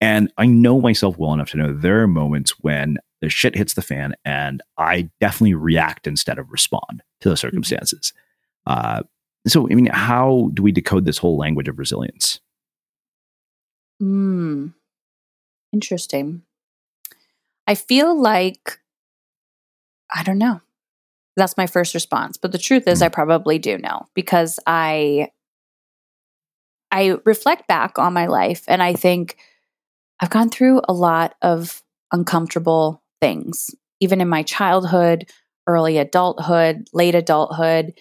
And 0.00 0.32
I 0.36 0.46
know 0.46 0.80
myself 0.80 1.16
well 1.16 1.32
enough 1.32 1.50
to 1.50 1.58
know 1.58 1.72
there 1.72 2.02
are 2.02 2.08
moments 2.08 2.52
when 2.60 2.96
the 3.22 3.30
shit 3.30 3.56
hits 3.56 3.72
the 3.72 3.80
fan 3.80 4.14
and 4.24 4.60
I 4.76 5.08
definitely 5.20 5.54
react 5.54 6.06
instead 6.06 6.38
of 6.38 6.52
respond 6.52 7.02
to 7.22 7.30
the 7.30 7.34
mm-hmm. 7.34 7.38
circumstances. 7.38 8.12
Uh, 8.66 9.04
so, 9.46 9.66
I 9.70 9.74
mean, 9.74 9.86
how 9.86 10.50
do 10.52 10.62
we 10.62 10.72
decode 10.72 11.06
this 11.06 11.16
whole 11.16 11.38
language 11.38 11.68
of 11.68 11.78
resilience? 11.78 12.40
Hmm. 13.98 14.68
Interesting. 15.72 16.42
I 17.66 17.74
feel 17.74 18.20
like, 18.20 18.78
I 20.14 20.22
don't 20.22 20.36
know. 20.36 20.60
That's 21.36 21.56
my 21.56 21.66
first 21.66 21.94
response. 21.94 22.36
But 22.36 22.52
the 22.52 22.58
truth 22.58 22.86
is, 22.86 23.00
mm. 23.00 23.06
I 23.06 23.08
probably 23.08 23.58
do 23.58 23.78
know 23.78 24.06
because 24.14 24.60
I, 24.66 25.30
I 26.90 27.16
reflect 27.24 27.66
back 27.68 27.98
on 27.98 28.12
my 28.12 28.26
life 28.26 28.64
and 28.68 28.82
I 28.82 28.92
think, 28.92 29.38
I've 30.20 30.30
gone 30.30 30.50
through 30.50 30.82
a 30.88 30.92
lot 30.92 31.34
of 31.42 31.82
uncomfortable 32.12 33.01
things, 33.22 33.70
even 34.00 34.20
in 34.20 34.28
my 34.28 34.42
childhood, 34.42 35.30
early 35.68 35.96
adulthood, 35.96 36.88
late 36.92 37.14
adulthood. 37.14 37.94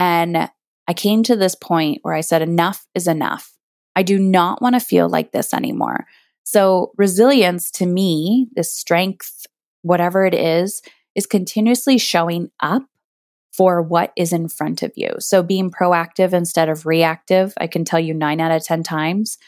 And 0.00 0.50
I 0.88 0.92
came 0.94 1.22
to 1.22 1.36
this 1.36 1.54
point 1.54 2.00
where 2.02 2.12
I 2.12 2.20
said, 2.20 2.42
enough 2.42 2.84
is 2.94 3.06
enough. 3.06 3.52
I 3.94 4.02
do 4.02 4.18
not 4.18 4.60
want 4.60 4.74
to 4.74 4.80
feel 4.80 5.08
like 5.08 5.30
this 5.30 5.54
anymore. 5.54 6.06
So, 6.42 6.92
resilience 6.98 7.70
to 7.72 7.86
me, 7.86 8.48
this 8.54 8.74
strength, 8.74 9.46
whatever 9.82 10.26
it 10.26 10.34
is, 10.34 10.82
is 11.14 11.24
continuously 11.24 11.96
showing 11.96 12.50
up 12.60 12.82
for 13.52 13.80
what 13.80 14.12
is 14.16 14.32
in 14.32 14.48
front 14.48 14.82
of 14.82 14.92
you. 14.96 15.12
So, 15.20 15.42
being 15.42 15.70
proactive 15.70 16.32
instead 16.32 16.68
of 16.68 16.84
reactive, 16.84 17.54
I 17.56 17.68
can 17.68 17.84
tell 17.84 18.00
you 18.00 18.12
nine 18.12 18.40
out 18.40 18.50
of 18.50 18.64
10 18.64 18.82
times 18.82 19.38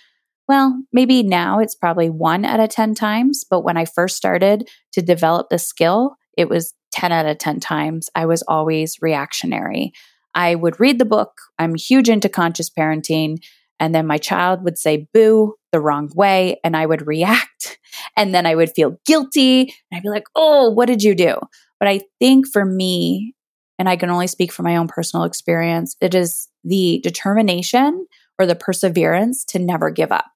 well, 0.49 0.82
maybe 0.92 1.22
now 1.22 1.59
it's 1.59 1.74
probably 1.74 2.09
one 2.09 2.44
out 2.44 2.61
of 2.61 2.68
10 2.68 2.94
times, 2.94 3.44
but 3.49 3.62
when 3.62 3.76
I 3.76 3.84
first 3.84 4.16
started 4.16 4.68
to 4.92 5.03
develop 5.03 5.49
the 5.49 5.59
skill, 5.59 6.16
it 6.36 6.49
was 6.49 6.74
10 6.92 7.12
out 7.12 7.26
of 7.26 7.38
10 7.38 7.61
times. 7.61 8.09
I 8.14 8.26
was 8.26 8.42
always 8.42 8.97
reactionary. 9.03 9.92
I 10.34 10.55
would 10.55 10.78
read 10.78 10.99
the 10.99 11.05
book. 11.05 11.32
I'm 11.59 11.74
huge 11.74 12.09
into 12.09 12.28
conscious 12.28 12.70
parenting. 12.70 13.38
And 13.80 13.94
then 13.94 14.07
my 14.07 14.18
child 14.18 14.62
would 14.64 14.78
say 14.78 15.09
boo 15.12 15.55
the 15.72 15.80
wrong 15.80 16.11
way, 16.14 16.59
and 16.64 16.76
I 16.76 16.86
would 16.86 17.07
react. 17.07 17.78
And 18.14 18.34
then 18.34 18.44
I 18.44 18.55
would 18.55 18.72
feel 18.72 18.99
guilty. 19.07 19.61
And 19.62 19.97
I'd 19.97 20.03
be 20.03 20.11
like, 20.11 20.26
oh, 20.34 20.68
what 20.68 20.84
did 20.84 21.03
you 21.03 21.14
do? 21.14 21.38
But 21.80 21.88
I 21.88 22.03
think 22.18 22.47
for 22.47 22.62
me, 22.62 23.34
and 23.78 23.88
I 23.88 23.97
can 23.97 24.11
only 24.11 24.26
speak 24.26 24.53
from 24.53 24.64
my 24.64 24.76
own 24.76 24.86
personal 24.86 25.24
experience, 25.24 25.97
it 26.03 26.14
is 26.14 26.47
the 26.62 27.01
determination 27.03 28.07
or 28.38 28.44
the 28.44 28.55
perseverance 28.55 29.47
to 29.47 29.59
never 29.59 29.90
give 29.90 30.12
up. 30.12 30.26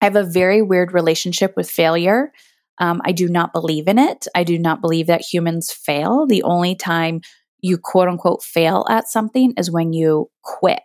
I 0.00 0.06
have 0.06 0.16
a 0.16 0.24
very 0.24 0.62
weird 0.62 0.92
relationship 0.92 1.54
with 1.56 1.70
failure. 1.70 2.32
Um, 2.78 3.00
I 3.04 3.12
do 3.12 3.28
not 3.28 3.52
believe 3.52 3.88
in 3.88 3.98
it. 3.98 4.26
I 4.34 4.44
do 4.44 4.58
not 4.58 4.80
believe 4.80 5.06
that 5.06 5.22
humans 5.22 5.72
fail. 5.72 6.26
The 6.26 6.42
only 6.42 6.74
time 6.74 7.22
you 7.60 7.78
quote 7.78 8.08
unquote 8.08 8.42
fail 8.42 8.84
at 8.88 9.08
something 9.08 9.54
is 9.56 9.70
when 9.70 9.92
you 9.92 10.30
quit. 10.42 10.82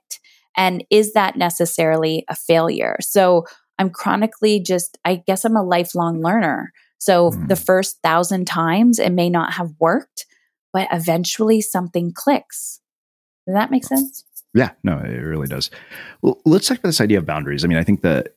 And 0.56 0.84
is 0.90 1.14
that 1.14 1.36
necessarily 1.36 2.26
a 2.30 2.36
failure? 2.36 2.98
So 3.02 3.46
I'm 3.78 3.90
chronically 3.90 4.62
just, 4.62 4.98
I 5.06 5.16
guess 5.16 5.44
I'm 5.46 5.56
a 5.56 5.64
lifelong 5.64 6.22
learner. 6.22 6.72
So 6.98 7.32
mm. 7.32 7.48
the 7.48 7.56
first 7.56 7.98
thousand 8.04 8.46
times 8.46 9.00
it 9.00 9.12
may 9.12 9.30
not 9.30 9.54
have 9.54 9.74
worked, 9.80 10.26
but 10.72 10.88
eventually 10.92 11.62
something 11.62 12.12
clicks. 12.14 12.80
Does 13.48 13.56
that 13.56 13.72
make 13.72 13.86
sense? 13.86 14.24
Yeah, 14.54 14.72
no, 14.84 14.98
it 14.98 15.08
really 15.08 15.48
does. 15.48 15.72
Well, 16.22 16.42
let's 16.44 16.68
talk 16.68 16.80
about 16.80 16.90
this 16.90 17.00
idea 17.00 17.20
of 17.20 17.26
boundaries. 17.26 17.64
I 17.64 17.70
mean, 17.70 17.78
I 17.78 17.86
think 17.86 18.02
that 18.02 18.36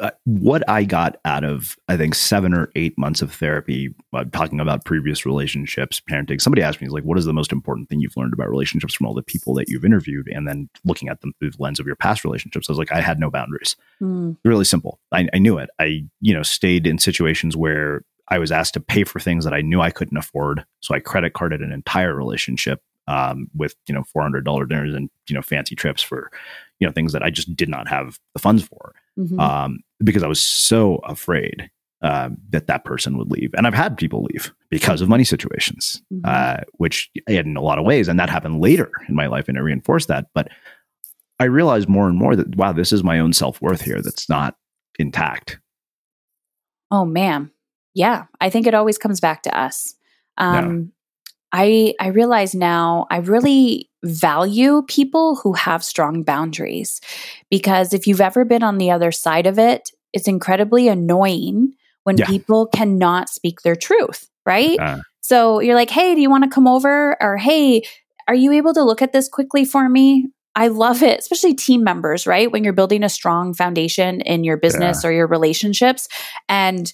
uh, 0.00 0.10
what 0.24 0.62
I 0.70 0.84
got 0.84 1.18
out 1.24 1.42
of, 1.42 1.76
I 1.88 1.96
think, 1.96 2.14
seven 2.14 2.54
or 2.54 2.70
eight 2.76 2.96
months 2.96 3.20
of 3.20 3.32
therapy, 3.32 3.92
uh, 4.12 4.24
talking 4.32 4.60
about 4.60 4.84
previous 4.84 5.26
relationships, 5.26 6.00
parenting, 6.08 6.40
somebody 6.40 6.62
asked 6.62 6.80
me, 6.80 6.86
like, 6.86 7.02
what 7.02 7.18
is 7.18 7.24
the 7.24 7.32
most 7.32 7.50
important 7.50 7.88
thing 7.88 7.98
you've 7.98 8.16
learned 8.16 8.32
about 8.32 8.48
relationships 8.48 8.94
from 8.94 9.06
all 9.06 9.14
the 9.14 9.22
people 9.22 9.54
that 9.54 9.68
you've 9.68 9.84
interviewed? 9.84 10.28
And 10.28 10.46
then 10.46 10.68
looking 10.84 11.08
at 11.08 11.20
them 11.20 11.32
through 11.40 11.50
the 11.50 11.62
lens 11.62 11.80
of 11.80 11.86
your 11.86 11.96
past 11.96 12.22
relationships, 12.22 12.68
I 12.68 12.72
was 12.72 12.78
like, 12.78 12.92
I 12.92 13.00
had 13.00 13.18
no 13.18 13.28
boundaries. 13.28 13.74
Mm. 14.00 14.36
Really 14.44 14.64
simple. 14.64 15.00
I, 15.10 15.28
I 15.34 15.38
knew 15.38 15.58
it. 15.58 15.68
I, 15.80 16.04
you 16.20 16.32
know, 16.32 16.44
stayed 16.44 16.86
in 16.86 16.98
situations 16.98 17.56
where 17.56 18.02
I 18.28 18.38
was 18.38 18.52
asked 18.52 18.74
to 18.74 18.80
pay 18.80 19.02
for 19.02 19.18
things 19.18 19.44
that 19.44 19.52
I 19.52 19.62
knew 19.62 19.80
I 19.80 19.90
couldn't 19.90 20.16
afford. 20.16 20.64
So 20.80 20.94
I 20.94 21.00
credit 21.00 21.32
carded 21.32 21.60
an 21.60 21.72
entire 21.72 22.14
relationship 22.14 22.82
um, 23.08 23.48
with 23.54 23.74
you 23.88 23.94
know 23.94 24.02
four 24.04 24.22
hundred 24.22 24.44
dollar 24.44 24.66
dinners 24.66 24.94
and 24.94 25.10
you 25.28 25.34
know 25.34 25.42
fancy 25.42 25.74
trips 25.74 26.02
for 26.02 26.30
you 26.78 26.86
know 26.86 26.92
things 26.92 27.12
that 27.12 27.22
I 27.22 27.30
just 27.30 27.54
did 27.56 27.68
not 27.68 27.88
have 27.88 28.18
the 28.34 28.40
funds 28.40 28.62
for 28.62 28.94
mm-hmm. 29.18 29.38
um, 29.40 29.80
because 30.02 30.22
I 30.22 30.28
was 30.28 30.44
so 30.44 30.96
afraid 31.04 31.70
uh, 32.02 32.30
that 32.50 32.66
that 32.66 32.84
person 32.84 33.16
would 33.16 33.30
leave. 33.30 33.54
And 33.56 33.66
I've 33.66 33.74
had 33.74 33.96
people 33.96 34.22
leave 34.24 34.52
because 34.70 35.00
of 35.00 35.08
money 35.08 35.24
situations, 35.24 36.02
mm-hmm. 36.12 36.24
uh, 36.24 36.62
which 36.74 37.10
in 37.26 37.56
a 37.56 37.62
lot 37.62 37.78
of 37.78 37.84
ways, 37.84 38.08
and 38.08 38.18
that 38.20 38.30
happened 38.30 38.60
later 38.60 38.90
in 39.08 39.14
my 39.14 39.26
life, 39.26 39.48
and 39.48 39.56
I 39.56 39.60
reinforced 39.60 40.08
that. 40.08 40.26
But 40.34 40.48
I 41.38 41.44
realized 41.44 41.88
more 41.88 42.08
and 42.08 42.18
more 42.18 42.36
that 42.36 42.56
wow, 42.56 42.72
this 42.72 42.92
is 42.92 43.02
my 43.02 43.18
own 43.18 43.32
self 43.32 43.60
worth 43.60 43.80
here 43.80 44.02
that's 44.02 44.28
not 44.28 44.56
intact. 44.98 45.58
Oh 46.90 47.04
man, 47.04 47.50
yeah, 47.94 48.26
I 48.40 48.50
think 48.50 48.66
it 48.66 48.74
always 48.74 48.98
comes 48.98 49.20
back 49.20 49.42
to 49.44 49.58
us. 49.58 49.94
Um, 50.38 50.92
I 51.52 51.94
I 52.00 52.08
realize 52.08 52.54
now 52.54 53.06
I 53.10 53.18
really 53.18 53.90
value 54.04 54.82
people 54.86 55.36
who 55.36 55.52
have 55.54 55.82
strong 55.82 56.22
boundaries 56.22 57.00
because 57.50 57.92
if 57.92 58.06
you've 58.06 58.20
ever 58.20 58.44
been 58.44 58.62
on 58.62 58.78
the 58.78 58.90
other 58.90 59.12
side 59.12 59.46
of 59.46 59.58
it, 59.58 59.90
it's 60.12 60.28
incredibly 60.28 60.88
annoying 60.88 61.72
when 62.04 62.16
yeah. 62.16 62.26
people 62.26 62.66
cannot 62.66 63.28
speak 63.28 63.62
their 63.62 63.76
truth, 63.76 64.28
right? 64.44 64.78
Uh. 64.78 64.98
So 65.20 65.60
you're 65.60 65.74
like, 65.74 65.90
"Hey, 65.90 66.14
do 66.14 66.20
you 66.20 66.30
want 66.30 66.44
to 66.44 66.50
come 66.50 66.68
over?" 66.68 67.16
or 67.20 67.36
"Hey, 67.36 67.82
are 68.28 68.34
you 68.34 68.52
able 68.52 68.74
to 68.74 68.84
look 68.84 69.02
at 69.02 69.12
this 69.12 69.28
quickly 69.28 69.64
for 69.64 69.88
me?" 69.88 70.28
I 70.54 70.68
love 70.68 71.02
it, 71.02 71.18
especially 71.18 71.54
team 71.54 71.84
members, 71.84 72.26
right? 72.26 72.50
When 72.50 72.64
you're 72.64 72.72
building 72.72 73.02
a 73.02 73.10
strong 73.10 73.52
foundation 73.52 74.22
in 74.22 74.42
your 74.42 74.56
business 74.56 75.04
yeah. 75.04 75.10
or 75.10 75.12
your 75.12 75.26
relationships 75.26 76.08
and 76.48 76.90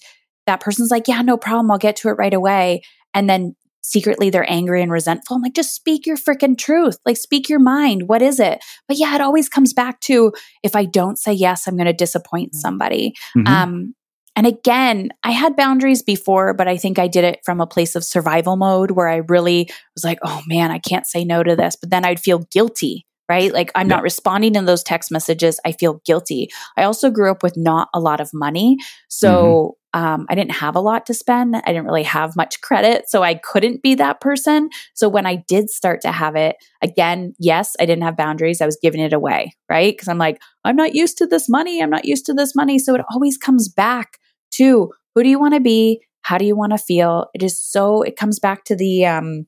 that 0.47 0.59
person's 0.59 0.91
like, 0.91 1.07
"Yeah, 1.07 1.21
no 1.21 1.37
problem, 1.37 1.71
I'll 1.71 1.77
get 1.77 1.95
to 1.97 2.09
it 2.09 2.17
right 2.17 2.33
away." 2.33 2.81
And 3.13 3.29
then 3.29 3.55
secretly 3.83 4.29
they're 4.29 4.49
angry 4.49 4.81
and 4.81 4.91
resentful. 4.91 5.35
I'm 5.35 5.43
like, 5.43 5.53
just 5.53 5.75
speak 5.75 6.05
your 6.05 6.17
freaking 6.17 6.57
truth. 6.57 6.97
Like, 7.05 7.17
speak 7.17 7.49
your 7.49 7.59
mind. 7.59 8.07
What 8.07 8.21
is 8.21 8.39
it? 8.39 8.63
But 8.87 8.97
yeah, 8.97 9.13
it 9.13 9.21
always 9.21 9.49
comes 9.49 9.73
back 9.73 9.99
to 10.01 10.33
if 10.63 10.75
I 10.75 10.85
don't 10.85 11.19
say 11.19 11.33
yes, 11.33 11.67
I'm 11.67 11.75
going 11.75 11.85
to 11.85 11.93
disappoint 11.93 12.49
mm-hmm. 12.49 12.59
somebody. 12.59 13.13
Mm-hmm. 13.37 13.47
Um, 13.47 13.95
and 14.35 14.47
again, 14.47 15.11
I 15.21 15.31
had 15.31 15.55
boundaries 15.55 16.01
before, 16.01 16.55
but 16.55 16.67
I 16.67 16.77
think 16.77 16.97
I 16.97 17.07
did 17.07 17.23
it 17.23 17.41
from 17.45 17.61
a 17.61 17.67
place 17.67 17.95
of 17.95 18.03
survival 18.03 18.55
mode 18.55 18.91
where 18.91 19.07
I 19.07 19.17
really 19.27 19.69
was 19.95 20.03
like, 20.03 20.17
oh 20.23 20.41
man, 20.47 20.71
I 20.71 20.79
can't 20.79 21.05
say 21.05 21.23
no 21.23 21.43
to 21.43 21.55
this. 21.55 21.75
But 21.75 21.91
then 21.91 22.03
I'd 22.03 22.19
feel 22.19 22.39
guilty 22.51 23.05
right? 23.29 23.53
Like 23.53 23.71
I'm 23.73 23.87
yeah. 23.87 23.95
not 23.95 24.03
responding 24.03 24.55
in 24.55 24.65
those 24.65 24.83
text 24.83 25.09
messages. 25.09 25.59
I 25.65 25.71
feel 25.71 26.01
guilty. 26.05 26.49
I 26.77 26.83
also 26.83 27.09
grew 27.09 27.31
up 27.31 27.41
with 27.41 27.55
not 27.55 27.87
a 27.93 27.99
lot 27.99 28.19
of 28.19 28.29
money. 28.33 28.77
So 29.07 29.33
mm-hmm. 29.33 29.82
Um, 29.93 30.25
I 30.29 30.35
didn't 30.35 30.53
have 30.53 30.75
a 30.75 30.79
lot 30.79 31.05
to 31.07 31.13
spend. 31.13 31.55
I 31.55 31.61
didn't 31.67 31.85
really 31.85 32.03
have 32.03 32.35
much 32.35 32.61
credit. 32.61 33.09
So 33.09 33.23
I 33.23 33.35
couldn't 33.35 33.81
be 33.81 33.95
that 33.95 34.21
person. 34.21 34.69
So 34.93 35.07
when 35.07 35.25
I 35.25 35.35
did 35.47 35.69
start 35.69 36.01
to 36.01 36.11
have 36.11 36.35
it, 36.35 36.55
again, 36.81 37.33
yes, 37.39 37.75
I 37.79 37.85
didn't 37.85 38.03
have 38.03 38.17
boundaries. 38.17 38.61
I 38.61 38.65
was 38.65 38.77
giving 38.81 39.01
it 39.01 39.13
away, 39.13 39.53
right? 39.69 39.93
Because 39.93 40.07
I'm 40.07 40.17
like, 40.17 40.41
I'm 40.63 40.75
not 40.75 40.95
used 40.95 41.17
to 41.19 41.27
this 41.27 41.47
money. 41.47 41.81
I'm 41.81 41.89
not 41.89 42.05
used 42.05 42.25
to 42.25 42.33
this 42.33 42.55
money. 42.55 42.79
So 42.79 42.95
it 42.95 43.05
always 43.11 43.37
comes 43.37 43.69
back 43.69 44.17
to 44.55 44.91
who 45.13 45.23
do 45.23 45.29
you 45.29 45.39
want 45.39 45.53
to 45.53 45.59
be? 45.59 46.01
How 46.21 46.37
do 46.37 46.45
you 46.45 46.55
want 46.55 46.71
to 46.71 46.77
feel? 46.77 47.29
It 47.33 47.43
is 47.43 47.59
so, 47.59 48.01
it 48.01 48.15
comes 48.15 48.39
back 48.39 48.63
to 48.65 48.75
the, 48.75 49.05
um, 49.05 49.47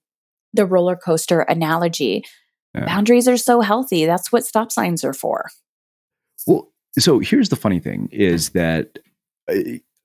the 0.53 0.65
roller 0.65 0.95
coaster 0.95 1.41
analogy 1.41 2.23
yeah. 2.75 2.85
Boundaries 2.85 3.27
are 3.27 3.37
so 3.37 3.61
healthy. 3.61 4.05
That's 4.05 4.31
what 4.31 4.45
stop 4.45 4.71
signs 4.71 5.03
are 5.03 5.13
for. 5.13 5.49
Well, 6.45 6.71
so 6.97 7.19
here's 7.19 7.49
the 7.49 7.55
funny 7.55 7.79
thing 7.79 8.09
is 8.11 8.49
that 8.49 8.99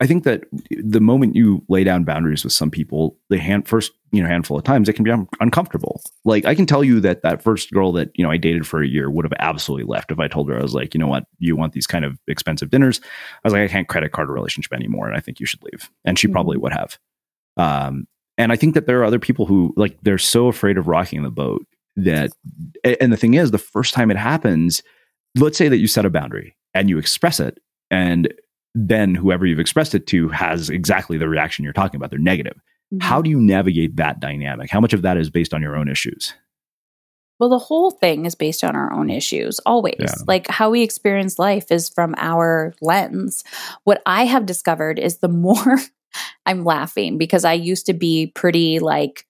I, 0.01 0.07
think 0.07 0.25
that 0.25 0.45
the 0.71 1.01
moment 1.01 1.37
you 1.37 1.63
lay 1.69 1.85
down 1.85 2.05
boundaries 2.05 2.45
with 2.45 2.53
some 2.53 2.71
people, 2.71 3.17
the 3.29 3.39
hand 3.39 3.69
first, 3.69 3.93
you 4.13 4.23
know, 4.23 4.29
handful 4.29 4.57
of 4.57 4.65
times, 4.65 4.89
it 4.89 4.95
can 4.95 5.05
be 5.05 5.11
un- 5.11 5.29
uncomfortable. 5.41 6.01
Like 6.25 6.45
I 6.45 6.55
can 6.55 6.67
tell 6.67 6.83
you 6.83 7.01
that 7.01 7.23
that 7.23 7.43
first 7.43 7.71
girl 7.73 7.93
that, 7.93 8.11
you 8.15 8.25
know, 8.25 8.31
I 8.31 8.37
dated 8.37 8.67
for 8.67 8.83
a 8.83 8.89
year 8.89 9.11
would 9.11 9.25
have 9.25 9.35
absolutely 9.39 9.85
left 9.85 10.11
if 10.11 10.19
I 10.19 10.29
told 10.29 10.49
her 10.49 10.59
I 10.59 10.63
was 10.63 10.75
like, 10.75 10.95
you 10.95 11.01
know 11.01 11.07
what, 11.07 11.25
you 11.39 11.57
want 11.57 11.73
these 11.73 11.87
kind 11.87 12.05
of 12.05 12.19
expensive 12.29 12.71
dinners. 12.71 13.01
I 13.05 13.41
was 13.45 13.53
like, 13.53 13.63
I 13.63 13.69
can't 13.69 13.89
credit 13.89 14.13
card 14.13 14.29
a 14.29 14.33
relationship 14.33 14.73
anymore. 14.73 15.07
And 15.07 15.17
I 15.17 15.21
think 15.21 15.41
you 15.41 15.47
should 15.47 15.63
leave. 15.63 15.91
And 16.05 16.19
she 16.19 16.27
mm-hmm. 16.27 16.33
probably 16.33 16.57
would 16.57 16.73
have. 16.73 16.99
Um, 17.57 18.07
and 18.39 18.53
I 18.53 18.57
think 18.57 18.75
that 18.75 18.87
there 18.87 19.01
are 19.01 19.05
other 19.05 19.19
people 19.19 19.45
who 19.45 19.75
like 19.77 19.99
they're 20.03 20.17
so 20.17 20.49
afraid 20.49 20.79
of 20.79 20.89
rocking 20.89 21.23
the 21.23 21.31
boat 21.31 21.67
that 21.97 22.31
and 23.01 23.13
the 23.13 23.17
thing 23.17 23.35
is 23.35 23.51
the 23.51 23.59
first 23.59 23.93
time 23.93 24.11
it 24.11 24.17
happens, 24.17 24.83
let's 25.37 25.59
say 25.59 25.69
that 25.69 25.79
you 25.79 25.87
set 25.87 26.07
a 26.07 26.11
boundary 26.11 26.57
and 26.73 26.89
you 26.89 26.99
express 26.99 27.39
it 27.39 27.59
and 27.91 28.33
then 28.75 29.15
whoever 29.15 29.47
you've 29.47 29.59
expressed 29.59 29.95
it 29.95 30.07
to 30.09 30.29
has 30.29 30.71
exactly 30.71 31.19
the 31.19 31.29
reaction 31.29 31.65
you're 31.65 31.73
talking 31.73 31.97
about. 31.97 32.11
They're 32.11 32.19
negative. 32.19 32.61
Mm-hmm. 32.93 33.01
How 33.01 33.23
do 33.23 33.31
you 33.31 33.41
navigate 33.41 33.97
that 33.97 34.21
dynamic? 34.21 34.71
How 34.71 34.81
much 34.81 34.93
of 34.93 35.03
that 35.03 35.17
is 35.17 35.31
based 35.31 35.55
on 35.55 35.63
your 35.63 35.77
own 35.77 35.89
issues? 35.89 36.35
Well, 37.39 37.49
the 37.49 37.59
whole 37.59 37.91
thing 37.91 38.27
is 38.27 38.35
based 38.35 38.63
on 38.63 38.77
our 38.77 38.93
own 38.93 39.09
issues, 39.09 39.61
always. 39.61 39.97
Yeah. 39.99 40.13
Like 40.27 40.47
how 40.49 40.71
we 40.71 40.83
experience 40.83 41.39
life 41.39 41.73
is 41.73 41.89
from 41.89 42.15
our 42.19 42.75
lens. 42.83 43.45
What 43.85 44.03
I 44.05 44.27
have 44.27 44.45
discovered 44.45 44.99
is 44.99 45.19
the 45.19 45.29
more 45.29 45.79
I'm 46.45 46.65
laughing 46.65 47.19
because 47.19 47.45
I 47.45 47.55
used 47.55 47.87
to 47.87 47.95
be 47.95 48.27
pretty 48.35 48.79
like 48.79 49.27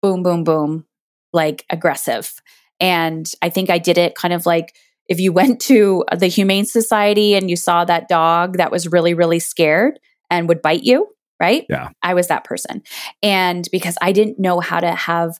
boom, 0.00 0.22
boom, 0.22 0.44
boom, 0.44 0.86
like 1.32 1.64
aggressive. 1.70 2.40
And 2.78 3.30
I 3.42 3.48
think 3.48 3.70
I 3.70 3.78
did 3.78 3.98
it 3.98 4.14
kind 4.14 4.34
of 4.34 4.46
like 4.46 4.76
if 5.08 5.20
you 5.20 5.32
went 5.32 5.60
to 5.62 6.04
the 6.16 6.26
Humane 6.26 6.64
Society 6.64 7.34
and 7.34 7.50
you 7.50 7.56
saw 7.56 7.84
that 7.84 8.08
dog 8.08 8.56
that 8.56 8.72
was 8.72 8.88
really, 8.88 9.14
really 9.14 9.38
scared 9.38 9.98
and 10.30 10.48
would 10.48 10.62
bite 10.62 10.84
you, 10.84 11.08
right? 11.40 11.66
Yeah. 11.68 11.90
I 12.02 12.14
was 12.14 12.28
that 12.28 12.44
person. 12.44 12.82
And 13.22 13.68
because 13.70 13.96
I 14.00 14.12
didn't 14.12 14.38
know 14.38 14.60
how 14.60 14.80
to 14.80 14.92
have 14.92 15.38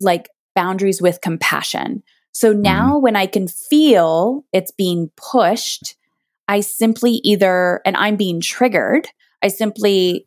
like 0.00 0.28
boundaries 0.54 1.00
with 1.00 1.20
compassion. 1.20 2.02
So 2.32 2.52
mm-hmm. 2.52 2.62
now 2.62 2.96
mm. 2.96 3.02
when 3.02 3.16
I 3.16 3.26
can 3.26 3.48
feel 3.48 4.44
it's 4.52 4.70
being 4.70 5.10
pushed, 5.16 5.96
I 6.46 6.60
simply 6.60 7.20
either, 7.24 7.80
and 7.86 7.96
I'm 7.96 8.16
being 8.16 8.40
triggered, 8.40 9.08
I 9.42 9.48
simply 9.48 10.26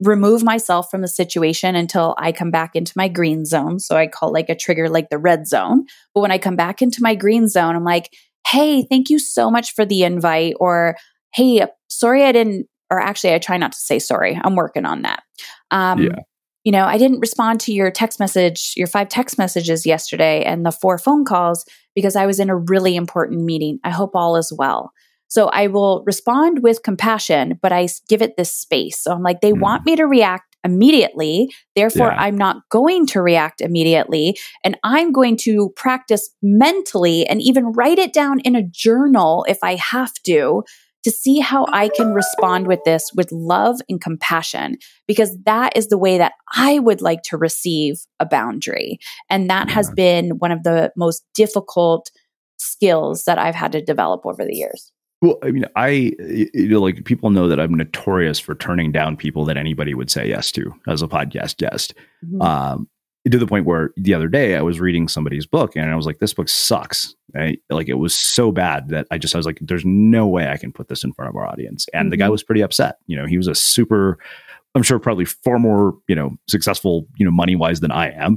remove 0.00 0.42
myself 0.42 0.90
from 0.90 1.02
the 1.02 1.08
situation 1.08 1.76
until 1.76 2.14
I 2.18 2.32
come 2.32 2.50
back 2.50 2.74
into 2.74 2.92
my 2.96 3.08
green 3.08 3.44
zone. 3.44 3.78
So 3.78 3.96
I 3.96 4.06
call 4.06 4.32
like 4.32 4.48
a 4.48 4.56
trigger 4.56 4.88
like 4.88 5.08
the 5.10 5.18
red 5.18 5.46
zone. 5.46 5.86
But 6.14 6.20
when 6.20 6.32
I 6.32 6.38
come 6.38 6.56
back 6.56 6.82
into 6.82 7.02
my 7.02 7.14
green 7.14 7.48
zone, 7.48 7.76
I'm 7.76 7.84
like, 7.84 8.12
hey, 8.46 8.84
thank 8.90 9.08
you 9.08 9.18
so 9.18 9.50
much 9.50 9.72
for 9.74 9.84
the 9.84 10.02
invite. 10.02 10.54
Or, 10.58 10.96
hey, 11.34 11.66
sorry 11.88 12.24
I 12.24 12.32
didn't, 12.32 12.66
or 12.90 13.00
actually, 13.00 13.34
I 13.34 13.38
try 13.38 13.56
not 13.56 13.72
to 13.72 13.78
say 13.78 13.98
sorry. 13.98 14.38
I'm 14.42 14.56
working 14.56 14.84
on 14.84 15.02
that. 15.02 15.22
Um, 15.70 16.02
yeah 16.02 16.18
you 16.64 16.72
know, 16.72 16.86
I 16.86 16.96
didn't 16.96 17.20
respond 17.20 17.60
to 17.60 17.72
your 17.72 17.90
text 17.90 18.18
message, 18.18 18.72
your 18.74 18.86
five 18.86 19.10
text 19.10 19.36
messages 19.36 19.84
yesterday 19.84 20.42
and 20.42 20.64
the 20.64 20.72
four 20.72 20.98
phone 20.98 21.24
calls 21.24 21.64
because 21.94 22.16
I 22.16 22.24
was 22.24 22.40
in 22.40 22.48
a 22.48 22.56
really 22.56 22.96
important 22.96 23.44
meeting. 23.44 23.78
I 23.84 23.90
hope 23.90 24.12
all 24.14 24.36
is 24.36 24.52
well. 24.56 24.90
So 25.28 25.48
I 25.48 25.66
will 25.66 26.02
respond 26.06 26.62
with 26.62 26.82
compassion, 26.82 27.58
but 27.60 27.72
I 27.72 27.88
give 28.08 28.22
it 28.22 28.36
this 28.36 28.52
space. 28.52 29.02
So 29.02 29.12
I'm 29.12 29.22
like, 29.22 29.40
they 29.40 29.52
mm. 29.52 29.60
want 29.60 29.84
me 29.84 29.96
to 29.96 30.04
react 30.04 30.56
immediately. 30.64 31.50
Therefore, 31.76 32.08
yeah. 32.08 32.20
I'm 32.20 32.38
not 32.38 32.62
going 32.70 33.06
to 33.08 33.20
react 33.20 33.60
immediately. 33.60 34.38
And 34.64 34.78
I'm 34.82 35.12
going 35.12 35.36
to 35.38 35.72
practice 35.76 36.30
mentally 36.42 37.26
and 37.26 37.42
even 37.42 37.72
write 37.72 37.98
it 37.98 38.12
down 38.12 38.40
in 38.40 38.56
a 38.56 38.62
journal 38.62 39.44
if 39.48 39.58
I 39.62 39.74
have 39.76 40.12
to 40.26 40.62
to 41.04 41.10
see 41.10 41.38
how 41.38 41.66
I 41.70 41.90
can 41.90 42.14
respond 42.14 42.66
with 42.66 42.80
this 42.86 43.10
with 43.14 43.30
love 43.30 43.76
and 43.90 44.00
compassion, 44.00 44.78
because 45.06 45.36
that 45.44 45.76
is 45.76 45.88
the 45.88 45.98
way 45.98 46.16
that 46.16 46.32
I 46.54 46.78
would 46.78 47.02
like 47.02 47.20
to 47.24 47.36
receive 47.36 47.96
a 48.20 48.24
boundary. 48.26 48.98
And 49.28 49.50
that 49.50 49.68
has 49.68 49.90
been 49.90 50.38
one 50.38 50.50
of 50.50 50.62
the 50.62 50.92
most 50.96 51.22
difficult 51.34 52.10
skills 52.56 53.24
that 53.24 53.38
I've 53.38 53.54
had 53.54 53.72
to 53.72 53.82
develop 53.82 54.24
over 54.24 54.46
the 54.46 54.54
years. 54.54 54.92
Well, 55.24 55.38
I 55.42 55.52
mean, 55.52 55.64
I 55.74 55.88
you 56.18 56.68
know, 56.68 56.82
like 56.82 57.06
people 57.06 57.30
know 57.30 57.48
that 57.48 57.58
I'm 57.58 57.72
notorious 57.72 58.38
for 58.38 58.54
turning 58.54 58.92
down 58.92 59.16
people 59.16 59.46
that 59.46 59.56
anybody 59.56 59.94
would 59.94 60.10
say 60.10 60.28
yes 60.28 60.52
to 60.52 60.74
as 60.86 61.00
a 61.00 61.08
podcast 61.08 61.56
guest. 61.56 61.94
Mm-hmm. 62.22 62.42
Um, 62.42 62.88
to 63.30 63.38
the 63.38 63.46
point 63.46 63.64
where 63.64 63.94
the 63.96 64.12
other 64.12 64.28
day 64.28 64.54
I 64.54 64.60
was 64.60 64.80
reading 64.80 65.08
somebody's 65.08 65.46
book 65.46 65.76
and 65.76 65.90
I 65.90 65.96
was 65.96 66.04
like, 66.04 66.18
this 66.18 66.34
book 66.34 66.50
sucks. 66.50 67.14
I, 67.34 67.56
like 67.70 67.88
it 67.88 67.94
was 67.94 68.14
so 68.14 68.52
bad 68.52 68.90
that 68.90 69.06
I 69.10 69.16
just 69.16 69.34
I 69.34 69.38
was 69.38 69.46
like, 69.46 69.60
there's 69.62 69.86
no 69.86 70.26
way 70.26 70.46
I 70.50 70.58
can 70.58 70.70
put 70.70 70.88
this 70.88 71.02
in 71.02 71.14
front 71.14 71.30
of 71.30 71.36
our 71.36 71.46
audience. 71.46 71.86
And 71.94 72.02
mm-hmm. 72.02 72.10
the 72.10 72.16
guy 72.18 72.24
mm-hmm. 72.26 72.32
was 72.32 72.42
pretty 72.42 72.60
upset. 72.60 72.98
You 73.06 73.16
know, 73.16 73.24
he 73.24 73.38
was 73.38 73.48
a 73.48 73.54
super, 73.54 74.18
I'm 74.74 74.82
sure 74.82 74.98
probably 74.98 75.24
far 75.24 75.58
more 75.58 75.96
you 76.06 76.14
know 76.14 76.36
successful 76.48 77.06
you 77.16 77.24
know 77.24 77.32
money 77.32 77.56
wise 77.56 77.80
than 77.80 77.92
I 77.92 78.10
am. 78.10 78.36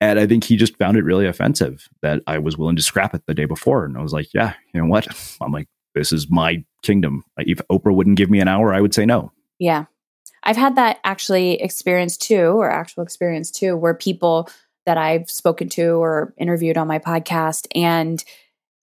And 0.00 0.18
I 0.18 0.26
think 0.26 0.44
he 0.44 0.56
just 0.56 0.78
found 0.78 0.96
it 0.96 1.04
really 1.04 1.26
offensive 1.26 1.90
that 2.00 2.22
I 2.26 2.38
was 2.38 2.56
willing 2.56 2.76
to 2.76 2.82
scrap 2.82 3.14
it 3.14 3.26
the 3.26 3.34
day 3.34 3.44
before. 3.44 3.84
And 3.84 3.98
I 3.98 4.02
was 4.02 4.14
like, 4.14 4.32
yeah, 4.32 4.54
you 4.72 4.80
know 4.80 4.86
what? 4.86 5.06
I'm 5.42 5.52
like, 5.52 5.68
this 5.94 6.12
is 6.12 6.30
my 6.30 6.64
kingdom. 6.82 7.24
If 7.38 7.58
Oprah 7.70 7.94
wouldn't 7.94 8.16
give 8.16 8.30
me 8.30 8.40
an 8.40 8.48
hour, 8.48 8.72
I 8.72 8.80
would 8.80 8.94
say 8.94 9.06
no. 9.06 9.32
Yeah. 9.58 9.84
I've 10.42 10.56
had 10.56 10.76
that 10.76 10.98
actually 11.04 11.60
experience 11.60 12.16
too, 12.16 12.58
or 12.58 12.70
actual 12.70 13.02
experience 13.02 13.50
too, 13.50 13.76
where 13.76 13.94
people 13.94 14.48
that 14.86 14.98
I've 14.98 15.30
spoken 15.30 15.68
to 15.70 16.02
or 16.02 16.34
interviewed 16.36 16.76
on 16.76 16.88
my 16.88 16.98
podcast, 16.98 17.68
and 17.74 18.22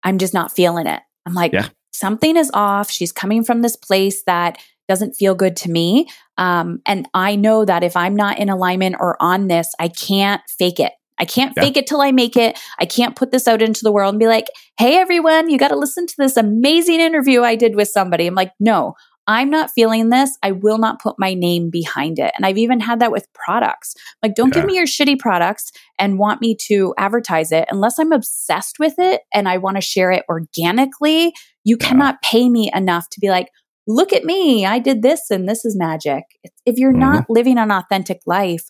I'm 0.05 0.19
just 0.19 0.35
not 0.35 0.53
feeling 0.53 0.87
it. 0.87 1.03
I'm 1.27 1.35
like, 1.35 1.53
yeah. 1.53 1.69
something 1.93 2.37
is 2.37 2.51
off. 2.55 2.91
She's 2.91 3.11
coming 3.11 3.43
from 3.43 3.63
this 3.63 3.75
place 3.75 4.23
that 4.25 4.59
doesn't 4.87 5.15
feel 5.15 5.35
good 5.35 5.57
to 5.57 5.71
me. 5.71 6.09
Um, 6.39 6.81
and 6.87 7.09
I 7.13 7.35
know 7.35 7.65
that 7.65 7.83
if 7.83 7.97
I'm 7.97 8.15
not 8.15 8.39
in 8.39 8.49
alignment 8.49 8.97
or 9.01 9.21
on 9.21 9.49
this, 9.49 9.75
I 9.79 9.89
can't 9.89 10.41
fake 10.59 10.81
it. 10.81 10.93
I 11.19 11.25
can't 11.25 11.53
yeah. 11.57 11.64
fake 11.64 11.77
it 11.77 11.87
till 11.87 12.01
I 12.01 12.12
make 12.12 12.37
it. 12.37 12.59
I 12.79 12.87
can't 12.87 13.16
put 13.16 13.31
this 13.31 13.49
out 13.49 13.62
into 13.62 13.83
the 13.83 13.93
world 13.93 14.14
and 14.14 14.21
be 14.21 14.27
like, 14.27 14.47
hey, 14.79 14.97
everyone, 14.97 15.51
you 15.51 15.59
got 15.59 15.69
to 15.69 15.77
listen 15.77 16.07
to 16.07 16.14
this 16.19 16.37
amazing 16.37 17.01
interview 17.01 17.43
I 17.43 17.57
did 17.57 17.77
with 17.77 17.89
somebody. 17.89 18.27
I'm 18.27 18.35
like, 18.35 18.53
no, 18.61 18.95
I'm 19.29 19.51
not 19.51 19.71
feeling 19.71 20.09
this. 20.09 20.37
I 20.43 20.53
will 20.53 20.79
not 20.79 21.03
put 21.03 21.16
my 21.19 21.35
name 21.35 21.69
behind 21.69 22.19
it. 22.19 22.33
And 22.35 22.47
I've 22.47 22.57
even 22.57 22.81
had 22.81 23.01
that 23.01 23.12
with 23.12 23.31
products. 23.35 23.95
Like, 24.23 24.35
don't 24.35 24.49
yeah. 24.49 24.62
give 24.62 24.64
me 24.64 24.77
your 24.77 24.87
shitty 24.87 25.19
products 25.19 25.71
and 25.99 26.19
want 26.19 26.41
me 26.41 26.57
to 26.69 26.95
advertise 26.97 27.53
it 27.53 27.69
unless 27.71 27.99
I'm 27.99 28.12
obsessed 28.12 28.79
with 28.79 28.95
it 28.97 29.21
and 29.35 29.47
I 29.47 29.59
want 29.59 29.77
to 29.77 29.83
share 29.83 30.11
it 30.11 30.25
organically. 30.31 31.35
You 31.62 31.77
yeah. 31.79 31.89
cannot 31.89 32.23
pay 32.23 32.49
me 32.49 32.71
enough 32.75 33.11
to 33.11 33.21
be 33.21 33.29
like, 33.29 33.49
look 33.87 34.14
at 34.14 34.25
me. 34.25 34.64
I 34.64 34.79
did 34.79 35.03
this 35.03 35.31
and 35.31 35.47
this 35.47 35.62
is 35.64 35.77
magic. 35.77 36.25
If 36.64 36.79
you're 36.79 36.93
mm-hmm. 36.93 37.01
not 37.01 37.27
living 37.29 37.59
an 37.59 37.71
authentic 37.71 38.21
life, 38.25 38.64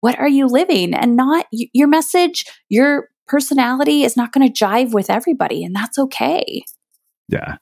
what 0.00 0.18
are 0.18 0.28
you 0.28 0.46
living? 0.46 0.94
And 0.94 1.16
not 1.16 1.46
your 1.50 1.88
message, 1.88 2.44
your 2.68 3.08
personality 3.26 4.04
is 4.04 4.16
not 4.16 4.32
going 4.32 4.50
to 4.50 4.64
jive 4.64 4.92
with 4.92 5.10
everybody. 5.10 5.64
And 5.64 5.74
that's 5.74 5.98
okay. 5.98 6.62
Yeah. 7.28 7.56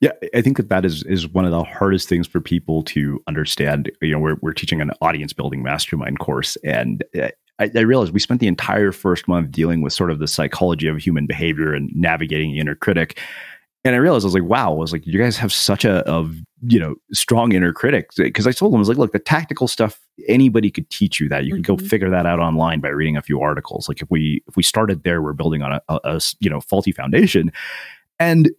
Yeah, 0.00 0.12
I 0.34 0.42
think 0.42 0.58
that 0.58 0.68
that 0.68 0.84
is 0.84 1.02
is 1.04 1.26
one 1.26 1.46
of 1.46 1.50
the 1.50 1.64
hardest 1.64 2.08
things 2.08 2.26
for 2.26 2.40
people 2.40 2.82
to 2.84 3.22
understand. 3.26 3.90
You 4.02 4.12
know, 4.12 4.18
we're 4.18 4.36
we're 4.42 4.52
teaching 4.52 4.82
an 4.82 4.92
audience 5.00 5.32
building 5.32 5.62
mastermind 5.62 6.18
course, 6.18 6.56
and 6.62 7.02
uh, 7.18 7.30
I, 7.58 7.80
realized 7.80 8.12
we 8.12 8.20
spent 8.20 8.40
the 8.40 8.48
entire 8.48 8.92
first 8.92 9.28
month 9.28 9.50
dealing 9.50 9.82
with 9.82 9.92
sort 9.92 10.10
of 10.10 10.18
the 10.18 10.28
psychology 10.28 10.88
of 10.88 10.98
human 10.98 11.26
behavior 11.26 11.72
and 11.72 11.90
navigating 11.94 12.52
the 12.52 12.58
inner 12.58 12.74
critic. 12.74 13.18
And 13.84 13.94
I 13.94 13.98
realized 13.98 14.24
I 14.24 14.28
was 14.28 14.34
like, 14.34 14.44
wow, 14.44 14.72
I 14.72 14.76
was 14.76 14.92
like, 14.92 15.06
you 15.06 15.18
guys 15.18 15.36
have 15.38 15.52
such 15.52 15.84
a, 15.84 16.08
a 16.10 16.28
you 16.62 16.78
know 16.78 16.94
strong 17.12 17.52
inner 17.52 17.72
critic 17.72 18.10
because 18.16 18.46
I 18.46 18.52
told 18.52 18.72
them 18.72 18.78
I 18.78 18.80
was 18.80 18.88
like, 18.88 18.98
look, 18.98 19.12
the 19.12 19.18
tactical 19.18 19.68
stuff 19.68 20.00
anybody 20.28 20.70
could 20.70 20.88
teach 20.90 21.20
you 21.20 21.28
that 21.28 21.44
you 21.44 21.54
mm-hmm. 21.54 21.62
can 21.62 21.76
go 21.76 21.84
figure 21.84 22.10
that 22.10 22.26
out 22.26 22.38
online 22.38 22.80
by 22.80 22.88
reading 22.88 23.16
a 23.16 23.22
few 23.22 23.40
articles. 23.40 23.88
Like 23.88 24.02
if 24.02 24.10
we 24.10 24.42
if 24.46 24.56
we 24.56 24.62
started 24.62 25.02
there, 25.02 25.22
we're 25.22 25.32
building 25.32 25.62
on 25.62 25.72
a, 25.72 25.82
a, 25.88 26.00
a 26.04 26.20
you 26.40 26.48
know 26.48 26.60
faulty 26.60 26.92
foundation. 26.92 27.52
And 28.18 28.50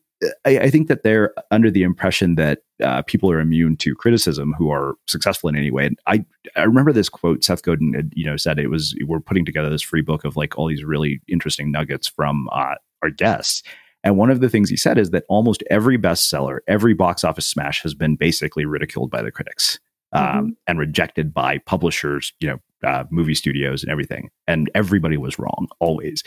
I, 0.45 0.59
I, 0.59 0.69
think 0.69 0.87
that 0.87 1.03
they're 1.03 1.33
under 1.51 1.69
the 1.69 1.83
impression 1.83 2.35
that 2.35 2.59
uh, 2.81 3.01
people 3.01 3.29
are 3.31 3.39
immune 3.39 3.75
to 3.77 3.95
criticism 3.95 4.53
who 4.57 4.71
are 4.71 4.95
successful 5.07 5.49
in 5.49 5.55
any 5.55 5.71
way. 5.71 5.85
And 5.85 5.99
I 6.07 6.25
I 6.55 6.63
remember 6.63 6.91
this 6.91 7.09
quote 7.09 7.43
Seth 7.43 7.63
Godin 7.63 7.93
had, 7.93 8.11
you 8.15 8.25
know 8.25 8.37
said 8.37 8.59
it 8.59 8.69
was 8.69 8.95
we're 9.05 9.19
putting 9.19 9.45
together 9.45 9.69
this 9.69 9.81
free 9.81 10.01
book 10.01 10.23
of 10.25 10.35
like 10.35 10.57
all 10.57 10.67
these 10.67 10.83
really 10.83 11.21
interesting 11.27 11.71
nuggets 11.71 12.07
from 12.07 12.49
uh, 12.51 12.75
our 13.01 13.09
guests. 13.09 13.63
And 14.03 14.17
one 14.17 14.29
of 14.29 14.41
the 14.41 14.49
things 14.49 14.69
he 14.69 14.77
said 14.77 14.97
is 14.97 15.11
that 15.11 15.23
almost 15.29 15.63
every 15.69 15.97
bestseller, 15.97 16.59
every 16.67 16.93
box 16.93 17.23
office 17.23 17.47
smash 17.47 17.81
has 17.83 17.93
been 17.93 18.15
basically 18.15 18.65
ridiculed 18.65 19.09
by 19.09 19.21
the 19.21 19.31
critics 19.31 19.79
um, 20.11 20.25
mm-hmm. 20.25 20.49
and 20.67 20.79
rejected 20.79 21.33
by 21.33 21.59
publishers, 21.59 22.33
you 22.39 22.47
know, 22.47 22.59
uh, 22.87 23.05
movie 23.09 23.35
studios 23.35 23.81
and 23.81 23.91
everything. 23.91 24.29
And 24.47 24.69
everybody 24.75 25.17
was 25.17 25.39
wrong 25.39 25.67
always. 25.79 26.23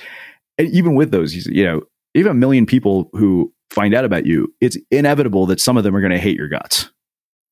And 0.59 0.69
even 0.71 0.95
with 0.95 1.11
those, 1.11 1.35
you 1.47 1.65
know, 1.65 1.83
even 2.15 2.33
a 2.33 2.35
million 2.35 2.65
people 2.65 3.11
who 3.13 3.53
find 3.71 3.95
out 3.95 4.07
about 4.07 4.25
you, 4.25 4.53
it's 4.61 4.79
inevitable 4.91 5.45
that 5.47 5.61
some 5.61 5.77
of 5.77 5.85
them 5.85 5.95
are 5.95 6.01
going 6.01 6.13
to 6.13 6.19
hate 6.19 6.37
your 6.37 6.49
guts. 6.49 6.91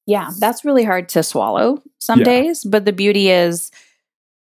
Yeah, 0.07 0.31
that's 0.39 0.65
really 0.65 0.85
hard 0.85 1.09
to 1.11 1.23
swallow 1.23 1.83
some 2.01 2.21
yeah. 2.21 2.25
days. 2.25 2.65
But 2.65 2.85
the 2.85 2.93
beauty 2.93 3.31
is 3.31 3.71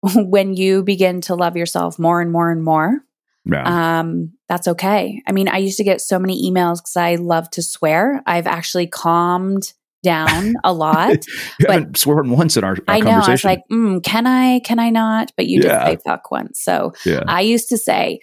when 0.16 0.56
you 0.56 0.84
begin 0.84 1.22
to 1.22 1.36
love 1.36 1.56
yourself 1.56 2.00
more 2.00 2.22
and 2.22 2.32
more 2.32 2.52
and 2.52 2.64
more, 2.64 3.04
yeah. 3.46 4.00
um, 4.00 4.34
that's 4.48 4.68
okay. 4.68 5.22
I 5.28 5.32
mean, 5.32 5.48
I 5.48 5.58
used 5.58 5.78
to 5.78 5.84
get 5.84 6.02
so 6.02 6.20
many 6.20 6.50
emails 6.50 6.78
because 6.78 6.98
I 6.98 7.16
love 7.16 7.50
to 7.52 7.62
swear. 7.62 8.22
I've 8.26 8.48
actually 8.48 8.88
calmed 8.88 9.74
down 10.04 10.56
a 10.64 10.74
lot. 10.74 11.26
you 11.60 11.66
but 11.68 11.72
haven't 11.72 11.98
sworn 11.98 12.30
once 12.30 12.58
in 12.58 12.64
our, 12.64 12.72
our 12.72 12.78
I 12.88 13.00
know. 13.00 13.12
I 13.12 13.32
was 13.32 13.44
like, 13.44 13.62
mm, 13.72 14.04
can 14.04 14.28
I? 14.28 14.60
Can 14.60 14.80
I 14.80 14.90
not? 14.90 15.32
But 15.36 15.48
you 15.48 15.62
yeah. 15.62 15.90
did 15.90 16.00
say 16.00 16.04
fuck 16.06 16.32
once. 16.32 16.62
So 16.62 16.94
yeah. 17.06 17.24
I 17.28 17.42
used 17.42 17.70
to 17.70 17.78
say, 17.78 18.20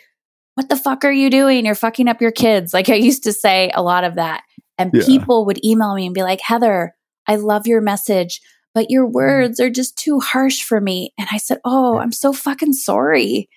what 0.55 0.69
the 0.69 0.77
fuck 0.77 1.05
are 1.05 1.13
you 1.13 1.29
doing? 1.29 1.67
You're 1.67 1.75
fucking 1.75 2.09
up 2.09 2.21
your 2.21 2.33
kids. 2.33 2.73
Like 2.73 2.89
I 2.89 2.95
used 2.95 3.25
to 3.25 3.33
say 3.33 3.71
a 3.75 3.83
lot 3.83 4.05
of 4.05 4.15
that. 4.15 4.43
And 4.79 4.91
yeah. 4.93 5.05
people 5.05 5.47
would 5.47 5.65
email 5.65 5.95
me 5.95 6.07
and 6.07 6.15
be 6.15 6.23
like, 6.23 6.41
Heather, 6.41 6.95
I 7.27 7.37
love 7.37 7.67
your 7.67 7.81
message, 7.81 8.41
but 8.75 8.91
your 8.91 9.07
words 9.07 9.61
are 9.61 9.71
just 9.71 9.97
too 9.97 10.21
harsh 10.21 10.63
for 10.63 10.81
me. 10.81 11.13
And 11.19 11.29
I 11.31 11.39
said, 11.39 11.61
Oh, 11.65 11.99
I'm 11.99 12.13
so 12.13 12.33
fucking 12.33 12.73
sorry. 12.73 13.49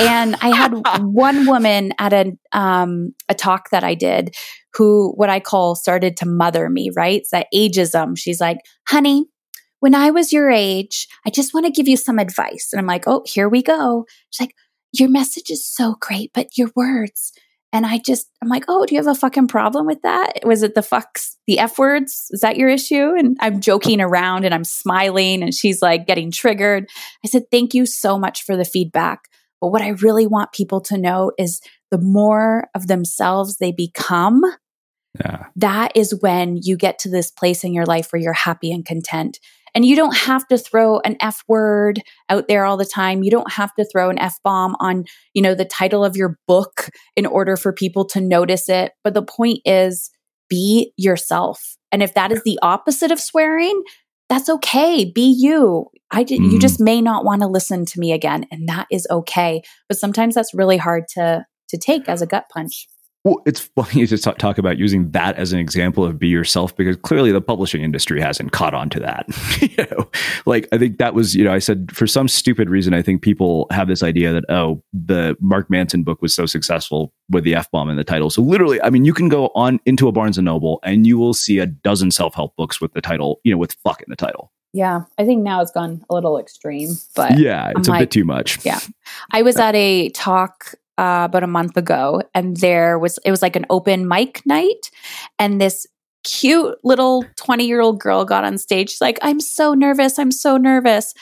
And 0.00 0.36
I 0.40 0.54
had 0.54 0.72
one 1.00 1.46
woman 1.46 1.92
at 1.98 2.12
a 2.12 2.32
um, 2.52 3.14
a 3.28 3.34
talk 3.34 3.70
that 3.70 3.84
I 3.84 3.94
did 3.94 4.34
who 4.74 5.12
what 5.16 5.30
I 5.30 5.40
call 5.40 5.74
started 5.74 6.16
to 6.18 6.26
mother 6.26 6.68
me, 6.68 6.90
right? 6.94 7.20
It's 7.20 7.30
that 7.30 7.46
ageism. 7.54 8.16
She's 8.16 8.40
like, 8.40 8.58
honey, 8.88 9.26
when 9.80 9.94
I 9.94 10.10
was 10.10 10.32
your 10.32 10.50
age, 10.50 11.06
I 11.26 11.30
just 11.30 11.54
want 11.54 11.66
to 11.66 11.72
give 11.72 11.88
you 11.88 11.96
some 11.96 12.18
advice. 12.18 12.70
And 12.72 12.80
I'm 12.80 12.86
like, 12.86 13.04
oh, 13.06 13.22
here 13.26 13.48
we 13.48 13.62
go. 13.62 14.04
She's 14.30 14.44
like, 14.44 14.54
your 14.92 15.08
message 15.08 15.50
is 15.50 15.66
so 15.66 15.96
great, 16.00 16.30
but 16.34 16.56
your 16.56 16.70
words. 16.74 17.32
And 17.72 17.84
I 17.84 17.98
just, 17.98 18.30
I'm 18.42 18.48
like, 18.48 18.64
oh, 18.68 18.86
do 18.86 18.94
you 18.94 19.00
have 19.00 19.06
a 19.06 19.14
fucking 19.14 19.48
problem 19.48 19.86
with 19.86 20.00
that? 20.02 20.40
Was 20.44 20.62
it 20.62 20.74
the 20.74 20.80
fucks, 20.80 21.34
the 21.46 21.58
F 21.58 21.78
words? 21.78 22.28
Is 22.30 22.40
that 22.40 22.56
your 22.56 22.68
issue? 22.68 23.12
And 23.16 23.36
I'm 23.40 23.60
joking 23.60 24.00
around 24.00 24.44
and 24.44 24.54
I'm 24.54 24.64
smiling 24.64 25.42
and 25.42 25.52
she's 25.52 25.82
like 25.82 26.06
getting 26.06 26.30
triggered. 26.30 26.88
I 27.24 27.28
said, 27.28 27.50
thank 27.50 27.74
you 27.74 27.84
so 27.84 28.18
much 28.18 28.44
for 28.44 28.56
the 28.56 28.64
feedback. 28.64 29.28
But 29.60 29.68
what 29.68 29.82
I 29.82 29.90
really 29.90 30.26
want 30.26 30.52
people 30.52 30.80
to 30.82 30.98
know 30.98 31.32
is 31.38 31.60
the 31.90 31.98
more 31.98 32.68
of 32.74 32.86
themselves 32.86 33.56
they 33.56 33.72
become, 33.72 34.42
yeah. 35.20 35.46
that 35.56 35.92
is 35.94 36.14
when 36.20 36.58
you 36.62 36.76
get 36.76 36.98
to 37.00 37.10
this 37.10 37.30
place 37.30 37.64
in 37.64 37.72
your 37.72 37.86
life 37.86 38.12
where 38.12 38.20
you're 38.20 38.32
happy 38.32 38.72
and 38.72 38.84
content. 38.84 39.38
And 39.74 39.84
you 39.84 39.94
don't 39.94 40.16
have 40.16 40.46
to 40.48 40.56
throw 40.56 41.00
an 41.00 41.16
F 41.20 41.42
word 41.48 42.00
out 42.30 42.48
there 42.48 42.64
all 42.64 42.78
the 42.78 42.86
time. 42.86 43.22
You 43.22 43.30
don't 43.30 43.52
have 43.52 43.74
to 43.74 43.84
throw 43.84 44.08
an 44.08 44.18
F 44.18 44.38
bomb 44.42 44.74
on, 44.80 45.04
you 45.34 45.42
know, 45.42 45.54
the 45.54 45.66
title 45.66 46.02
of 46.02 46.16
your 46.16 46.38
book 46.48 46.88
in 47.14 47.26
order 47.26 47.58
for 47.58 47.74
people 47.74 48.06
to 48.06 48.20
notice 48.20 48.70
it. 48.70 48.92
But 49.04 49.12
the 49.12 49.22
point 49.22 49.58
is 49.66 50.10
be 50.48 50.92
yourself. 50.96 51.76
And 51.92 52.02
if 52.02 52.14
that 52.14 52.32
is 52.32 52.42
the 52.42 52.58
opposite 52.62 53.10
of 53.10 53.20
swearing, 53.20 53.82
that's 54.28 54.48
okay. 54.48 55.10
Be 55.14 55.34
you. 55.36 55.86
I 56.10 56.22
did, 56.22 56.40
mm. 56.40 56.52
you 56.52 56.58
just 56.58 56.80
may 56.80 57.00
not 57.00 57.24
want 57.24 57.42
to 57.42 57.48
listen 57.48 57.84
to 57.84 58.00
me 58.00 58.12
again 58.12 58.46
and 58.50 58.68
that 58.68 58.86
is 58.90 59.06
okay. 59.10 59.62
But 59.88 59.98
sometimes 59.98 60.34
that's 60.34 60.54
really 60.54 60.76
hard 60.76 61.04
to 61.14 61.44
to 61.68 61.78
take 61.78 62.08
as 62.08 62.22
a 62.22 62.26
gut 62.26 62.44
punch. 62.52 62.86
Well, 63.26 63.42
it's 63.44 63.58
funny 63.58 64.06
to 64.06 64.16
talk 64.16 64.56
about 64.56 64.78
using 64.78 65.10
that 65.10 65.36
as 65.36 65.52
an 65.52 65.58
example 65.58 66.04
of 66.04 66.16
be 66.16 66.28
yourself 66.28 66.76
because 66.76 66.96
clearly 66.98 67.32
the 67.32 67.40
publishing 67.40 67.82
industry 67.82 68.20
hasn't 68.20 68.52
caught 68.52 68.72
on 68.72 68.88
to 68.90 69.00
that. 69.00 69.26
you 69.60 69.84
know, 69.84 70.08
like 70.46 70.68
I 70.70 70.78
think 70.78 70.98
that 70.98 71.12
was, 71.12 71.34
you 71.34 71.42
know, 71.42 71.52
I 71.52 71.58
said 71.58 71.90
for 71.92 72.06
some 72.06 72.28
stupid 72.28 72.70
reason, 72.70 72.94
I 72.94 73.02
think 73.02 73.22
people 73.22 73.66
have 73.72 73.88
this 73.88 74.04
idea 74.04 74.32
that, 74.32 74.44
oh, 74.48 74.80
the 74.92 75.36
Mark 75.40 75.68
Manson 75.68 76.04
book 76.04 76.22
was 76.22 76.36
so 76.36 76.46
successful 76.46 77.12
with 77.28 77.42
the 77.42 77.56
F 77.56 77.68
bomb 77.72 77.90
in 77.90 77.96
the 77.96 78.04
title. 78.04 78.30
So 78.30 78.42
literally, 78.42 78.80
I 78.80 78.90
mean, 78.90 79.04
you 79.04 79.12
can 79.12 79.28
go 79.28 79.50
on 79.56 79.80
into 79.86 80.06
a 80.06 80.12
Barnes 80.12 80.38
and 80.38 80.44
Noble 80.44 80.78
and 80.84 81.04
you 81.04 81.18
will 81.18 81.34
see 81.34 81.58
a 81.58 81.66
dozen 81.66 82.12
self 82.12 82.32
help 82.32 82.54
books 82.54 82.80
with 82.80 82.92
the 82.92 83.00
title, 83.00 83.40
you 83.42 83.50
know, 83.50 83.58
with 83.58 83.72
fuck 83.82 84.02
in 84.02 84.06
the 84.08 84.14
title. 84.16 84.52
Yeah, 84.72 85.00
I 85.18 85.24
think 85.24 85.42
now 85.42 85.62
it's 85.62 85.72
gone 85.72 86.04
a 86.08 86.14
little 86.14 86.38
extreme, 86.38 86.90
but 87.16 87.38
yeah, 87.40 87.72
it's 87.74 87.88
I'm 87.88 87.94
a 87.94 87.98
like, 87.98 88.02
bit 88.02 88.10
too 88.12 88.24
much. 88.24 88.64
Yeah, 88.64 88.78
I 89.32 89.42
was 89.42 89.56
at 89.56 89.74
a 89.74 90.10
talk 90.10 90.74
uh, 90.98 91.24
about 91.24 91.42
a 91.42 91.48
month 91.48 91.76
ago, 91.76 92.22
and 92.34 92.56
there 92.56 92.98
was 92.98 93.18
it 93.24 93.30
was 93.30 93.42
like 93.42 93.56
an 93.56 93.66
open 93.70 94.08
mic 94.08 94.44
night, 94.46 94.90
and 95.38 95.60
this 95.60 95.86
cute 96.26 96.76
little 96.82 97.24
20 97.36 97.66
year 97.66 97.80
old 97.80 98.00
girl 98.00 98.24
got 98.24 98.44
on 98.44 98.58
stage. 98.58 98.90
She's 98.90 99.00
like, 99.00 99.18
I'm 99.22 99.40
so 99.40 99.74
nervous. 99.74 100.18
I'm 100.18 100.32
so 100.32 100.56
nervous. 100.56 101.14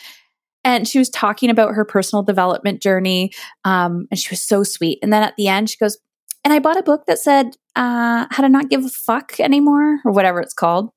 And 0.65 0.89
she 0.89 0.99
was 0.99 1.11
talking 1.11 1.51
about 1.51 1.75
her 1.75 1.85
personal 1.85 2.23
development 2.23 2.81
journey. 2.81 3.33
Um, 3.65 4.09
and 4.11 4.19
she 4.19 4.31
was 4.31 4.43
so 4.43 4.63
sweet. 4.63 4.99
And 5.03 5.13
then 5.13 5.23
at 5.23 5.35
the 5.37 5.47
end, 5.47 5.69
she 5.69 5.77
goes, 5.77 5.99
And 6.43 6.55
I 6.55 6.59
bought 6.59 6.79
a 6.79 6.83
book 6.83 7.05
that 7.07 7.19
said, 7.19 7.55
uh, 7.77 8.27
How 8.31 8.43
to 8.43 8.49
Not 8.49 8.71
Give 8.71 8.83
a 8.83 8.89
Fuck 8.89 9.39
Anymore, 9.39 10.01
or 10.07 10.13
whatever 10.13 10.41
it's 10.41 10.55
called. 10.55 10.91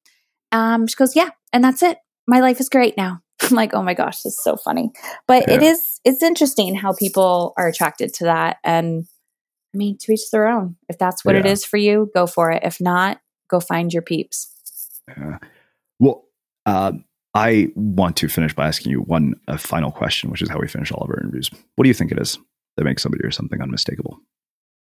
Um, 0.54 0.88
she 0.88 0.96
goes, 0.96 1.16
Yeah. 1.16 1.30
And 1.52 1.62
that's 1.62 1.84
it. 1.84 1.98
My 2.28 2.40
life 2.40 2.62
is 2.62 2.70
great 2.70 2.96
now. 2.96 3.20
I'm 3.42 3.50
like, 3.52 3.74
oh 3.74 3.84
my 3.84 3.94
gosh, 3.94 4.22
this 4.22 4.34
is 4.34 4.44
so 4.44 4.56
funny. 4.56 4.92
But 5.28 5.46
yeah. 5.48 5.56
it 5.56 5.64
is 5.64 6.00
it's 6.04 6.24
interesting 6.24 6.76
how 6.76 6.94
people 6.94 7.54
are 7.58 7.68
attracted 7.68 8.14
to 8.16 8.26
that. 8.26 8.58
And 8.64 9.06
I 9.74 9.78
mean, 9.78 9.98
to 10.00 10.14
each 10.14 10.32
their 10.32 10.48
own. 10.48 10.76
If 10.90 10.98
that's 10.98 11.24
what 11.24 11.36
yeah. 11.36 11.42
it 11.42 11.46
is 11.46 11.66
for 11.66 11.78
you, 11.78 12.10
go 12.14 12.28
for 12.28 12.52
it. 12.52 12.64
If 12.64 12.80
not, 12.82 13.20
go 13.50 13.60
find 13.60 13.94
your 13.94 14.02
peeps. 14.02 14.54
Yeah. 15.08 15.38
Well, 16.00 16.26
uh, 16.66 16.94
I 17.34 17.70
want 17.76 18.18
to 18.18 18.28
finish 18.28 18.54
by 18.54 18.68
asking 18.68 18.92
you 18.92 19.02
one 19.02 19.36
a 19.48 19.58
final 19.58 19.92
question, 19.92 20.32
which 20.32 20.42
is 20.42 20.50
how 20.50 20.60
we 20.60 20.68
finish 20.68 20.92
all 20.92 21.04
of 21.04 21.10
our 21.10 21.20
interviews. 21.20 21.52
What 21.76 21.84
do 21.84 21.90
you 21.90 21.94
think 21.94 22.12
it 22.12 22.20
is 22.20 22.40
that 22.76 22.84
makes 22.84 23.04
somebody 23.04 23.24
or 23.24 23.32
something 23.32 23.62
unmistakable? 23.62 24.20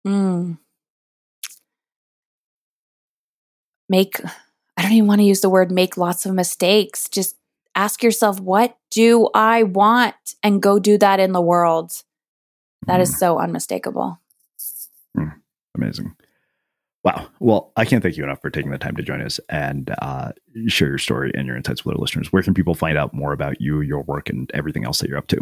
Mm. 0.06 0.58
Make 3.90 4.22
I 4.78 4.82
don't 4.82 4.92
even 4.92 5.08
want 5.08 5.22
to 5.22 5.26
use 5.26 5.42
the 5.42 5.50
word 5.50 5.72
make 5.72 5.98
lots 5.98 6.26
of 6.26 6.34
mistakes. 6.34 7.08
Just 7.10 7.36
ask 7.76 8.04
yourself, 8.04 8.40
what 8.40 8.78
do 8.92 9.30
I 9.34 9.64
want? 9.64 10.16
And 10.42 10.62
go 10.62 10.80
do 10.80 10.98
that 10.98 11.20
in 11.20 11.32
the 11.32 11.42
world. 11.42 12.04
That 12.86 13.00
mm. 13.00 13.04
is 13.04 13.18
so 13.18 13.40
unmistakable. 13.40 14.20
Mm. 15.18 15.34
Amazing. 15.76 16.16
Wow. 17.04 17.28
Well, 17.40 17.72
I 17.76 17.84
can't 17.84 18.02
thank 18.02 18.16
you 18.16 18.24
enough 18.24 18.42
for 18.42 18.50
taking 18.50 18.72
the 18.72 18.78
time 18.78 18.96
to 18.96 19.04
join 19.04 19.22
us 19.22 19.40
and 19.50 19.94
uh, 20.02 20.32
share 20.68 20.88
your 20.88 20.98
story 20.98 21.32
and 21.36 21.46
your 21.46 21.58
insights 21.58 21.84
with 21.84 21.96
our 21.96 22.02
listeners. 22.02 22.32
Where 22.32 22.44
can 22.44 22.54
people 22.54 22.76
find 22.76 22.98
out 22.98 23.14
more 23.14 23.34
about 23.34 23.60
you, 23.60 23.82
your 23.82 24.04
work, 24.04 24.30
and 24.30 24.50
everything 24.54 24.86
else 24.86 25.00
that 25.00 25.10
you're 25.10 25.18
up 25.18 25.28
to? 25.28 25.42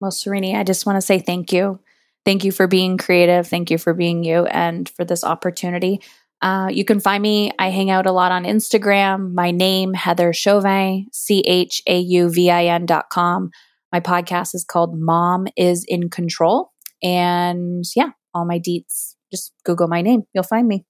Well, 0.00 0.10
Srini, 0.10 0.54
I 0.54 0.64
just 0.64 0.86
want 0.86 0.96
to 0.96 1.02
say 1.02 1.18
thank 1.18 1.52
you. 1.52 1.80
Thank 2.24 2.44
you 2.44 2.50
for 2.50 2.66
being 2.66 2.96
creative. 2.96 3.46
Thank 3.46 3.70
you 3.70 3.78
for 3.78 3.94
being 3.94 4.24
you 4.24 4.46
and 4.46 4.88
for 4.88 5.04
this 5.04 5.22
opportunity. 5.22 6.00
Uh, 6.46 6.68
you 6.68 6.84
can 6.84 7.00
find 7.00 7.20
me. 7.20 7.50
I 7.58 7.70
hang 7.70 7.90
out 7.90 8.06
a 8.06 8.12
lot 8.12 8.30
on 8.30 8.44
Instagram. 8.44 9.34
My 9.34 9.50
name, 9.50 9.94
Heather 9.94 10.32
Chauvin, 10.32 11.08
C 11.12 11.40
H 11.40 11.82
A 11.88 11.98
U 11.98 12.30
V 12.30 12.52
I 12.52 12.66
N 12.66 12.86
dot 12.86 13.10
com. 13.10 13.50
My 13.90 13.98
podcast 13.98 14.54
is 14.54 14.64
called 14.64 14.96
Mom 14.96 15.48
is 15.56 15.84
in 15.88 16.08
Control. 16.08 16.70
And 17.02 17.84
yeah, 17.96 18.10
all 18.32 18.44
my 18.44 18.60
deets, 18.60 19.16
just 19.32 19.54
Google 19.64 19.88
my 19.88 20.02
name. 20.02 20.22
You'll 20.34 20.44
find 20.44 20.68
me. 20.68 20.84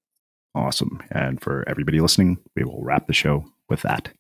Awesome. 0.55 1.03
And 1.11 1.41
for 1.41 1.65
everybody 1.67 2.01
listening, 2.01 2.37
we 2.55 2.63
will 2.63 2.83
wrap 2.83 3.07
the 3.07 3.15
show 3.15 3.47
with 3.71 3.81
that. 3.81 4.11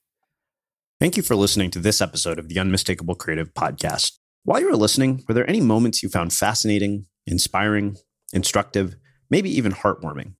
Thank 1.00 1.18
you 1.18 1.22
for 1.22 1.36
listening 1.36 1.70
to 1.72 1.78
this 1.78 2.00
episode 2.00 2.38
of 2.38 2.48
the 2.48 2.58
Unmistakable 2.58 3.14
Creative 3.14 3.52
Podcast. 3.52 4.12
While 4.44 4.60
you 4.60 4.70
were 4.70 4.76
listening, 4.76 5.22
were 5.28 5.34
there 5.34 5.50
any 5.50 5.60
moments 5.60 6.02
you 6.02 6.08
found 6.08 6.32
fascinating, 6.32 7.08
inspiring, 7.26 7.98
instructive, 8.32 8.96
maybe 9.28 9.54
even 9.54 9.72
heartwarming? 9.72 10.32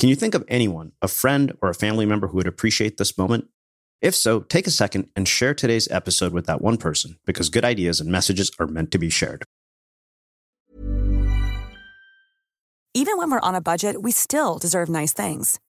Can 0.00 0.08
you 0.08 0.16
think 0.16 0.34
of 0.34 0.46
anyone, 0.48 0.92
a 1.02 1.08
friend 1.08 1.52
or 1.60 1.68
a 1.68 1.74
family 1.74 2.06
member 2.06 2.28
who 2.28 2.38
would 2.38 2.46
appreciate 2.46 2.96
this 2.96 3.18
moment? 3.18 3.48
If 4.00 4.14
so, 4.14 4.40
take 4.40 4.66
a 4.66 4.70
second 4.70 5.10
and 5.14 5.28
share 5.28 5.52
today's 5.52 5.90
episode 5.90 6.32
with 6.32 6.46
that 6.46 6.62
one 6.62 6.78
person 6.78 7.18
because 7.26 7.50
good 7.50 7.66
ideas 7.66 8.00
and 8.00 8.10
messages 8.10 8.50
are 8.58 8.66
meant 8.66 8.92
to 8.92 8.98
be 8.98 9.10
shared. 9.10 9.44
Even 12.94 13.18
when 13.18 13.30
we're 13.30 13.40
on 13.42 13.54
a 13.54 13.60
budget, 13.60 14.00
we 14.00 14.10
still 14.10 14.56
deserve 14.56 14.88
nice 14.88 15.12
things. 15.12 15.60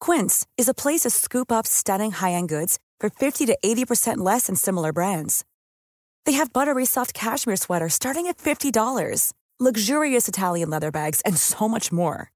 Quince 0.00 0.44
is 0.56 0.68
a 0.68 0.74
place 0.74 1.02
to 1.02 1.10
scoop 1.10 1.52
up 1.52 1.64
stunning 1.64 2.10
high 2.10 2.32
end 2.32 2.48
goods 2.48 2.80
for 2.98 3.08
50 3.08 3.46
to 3.46 3.56
80% 3.64 4.18
less 4.18 4.48
than 4.48 4.56
similar 4.56 4.92
brands. 4.92 5.44
They 6.26 6.32
have 6.32 6.52
buttery 6.52 6.84
soft 6.84 7.14
cashmere 7.14 7.54
sweaters 7.54 7.94
starting 7.94 8.26
at 8.26 8.38
$50, 8.38 9.32
luxurious 9.60 10.26
Italian 10.26 10.68
leather 10.68 10.90
bags, 10.90 11.20
and 11.20 11.36
so 11.36 11.68
much 11.68 11.92
more. 11.92 12.32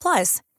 Plus, 0.00 0.40